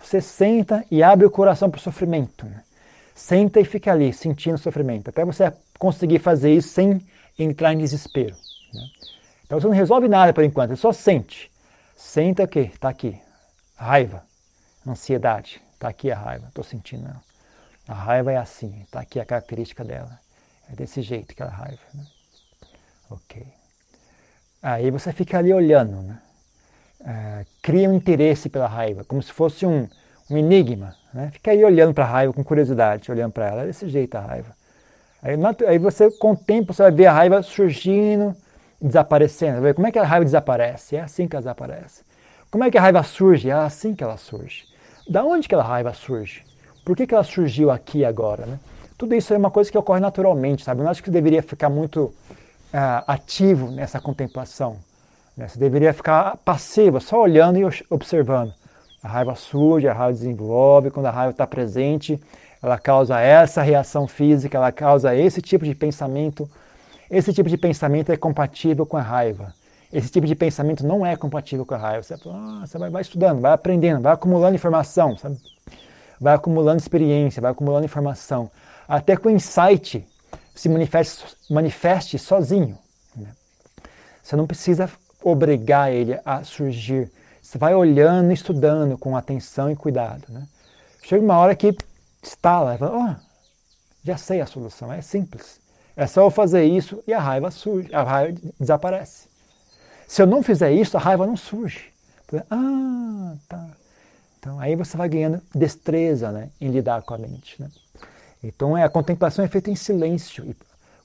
Você 0.00 0.20
senta 0.20 0.84
e 0.90 1.02
abre 1.02 1.26
o 1.26 1.30
coração 1.30 1.68
para 1.70 1.78
o 1.78 1.82
sofrimento. 1.82 2.46
Né? 2.46 2.62
Senta 3.14 3.60
e 3.60 3.64
fica 3.64 3.92
ali, 3.92 4.12
sentindo 4.12 4.56
sofrimento, 4.56 5.10
até 5.10 5.24
você 5.24 5.52
conseguir 5.78 6.18
fazer 6.18 6.54
isso 6.54 6.68
sem 6.68 7.06
entrar 7.38 7.74
em 7.74 7.78
desespero. 7.78 8.34
Né? 8.72 8.82
Então 9.52 9.60
você 9.60 9.66
não 9.66 9.74
resolve 9.74 10.08
nada 10.08 10.32
por 10.32 10.42
enquanto, 10.42 10.70
você 10.70 10.76
só 10.76 10.94
sente. 10.94 11.52
Senta 11.94 12.44
o 12.44 12.48
quê? 12.48 12.70
Está 12.72 12.88
aqui. 12.88 13.20
Raiva, 13.76 14.22
ansiedade, 14.88 15.60
está 15.74 15.88
aqui 15.90 16.10
a 16.10 16.16
raiva, 16.16 16.46
estou 16.48 16.64
sentindo 16.64 17.06
ela. 17.06 17.20
A 17.86 17.92
raiva 17.92 18.32
é 18.32 18.38
assim, 18.38 18.80
está 18.80 19.00
aqui 19.00 19.20
a 19.20 19.26
característica 19.26 19.84
dela. 19.84 20.18
É 20.72 20.74
desse 20.74 21.02
jeito 21.02 21.32
aquela 21.32 21.50
raiva. 21.50 21.82
Né? 21.92 22.02
Ok. 23.10 23.46
Aí 24.62 24.90
você 24.90 25.12
fica 25.12 25.36
ali 25.36 25.52
olhando, 25.52 26.00
né? 26.00 26.18
É, 27.04 27.46
cria 27.60 27.90
um 27.90 27.94
interesse 27.94 28.48
pela 28.48 28.66
raiva, 28.66 29.04
como 29.04 29.22
se 29.22 29.32
fosse 29.34 29.66
um, 29.66 29.86
um 30.30 30.38
enigma. 30.38 30.96
Né? 31.12 31.30
Fica 31.30 31.50
aí 31.50 31.62
olhando 31.62 31.92
para 31.92 32.04
a 32.04 32.08
raiva 32.08 32.32
com 32.32 32.42
curiosidade, 32.42 33.12
olhando 33.12 33.32
para 33.32 33.48
ela. 33.48 33.62
É 33.64 33.66
desse 33.66 33.86
jeito 33.86 34.14
a 34.14 34.20
raiva. 34.20 34.56
Aí, 35.22 35.34
aí, 35.68 35.78
você, 35.78 36.10
com 36.10 36.32
o 36.32 36.36
tempo, 36.38 36.72
você 36.72 36.84
vai 36.84 36.92
ver 36.92 37.04
a 37.04 37.12
raiva 37.12 37.42
surgindo, 37.42 38.34
desaparecendo. 38.82 39.74
Como 39.74 39.86
é 39.86 39.92
que 39.92 39.98
a 39.98 40.04
raiva 40.04 40.24
desaparece? 40.24 40.96
É 40.96 41.00
assim 41.00 41.28
que 41.28 41.36
ela 41.36 41.42
desaparece. 41.42 42.02
Como 42.50 42.64
é 42.64 42.70
que 42.70 42.76
a 42.76 42.80
raiva 42.80 43.02
surge? 43.02 43.48
É 43.48 43.52
assim 43.52 43.94
que 43.94 44.02
ela 44.02 44.16
surge. 44.16 44.64
Da 45.08 45.24
onde 45.24 45.48
que 45.48 45.54
a 45.54 45.62
raiva 45.62 45.94
surge? 45.94 46.44
Por 46.84 46.96
que, 46.96 47.06
que 47.06 47.14
ela 47.14 47.24
surgiu 47.24 47.70
aqui 47.70 48.04
agora? 48.04 48.44
Né? 48.44 48.58
Tudo 48.98 49.14
isso 49.14 49.32
é 49.32 49.38
uma 49.38 49.50
coisa 49.50 49.70
que 49.70 49.78
ocorre 49.78 50.00
naturalmente, 50.00 50.64
sabe? 50.64 50.80
Eu 50.80 50.84
não 50.84 50.90
acho 50.90 51.02
que 51.02 51.08
você 51.08 51.12
deveria 51.12 51.42
ficar 51.42 51.68
muito 51.68 52.04
uh, 52.04 52.14
ativo 53.06 53.70
nessa 53.70 54.00
contemplação. 54.00 54.76
Né? 55.36 55.48
Você 55.48 55.58
deveria 55.58 55.92
ficar 55.92 56.36
passivo, 56.38 57.00
só 57.00 57.20
olhando 57.20 57.58
e 57.58 57.64
observando. 57.88 58.52
A 59.02 59.08
raiva 59.08 59.34
surge, 59.34 59.88
a 59.88 59.92
raiva 59.92 60.12
desenvolve, 60.12 60.90
quando 60.90 61.06
a 61.06 61.10
raiva 61.10 61.30
está 61.30 61.46
presente, 61.46 62.20
ela 62.62 62.78
causa 62.78 63.20
essa 63.20 63.62
reação 63.62 64.06
física, 64.06 64.56
ela 64.56 64.70
causa 64.70 65.14
esse 65.14 65.40
tipo 65.40 65.64
de 65.64 65.74
pensamento. 65.74 66.48
Esse 67.12 67.32
tipo 67.32 67.48
de 67.48 67.58
pensamento 67.58 68.10
é 68.10 68.16
compatível 68.16 68.86
com 68.86 68.96
a 68.96 69.02
raiva. 69.02 69.54
Esse 69.92 70.10
tipo 70.10 70.26
de 70.26 70.34
pensamento 70.34 70.84
não 70.84 71.04
é 71.04 71.14
compatível 71.14 71.66
com 71.66 71.74
a 71.74 71.78
raiva. 71.78 72.02
Você, 72.02 72.14
ah, 72.14 72.64
você 72.64 72.78
vai, 72.78 72.88
vai, 72.88 73.02
estudando, 73.02 73.40
vai 73.40 73.52
aprendendo, 73.52 74.00
vai 74.00 74.14
acumulando 74.14 74.54
informação, 74.54 75.16
sabe? 75.18 75.38
vai 76.18 76.34
acumulando 76.34 76.80
experiência, 76.80 77.42
vai 77.42 77.50
acumulando 77.50 77.84
informação, 77.84 78.50
até 78.88 79.16
que 79.16 79.26
o 79.26 79.30
insight 79.30 80.06
se 80.54 80.68
manifeste, 80.68 81.36
manifeste 81.50 82.18
sozinho. 82.18 82.78
Né? 83.14 83.28
Você 84.22 84.36
não 84.36 84.46
precisa 84.46 84.88
obrigar 85.22 85.92
ele 85.92 86.18
a 86.24 86.42
surgir 86.44 87.10
você 87.52 87.58
vai 87.58 87.74
olhando 87.74 88.30
e 88.30 88.34
estudando 88.34 88.96
com 88.96 89.14
atenção 89.14 89.70
e 89.70 89.76
cuidado. 89.76 90.24
Né? 90.28 90.46
Chega 91.02 91.22
uma 91.22 91.36
hora 91.36 91.54
que 91.54 91.76
estala, 92.22 92.78
fala, 92.78 92.96
oh, 92.96 94.06
já 94.06 94.16
sei 94.16 94.40
a 94.40 94.46
solução, 94.46 94.90
é 94.90 95.02
simples. 95.02 95.60
É 95.96 96.06
só 96.06 96.22
eu 96.22 96.30
fazer 96.30 96.64
isso 96.64 97.02
e 97.06 97.12
a 97.12 97.20
raiva 97.20 97.50
surge, 97.50 97.94
a 97.94 98.02
raiva 98.02 98.38
desaparece. 98.58 99.28
Se 100.06 100.22
eu 100.22 100.26
não 100.26 100.42
fizer 100.42 100.72
isso, 100.72 100.96
a 100.96 101.00
raiva 101.00 101.26
não 101.26 101.36
surge. 101.36 101.92
Ah, 102.50 103.34
tá. 103.48 103.68
Então 104.38 104.58
aí 104.58 104.74
você 104.74 104.96
vai 104.96 105.08
ganhando 105.08 105.40
destreza 105.54 106.32
né, 106.32 106.48
em 106.60 106.68
lidar 106.70 107.02
com 107.02 107.14
a 107.14 107.18
mente. 107.18 107.60
Né? 107.60 107.68
Então 108.42 108.76
é, 108.76 108.82
a 108.82 108.88
contemplação 108.88 109.44
é 109.44 109.48
feita 109.48 109.70
em 109.70 109.76
silêncio, 109.76 110.54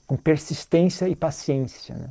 com 0.06 0.16
persistência 0.16 1.08
e 1.08 1.14
paciência. 1.14 1.94
Né? 1.94 2.08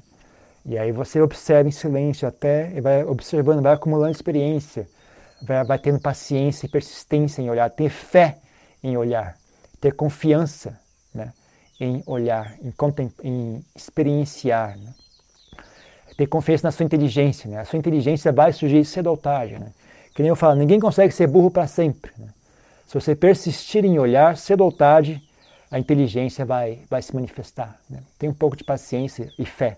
E 0.66 0.78
aí 0.78 0.92
você 0.92 1.20
observa 1.20 1.68
em 1.68 1.72
silêncio 1.72 2.28
até, 2.28 2.72
e 2.76 2.82
vai 2.82 3.04
observando, 3.04 3.62
vai 3.62 3.74
acumulando 3.74 4.12
experiência, 4.12 4.88
vai, 5.42 5.64
vai 5.66 5.80
tendo 5.80 6.00
paciência 6.00 6.68
e 6.68 6.70
persistência 6.70 7.42
em 7.42 7.50
olhar, 7.50 7.70
ter 7.72 7.90
fé 7.90 8.38
em 8.84 8.96
olhar, 8.96 9.36
ter 9.82 9.94
confiança 9.94 10.80
em 11.80 12.04
olhar, 12.06 12.56
em, 12.62 12.74
em 13.24 13.66
experienciar. 13.76 14.78
Né? 14.78 14.94
Ter 16.18 16.28
confiança 16.28 16.68
na 16.68 16.72
sua 16.72 16.86
inteligência. 16.86 17.50
Né? 17.50 17.60
A 17.60 17.66
sua 17.66 17.78
inteligência 17.78 18.32
vai 18.32 18.52
surgir 18.52 18.84
cedo 18.86 19.08
ou 19.08 19.18
tarde. 19.18 19.60
Né? 19.60 19.72
Que 20.16 20.22
nem 20.22 20.30
eu 20.30 20.36
falo, 20.36 20.56
ninguém 20.56 20.80
consegue 20.80 21.14
ser 21.14 21.28
burro 21.28 21.52
para 21.52 21.68
sempre. 21.68 22.12
Né? 22.18 22.28
Se 22.88 22.94
você 22.94 23.16
persistir 23.16 23.86
em 23.86 24.00
olhar, 24.00 24.38
cedo 24.38 24.64
ou 24.64 24.72
tarde, 24.72 25.22
a 25.70 25.78
inteligência 25.78 26.46
vai, 26.46 26.80
vai 26.90 27.02
se 27.02 27.14
manifestar. 27.14 27.80
Né? 27.90 28.02
Tem 28.18 28.30
um 28.30 28.34
pouco 28.34 28.56
de 28.56 28.64
paciência 28.64 29.32
e 29.38 29.46
fé 29.46 29.78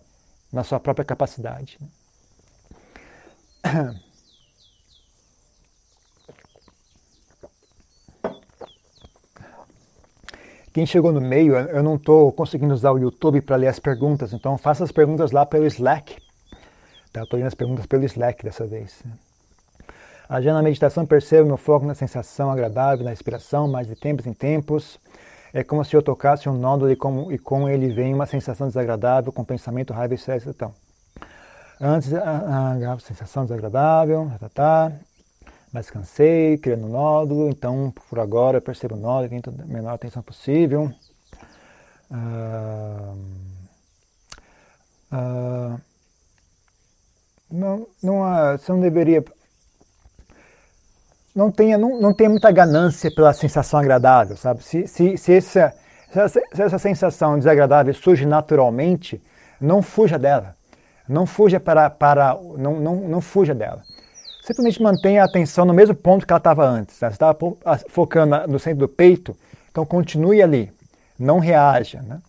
na 0.52 0.64
sua 0.64 0.80
própria 0.80 1.06
capacidade. 1.06 1.78
Né? 1.82 1.88
Quem 10.74 10.86
chegou 10.86 11.12
no 11.12 11.20
meio, 11.20 11.56
eu 11.56 11.82
não 11.82 11.96
estou 11.96 12.32
conseguindo 12.32 12.74
usar 12.74 12.92
o 12.92 12.98
YouTube 12.98 13.42
para 13.42 13.56
ler 13.56 13.68
as 13.68 13.80
perguntas, 13.80 14.34
então 14.34 14.58
faça 14.58 14.84
as 14.84 14.92
perguntas 14.92 15.32
lá 15.32 15.46
pelo 15.46 15.66
Slack. 15.66 16.18
Tá? 17.12 17.24
Estou 17.24 17.38
lendo 17.38 17.48
as 17.48 17.56
perguntas 17.56 17.86
pelo 17.86 18.06
Slack 18.06 18.44
dessa 18.44 18.68
vez. 18.68 19.04
Já 20.42 20.54
na 20.54 20.62
meditação 20.62 21.08
percebo 21.08 21.48
meu 21.48 21.58
foco 21.58 21.88
na 21.88 21.96
sensação 21.96 22.52
agradável, 22.52 23.04
na 23.04 23.10
respiração, 23.10 23.68
mas 23.68 23.88
de 23.88 23.96
tempos 23.96 24.28
em 24.28 24.34
tempos. 24.34 25.00
É 25.52 25.64
como 25.64 25.84
se 25.84 25.96
eu 25.96 26.04
tocasse 26.04 26.48
um 26.48 26.54
nódulo 26.54 26.92
e 26.92 27.34
e 27.34 27.38
com 27.40 27.68
ele 27.68 27.90
vem 27.90 28.14
uma 28.14 28.28
sensação 28.28 28.68
desagradável, 28.68 29.34
com 29.34 29.44
pensamento, 29.44 29.92
raiva 29.92 30.14
e 30.14 30.18
estresse. 30.18 30.48
Então, 30.48 30.72
antes, 31.82 32.14
a, 32.14 32.22
a, 32.22 32.94
a 32.94 33.00
sensação 33.00 33.44
desagradável, 33.44 34.32
tá, 34.40 34.50
tá, 34.50 34.92
mas 35.72 35.90
cansei, 35.90 36.58
criando 36.58 36.88
nódulo, 36.88 37.50
então 37.50 37.94
por 38.10 38.20
agora 38.20 38.58
eu 38.58 38.62
percebo 38.62 38.96
o 38.96 39.00
nódulo, 39.00 39.30
tento 39.30 39.50
a 39.50 39.66
menor 39.66 39.94
atenção 39.94 40.24
possível. 40.24 40.92
Ah, 42.12 43.14
ah, 45.12 45.78
não, 47.52 47.88
não, 48.02 48.22
você 48.58 48.72
não 48.72 48.80
deveria 48.80 49.24
não 51.36 51.52
tenha, 51.52 51.78
não, 51.78 52.00
não 52.00 52.14
tenha 52.14 52.30
muita 52.30 52.52
ganância 52.52 53.10
pela 53.14 53.34
sensação 53.34 53.80
agradável, 53.80 54.36
sabe? 54.36 54.64
Se, 54.64 54.88
se, 54.88 55.18
se, 55.18 55.34
essa, 55.34 55.74
se 56.12 56.62
essa 56.62 56.78
sensação 56.78 57.38
desagradável 57.38 57.94
surge 57.94 58.26
naturalmente, 58.26 59.22
não 59.60 59.82
fuja 59.82 60.18
dela. 60.20 60.56
Não 61.08 61.26
fuja 61.26 61.60
para, 61.60 61.90
para 61.90 62.38
não, 62.58 62.80
não, 62.80 62.96
não 62.96 63.22
fuja 63.22 63.56
dela. 63.56 63.84
Simplesmente 64.50 64.82
mantenha 64.82 65.22
a 65.22 65.26
atenção 65.26 65.64
no 65.64 65.76
mesmo 65.76 65.94
ponto 65.94 66.26
que 66.26 66.34
ela 66.34 66.40
estava 66.40 66.66
antes. 66.66 67.00
Né? 67.00 67.08
Você 67.08 67.14
estava 67.14 67.38
focando 67.88 68.48
no 68.48 68.58
centro 68.58 68.80
do 68.80 68.88
peito, 68.88 69.38
então 69.70 69.86
continue 69.86 70.42
ali. 70.42 70.74
Não 71.20 71.38
reaja, 71.38 72.02
né? 72.02 72.20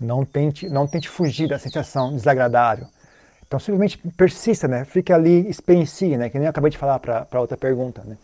Não 0.00 0.24
tente, 0.24 0.68
não 0.68 0.86
tente 0.86 1.08
fugir 1.08 1.48
da 1.48 1.58
sensação 1.58 2.14
desagradável. 2.14 2.86
Então 3.44 3.58
simplesmente 3.58 3.98
persista, 4.16 4.68
né? 4.68 4.84
Fique 4.84 5.12
ali, 5.12 5.48
experiencie, 5.48 6.16
né? 6.16 6.30
Que 6.30 6.38
nem 6.38 6.46
eu 6.46 6.50
acabei 6.50 6.70
de 6.70 6.78
falar 6.78 7.00
para 7.00 7.40
outra 7.40 7.56
pergunta, 7.56 8.00
né? 8.04 8.16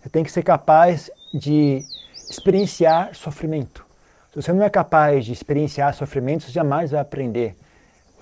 Você 0.00 0.08
tem 0.08 0.24
que 0.24 0.32
ser 0.32 0.42
capaz 0.42 1.10
de 1.34 1.82
experienciar 2.30 3.14
sofrimento. 3.14 3.84
Se 4.30 4.36
você 4.40 4.54
não 4.54 4.64
é 4.64 4.70
capaz 4.70 5.26
de 5.26 5.32
experienciar 5.32 5.92
sofrimento, 5.92 6.44
você 6.44 6.52
jamais 6.52 6.92
vai 6.92 7.00
aprender 7.00 7.54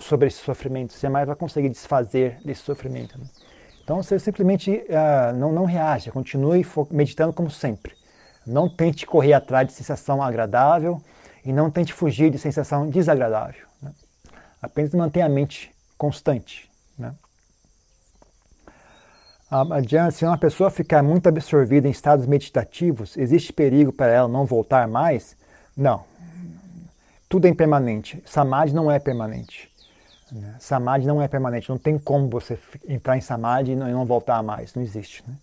sobre 0.01 0.27
esse 0.27 0.39
sofrimento, 0.39 0.95
você 0.95 1.03
jamais 1.03 1.29
vai 1.29 1.37
conseguir 1.37 1.69
desfazer 1.69 2.41
desse 2.45 2.63
sofrimento. 2.63 3.17
Né? 3.17 3.25
Então 3.89 4.03
você 4.03 4.19
simplesmente 4.19 4.71
uh, 4.71 5.35
não, 5.35 5.51
não 5.51 5.65
reaja, 5.65 6.13
continue 6.13 6.63
meditando 6.91 7.33
como 7.33 7.51
sempre. 7.51 7.95
Não 8.47 8.69
tente 8.69 9.07
correr 9.07 9.33
atrás 9.33 9.67
de 9.67 9.73
sensação 9.73 10.23
agradável 10.23 11.01
e 11.43 11.55
não 11.55 11.71
tente 11.71 11.95
fugir 11.95 12.31
de 12.31 12.39
sensação 12.39 12.91
desagradável. 12.91 13.67
Né? 13.81 13.91
Apenas 14.61 14.93
mantenha 14.93 15.25
a 15.25 15.29
mente 15.31 15.75
constante. 15.97 16.71
Né? 16.99 17.15
Adiante, 19.51 20.17
se 20.17 20.27
uma 20.27 20.37
pessoa 20.37 20.71
ficar 20.71 21.03
muito 21.03 21.27
absorvida 21.27 21.89
em 21.89 21.91
estados 21.91 22.27
meditativos, 22.27 23.17
existe 23.17 23.55
perigo 23.55 23.91
para 23.91 24.13
ela 24.13 24.29
não 24.29 24.45
voltar 24.45 24.87
mais? 24.87 25.35
Não. 25.75 26.05
Tudo 27.27 27.47
é 27.47 27.49
impermanente. 27.49 28.23
Samadhi 28.27 28.75
não 28.75 28.91
é 28.91 28.99
permanente. 28.99 29.68
Né? 30.33 30.55
Samadhi 30.59 31.07
não 31.07 31.21
é 31.21 31.29
permanente. 31.29 31.69
Não 31.69 31.79
tem 31.79 31.99
como 31.99 32.29
você 32.29 32.59
entrar 32.89 33.17
em 33.17 33.21
Samadhi 33.21 33.73
e 33.73 33.77
não 33.77 34.05
voltar 34.05 34.43
mais. 34.43 34.75
Não 34.75 34.83
existe. 34.83 35.23
Né? 35.27 35.35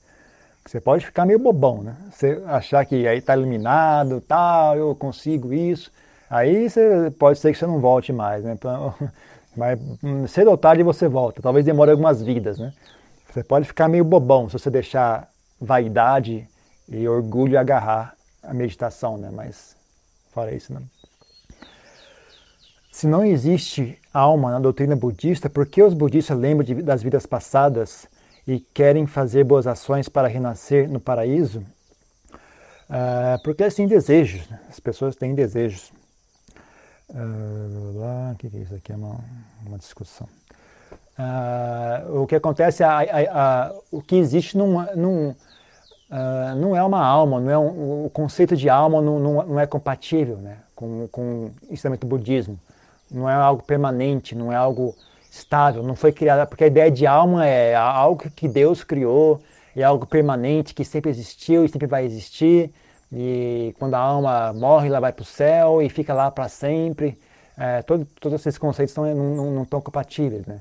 Você 0.65 0.81
pode 0.81 1.05
ficar 1.05 1.25
meio 1.25 1.38
bobão, 1.38 1.83
né? 1.83 1.95
Você 2.11 2.41
achar 2.47 2.83
que 2.86 3.07
aí 3.07 3.19
está 3.19 3.36
iluminado, 3.36 4.19
tal, 4.21 4.75
eu 4.75 4.95
consigo 4.95 5.53
isso. 5.53 5.91
Aí 6.27 6.67
você, 6.67 7.11
pode 7.19 7.38
ser 7.38 7.51
que 7.51 7.57
você 7.57 7.67
não 7.67 7.79
volte 7.79 8.11
mais, 8.11 8.43
né? 8.43 8.57
Mas 9.55 9.79
hum, 10.03 10.27
cedo 10.27 10.49
ou 10.49 10.57
tarde 10.57 10.81
você 10.81 11.07
volta. 11.07 11.41
Talvez 11.41 11.63
demore 11.65 11.91
algumas 11.91 12.21
vidas, 12.21 12.57
né? 12.57 12.73
Você 13.31 13.43
pode 13.43 13.67
ficar 13.67 13.88
meio 13.88 14.03
bobão 14.03 14.49
se 14.49 14.53
você 14.53 14.69
deixar 14.71 15.29
vaidade 15.61 16.47
e 16.89 17.07
orgulho 17.07 17.59
agarrar 17.59 18.15
a 18.41 18.53
meditação, 18.53 19.17
né? 19.17 19.29
Mas 19.31 19.75
fora 20.33 20.53
isso, 20.53 20.73
não. 20.73 20.81
Se 22.95 23.07
não 23.07 23.25
existe 23.25 23.99
alma 24.13 24.51
na 24.51 24.57
doutrina 24.57 24.95
budista, 24.95 25.49
por 25.49 25.65
que 25.65 25.83
os 25.83 25.93
budistas 25.93 26.39
lembram 26.39 26.63
de, 26.65 26.75
das 26.75 27.03
vidas 27.03 27.25
passadas 27.25 28.07
e 28.47 28.57
querem 28.57 29.05
fazer 29.05 29.43
boas 29.43 29.67
ações 29.67 30.07
para 30.07 30.29
renascer 30.29 30.89
no 30.89 30.97
paraíso? 30.97 31.59
Uh, 32.89 33.43
porque 33.43 33.63
eles 33.63 33.75
têm 33.75 33.85
desejos, 33.85 34.47
né? 34.47 34.61
as 34.69 34.79
pessoas 34.79 35.17
têm 35.17 35.35
desejos. 35.35 35.91
Uh, 37.09 38.31
o 38.31 38.35
que 38.37 38.47
é 38.47 38.59
isso 38.61 38.73
aqui? 38.73 38.93
É 38.93 38.95
uma, 38.95 39.19
uma 39.65 39.77
discussão. 39.77 40.29
Uh, 41.19 42.21
o 42.21 42.25
que 42.25 42.35
acontece, 42.35 42.81
a, 42.81 42.99
a, 42.99 43.65
a, 43.65 43.75
o 43.91 44.01
que 44.01 44.15
existe 44.15 44.57
uh, 44.57 44.95
não 44.95 45.35
é 46.73 46.81
uma 46.81 47.05
alma, 47.05 47.41
não 47.41 47.51
é 47.51 47.57
um, 47.57 48.05
o 48.05 48.09
conceito 48.09 48.55
de 48.55 48.69
alma 48.69 49.01
não, 49.01 49.19
não, 49.19 49.45
não 49.47 49.59
é 49.59 49.67
compatível 49.67 50.37
né, 50.37 50.59
com, 50.73 51.09
com 51.09 51.47
o 51.47 51.73
ensinamento 51.73 52.07
budismo. 52.07 52.57
Não 53.16 53.30
é 53.30 53.34
algo 53.34 53.63
permanente, 53.63 54.36
não 54.36 54.51
é 54.51 54.55
algo 54.55 54.95
estável, 55.32 55.84
não 55.84 55.95
foi 55.95 56.11
criada, 56.11 56.45
porque 56.45 56.63
a 56.63 56.68
ideia 56.68 56.91
de 56.91 57.05
alma 57.05 57.45
é 57.45 57.76
algo 57.76 58.30
que 58.32 58.47
Deus 58.47 58.84
criou, 58.84 59.41
é 59.76 59.84
algo 59.84 60.05
permanente, 60.05 60.74
que 60.74 60.86
sempre 60.86 61.09
existiu 61.09 61.66
e 61.66 61.70
sempre 61.70 61.88
vai 61.88 62.05
existir, 62.05 62.72
e 63.11 63.74
quando 63.78 63.93
a 63.93 63.99
alma 63.99 64.53
morre, 64.53 64.88
ela 64.88 64.99
vai 64.99 65.13
para 65.13 65.24
o 65.24 65.26
céu 65.26 65.82
e 65.82 65.89
fica 65.89 66.13
lá 66.13 66.32
para 66.32 66.49
sempre. 66.49 67.20
É, 67.57 67.82
todo, 67.82 68.05
todos 68.20 68.41
esses 68.41 68.57
conceitos 68.57 68.95
não, 68.95 69.16
não, 69.16 69.63
estão 69.63 69.80
compatíveis. 69.80 70.45
Né? 70.45 70.59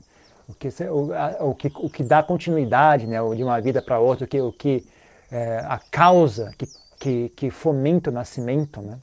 O, 0.49 0.55
que, 0.55 0.69
o, 0.85 1.49
o, 1.51 1.55
que, 1.55 1.73
o 1.75 1.91
que 1.91 2.03
dá 2.03 2.23
continuidade 2.23 3.07
né, 3.07 3.19
de 3.35 3.43
uma 3.43 3.61
vida 3.61 3.83
para 3.83 3.99
outra, 3.99 4.25
o 4.25 4.29
que, 4.29 4.41
o 4.41 4.53
que 4.53 4.87
é, 5.31 5.59
a 5.67 5.81
causa 5.91 6.53
que, 6.57 6.67
que, 7.01 7.29
que, 7.31 7.51
fomenta 7.51 8.11
o 8.11 8.13
nascimento, 8.13 8.81
né? 8.81 8.99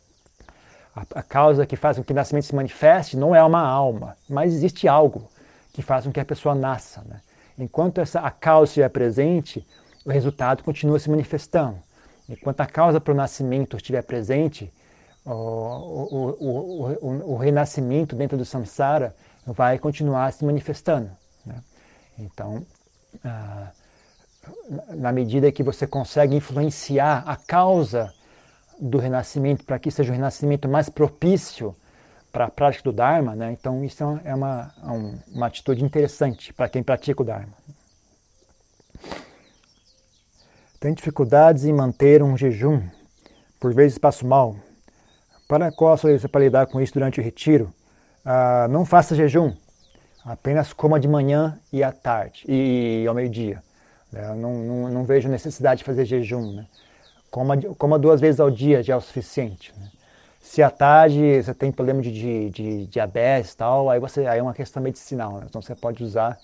A, 0.95 1.05
a 1.15 1.23
causa 1.23 1.65
que 1.65 1.75
faz 1.75 1.97
com 1.97 2.03
que 2.03 2.11
o 2.11 2.15
nascimento 2.15 2.45
se 2.45 2.55
manifeste 2.55 3.17
não 3.17 3.35
é 3.35 3.43
uma 3.43 3.61
alma, 3.61 4.15
mas 4.29 4.53
existe 4.53 4.87
algo 4.87 5.29
que 5.73 5.81
faz 5.81 6.05
com 6.05 6.11
que 6.11 6.19
a 6.19 6.25
pessoa 6.25 6.53
nasça. 6.53 7.01
Né? 7.05 7.21
Enquanto 7.57 7.99
essa, 7.99 8.19
a 8.19 8.31
causa 8.31 8.69
estiver 8.69 8.89
presente, 8.89 9.65
o 10.05 10.09
resultado 10.09 10.63
continua 10.63 10.99
se 10.99 11.09
manifestando. 11.09 11.77
Enquanto 12.27 12.61
a 12.61 12.65
causa 12.65 12.99
para 12.99 13.13
o 13.13 13.15
nascimento 13.15 13.77
estiver 13.77 14.03
presente, 14.03 14.71
o, 15.25 15.31
o, 15.31 16.37
o, 17.01 17.33
o, 17.33 17.37
renascimento 17.37 18.15
dentro 18.15 18.37
do 18.37 18.45
samsara 18.45 19.15
vai 19.45 19.77
continuar 19.77 20.31
se 20.33 20.43
manifestando. 20.43 21.11
Né? 21.45 21.55
Então, 22.17 22.65
ah, 23.23 23.71
na 24.89 25.11
medida 25.11 25.51
que 25.51 25.61
você 25.61 25.85
consegue 25.85 26.35
influenciar 26.35 27.23
a 27.25 27.35
causa 27.35 28.13
do 28.82 28.97
renascimento 28.97 29.63
para 29.63 29.77
que 29.77 29.91
seja 29.91 30.11
um 30.11 30.15
renascimento 30.15 30.67
mais 30.67 30.89
propício 30.89 31.75
para 32.32 32.45
a 32.45 32.49
prática 32.49 32.84
do 32.84 32.91
Dharma, 32.91 33.36
né? 33.36 33.51
então 33.51 33.84
isso 33.84 34.03
é 34.23 34.34
uma, 34.34 34.73
é 34.82 35.36
uma 35.36 35.45
atitude 35.45 35.84
interessante 35.84 36.51
para 36.51 36.67
quem 36.67 36.82
pratica 36.82 37.21
o 37.21 37.25
Dharma. 37.25 37.53
Tem 40.79 40.93
dificuldades 40.95 41.65
em 41.65 41.73
manter 41.73 42.23
um 42.23 42.36
jejum, 42.36 42.82
por 43.59 43.71
vezes 43.71 43.99
passo 43.99 44.25
mal. 44.25 44.55
Para 45.47 45.71
qual 45.71 45.93
a 45.93 45.97
solução 45.97 46.29
para 46.29 46.41
lidar 46.41 46.65
com 46.65 46.82
isso 46.82 46.93
durante 46.93 47.19
o 47.19 47.23
retiro? 47.23 47.71
Ah, 48.25 48.67
não 48.67 48.84
faça 48.84 49.13
jejum, 49.13 49.53
apenas 50.25 50.73
coma 50.73 50.99
de 50.99 51.07
manhã 51.07 51.59
e 51.71 51.84
à 51.84 51.91
tarde 51.91 52.45
e, 52.47 53.05
ao 53.07 53.13
meio-dia. 53.13 53.61
Não, 54.11 54.36
não, 54.36 54.89
não, 54.89 55.03
vejo 55.05 55.29
necessidade 55.29 55.79
de 55.79 55.84
fazer 55.84 56.05
jejum. 56.05 56.53
Né? 56.53 56.67
Coma, 57.32 57.59
coma 57.77 57.97
duas 57.97 58.19
vezes 58.19 58.41
ao 58.41 58.51
dia 58.51 58.84
já 58.84 58.93
é 58.93 58.97
o 58.97 59.01
suficiente. 59.01 59.73
Né? 59.79 59.89
Se 60.41 60.61
à 60.61 60.69
tarde 60.69 61.41
você 61.41 61.53
tem 61.53 61.71
problema 61.71 62.01
de, 62.01 62.11
de, 62.11 62.49
de 62.49 62.88
diabetes 62.88 63.53
e 63.53 63.57
tal, 63.57 63.89
aí, 63.89 63.99
você, 64.01 64.27
aí 64.27 64.39
é 64.39 64.43
uma 64.43 64.53
questão 64.53 64.84
medicinal. 64.84 65.38
Né? 65.38 65.45
Então 65.49 65.61
você 65.61 65.73
pode 65.73 66.03
usar 66.03 66.38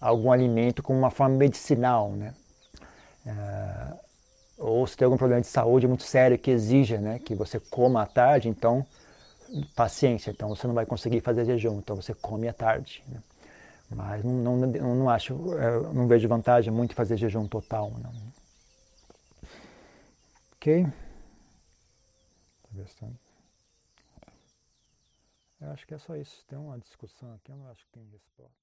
algum 0.00 0.30
alimento 0.30 0.84
como 0.84 0.96
uma 0.98 1.10
forma 1.10 1.36
medicinal. 1.36 2.12
Né? 2.12 2.32
Uh, 3.26 3.98
ou 4.58 4.86
se 4.86 4.96
tem 4.96 5.04
algum 5.04 5.16
problema 5.16 5.40
de 5.40 5.48
saúde 5.48 5.88
muito 5.88 6.04
sério 6.04 6.38
que 6.38 6.50
exija 6.50 6.98
né, 6.98 7.18
que 7.18 7.34
você 7.34 7.58
coma 7.58 8.02
à 8.02 8.06
tarde, 8.06 8.48
então 8.48 8.86
paciência, 9.74 10.30
então 10.30 10.48
você 10.48 10.66
não 10.66 10.74
vai 10.74 10.86
conseguir 10.86 11.20
fazer 11.20 11.44
jejum, 11.44 11.78
então 11.78 11.96
você 11.96 12.14
come 12.14 12.46
à 12.46 12.52
tarde. 12.52 13.02
Né? 13.08 13.18
Mas 13.90 14.22
não, 14.22 14.56
não, 14.56 14.94
não 14.94 15.10
acho, 15.10 15.34
é, 15.54 15.92
não 15.92 16.06
vejo 16.06 16.28
vantagem 16.28 16.72
muito 16.72 16.94
fazer 16.94 17.16
jejum 17.16 17.48
total. 17.48 17.90
Não. 18.00 18.29
Ok? 20.60 20.86
Eu 25.58 25.70
acho 25.70 25.86
que 25.86 25.94
é 25.94 25.98
só 25.98 26.14
isso. 26.14 26.44
Tem 26.46 26.58
uma 26.58 26.78
discussão 26.78 27.32
aqui, 27.32 27.50
eu 27.50 27.56
não 27.56 27.66
acho 27.68 27.82
que 27.86 27.92
tem 27.92 28.04
resposta. 28.10 28.59